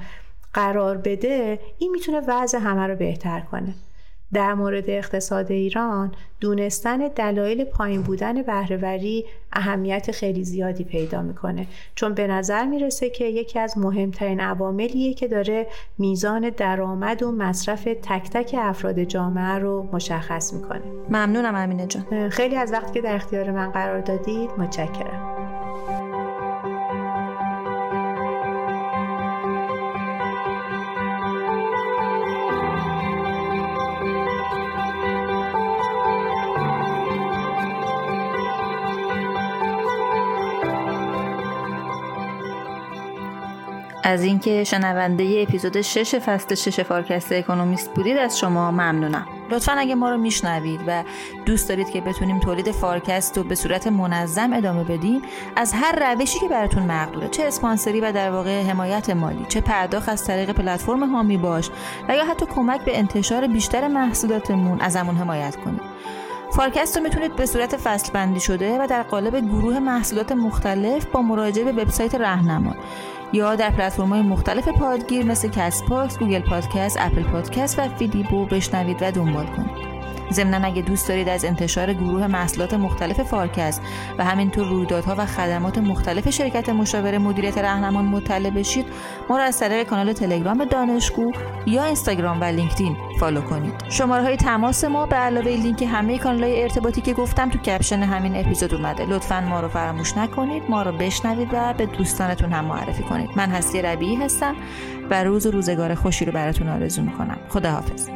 قرار 0.55 0.97
بده 0.97 1.59
این 1.79 1.91
می‌تونه 1.91 2.21
وضع 2.29 2.59
همه 2.59 2.87
رو 2.87 2.97
بهتر 2.97 3.41
کنه. 3.41 3.75
در 4.33 4.55
مورد 4.55 4.91
اقتصاد 4.91 5.53
ایران 5.53 6.13
دونستن 6.41 6.99
دلایل 6.99 7.65
پایین 7.65 8.03
بودن 8.03 8.43
بهرهوری 8.43 9.25
اهمیت 9.53 10.11
خیلی 10.11 10.45
زیادی 10.45 10.85
پیدا 10.85 11.23
می‌کنه. 11.23 11.67
چون 11.95 12.15
به 12.15 12.27
نظر 12.27 12.65
می‌رسه 12.65 13.11
که 13.11 13.25
یکی 13.25 13.59
از 13.59 13.79
مهمترین 13.79 14.41
عواملیه 14.41 15.15
که 15.15 15.29
داره 15.29 15.67
میزان 15.99 16.51
درآمد 16.51 17.23
و 17.23 17.33
مصرف 17.33 17.85
تک 17.85 18.31
تک 18.31 18.57
افراد 18.59 19.03
جامعه 19.03 19.59
رو 19.59 19.89
مشخص 19.93 20.53
می‌کنه. 20.53 20.83
ممنونم 21.09 21.55
امینه 21.55 21.87
جان. 21.87 22.29
خیلی 22.29 22.57
از 22.57 22.73
وقتی 22.73 22.93
که 22.93 23.01
در 23.01 23.15
اختیار 23.15 23.51
من 23.51 23.71
قرار 23.71 24.01
دادید 24.01 24.51
متشکرم. 24.59 25.38
از 44.09 44.23
اینکه 44.23 44.65
شنونده 44.65 45.25
ی 45.25 45.43
اپیزود 45.43 45.81
6 45.81 46.15
فصل 46.15 46.55
6 46.55 46.81
فارکست 46.81 47.33
اکونومیست 47.33 47.95
بودید 47.95 48.17
از 48.17 48.39
شما 48.39 48.71
ممنونم. 48.71 49.27
لطفا 49.51 49.73
اگه 49.73 49.95
ما 49.95 50.11
رو 50.11 50.17
میشنوید 50.17 50.81
و 50.87 51.05
دوست 51.47 51.69
دارید 51.69 51.91
که 51.91 52.01
بتونیم 52.01 52.41
تولید 52.41 52.71
فارکست 52.71 53.39
رو 53.39 53.45
به 53.45 53.55
صورت 53.55 53.87
منظم 53.87 54.53
ادامه 54.53 54.85
بدیم 54.85 55.23
از 55.57 55.73
هر 55.73 56.15
روشی 56.15 56.39
که 56.39 56.49
براتون 56.49 56.83
مقدوره 56.83 57.29
چه 57.29 57.45
اسپانسری 57.45 58.01
و 58.01 58.13
در 58.13 58.31
واقع 58.31 58.63
حمایت 58.63 59.11
مالی 59.11 59.47
چه 59.49 59.61
پرداخت 59.61 60.09
از 60.09 60.25
طریق 60.25 60.51
پلتفرم 60.51 61.11
هامی 61.15 61.37
باش 61.37 61.71
و 62.09 62.17
یا 62.17 62.25
حتی 62.25 62.47
کمک 62.47 62.81
به 62.85 62.99
انتشار 62.99 63.47
بیشتر 63.47 63.89
محصولاتمون 63.89 64.81
ازمون 64.81 65.17
حمایت 65.17 65.57
کنید. 65.57 65.81
فارکست 66.53 66.97
رو 66.97 67.03
می‌تونید 67.03 67.37
به 67.37 67.47
صورت 67.47 67.77
فصل 67.77 68.13
بندی 68.13 68.41
شده 68.41 68.79
و 68.83 68.87
در 68.87 69.03
قالب 69.03 69.41
گروه 69.41 69.79
محصولات 69.79 70.33
مختلف 70.33 71.07
با 71.07 71.23
مراجعه 71.23 71.73
به 71.73 71.83
وبسایت 71.83 72.15
رهنما 72.15 72.75
یا 73.33 73.57
در 73.57 73.71
پلتفرم 73.71 74.09
های 74.09 74.23
مختلف 74.23 74.69
پادگیر 74.69 75.27
مثل 75.27 75.49
Castbox، 75.49 76.19
Google 76.19 76.41
Podcast، 76.41 76.97
Apple 77.01 77.23
Podcast 77.23 77.79
و 77.79 77.89
فیدیبو 77.89 78.47
بشنوید 78.47 78.97
و 79.01 79.11
دنبال 79.11 79.47
کنید. 79.47 79.98
ضمنا 80.33 80.67
اگه 80.67 80.83
دوست 80.83 81.09
دارید 81.09 81.29
از 81.29 81.45
انتشار 81.45 81.93
گروه 81.93 82.27
محصولات 82.27 82.75
مختلف 82.75 83.23
فارکست 83.23 83.83
و 84.19 84.25
همینطور 84.25 84.69
رویدادها 84.69 85.15
و 85.19 85.27
خدمات 85.27 85.79
مختلف 85.79 86.31
شرکت 86.31 86.69
مشاور 86.69 87.19
مدیریت 87.19 87.59
رهنما 87.59 88.05
مطلع 88.05 88.51
بشید 88.51 88.87
ما 89.31 89.39
را 89.39 89.45
از 89.45 89.59
طریق 89.59 89.87
کانال 89.87 90.13
تلگرام 90.13 90.65
دانشگو 90.65 91.33
یا 91.67 91.85
اینستاگرام 91.85 92.41
و 92.41 92.45
LinkedIn 92.45 92.97
follow 93.21 93.41
کنید. 93.41 93.75
شماره 93.89 94.23
های 94.23 94.37
تماس 94.37 94.85
ما 94.85 95.07
به 95.07 95.17
علاوه 95.17 95.49
لینک 95.49 95.83
همه 95.83 96.19
کانال 96.19 96.43
های 96.43 96.63
ارتباطی 96.63 97.01
که 97.01 97.13
گفتم 97.13 97.51
تو 97.51 97.59
caption 97.59 98.03
همین 98.03 98.37
اپیزود 98.37 98.75
اومده. 98.75 99.07
لطفا 99.07 99.41
ما 99.41 99.61
رو 99.61 99.69
فراموش 99.69 100.17
نکنید 100.17 100.63
ما 100.69 100.83
رو 100.83 100.93
بشنوید 100.93 101.49
و 101.53 101.75
به 101.75 101.87
دوستانتون 101.87 102.53
هم 102.53 102.65
معرفی 102.65 103.03
کنید. 103.03 103.31
من 103.37 103.51
هستی 103.51 103.83
ربیعی 103.83 104.17
هستم 104.17 104.55
و 105.11 105.25
روز 105.25 105.47
و 105.47 105.51
روزگار 105.51 105.95
خوشی 105.95 106.25
رو 106.25 106.33
براتون 106.33 106.69
آرزو 106.69 107.03
می‌کنم. 107.03 107.39
خداحافظ. 107.49 108.09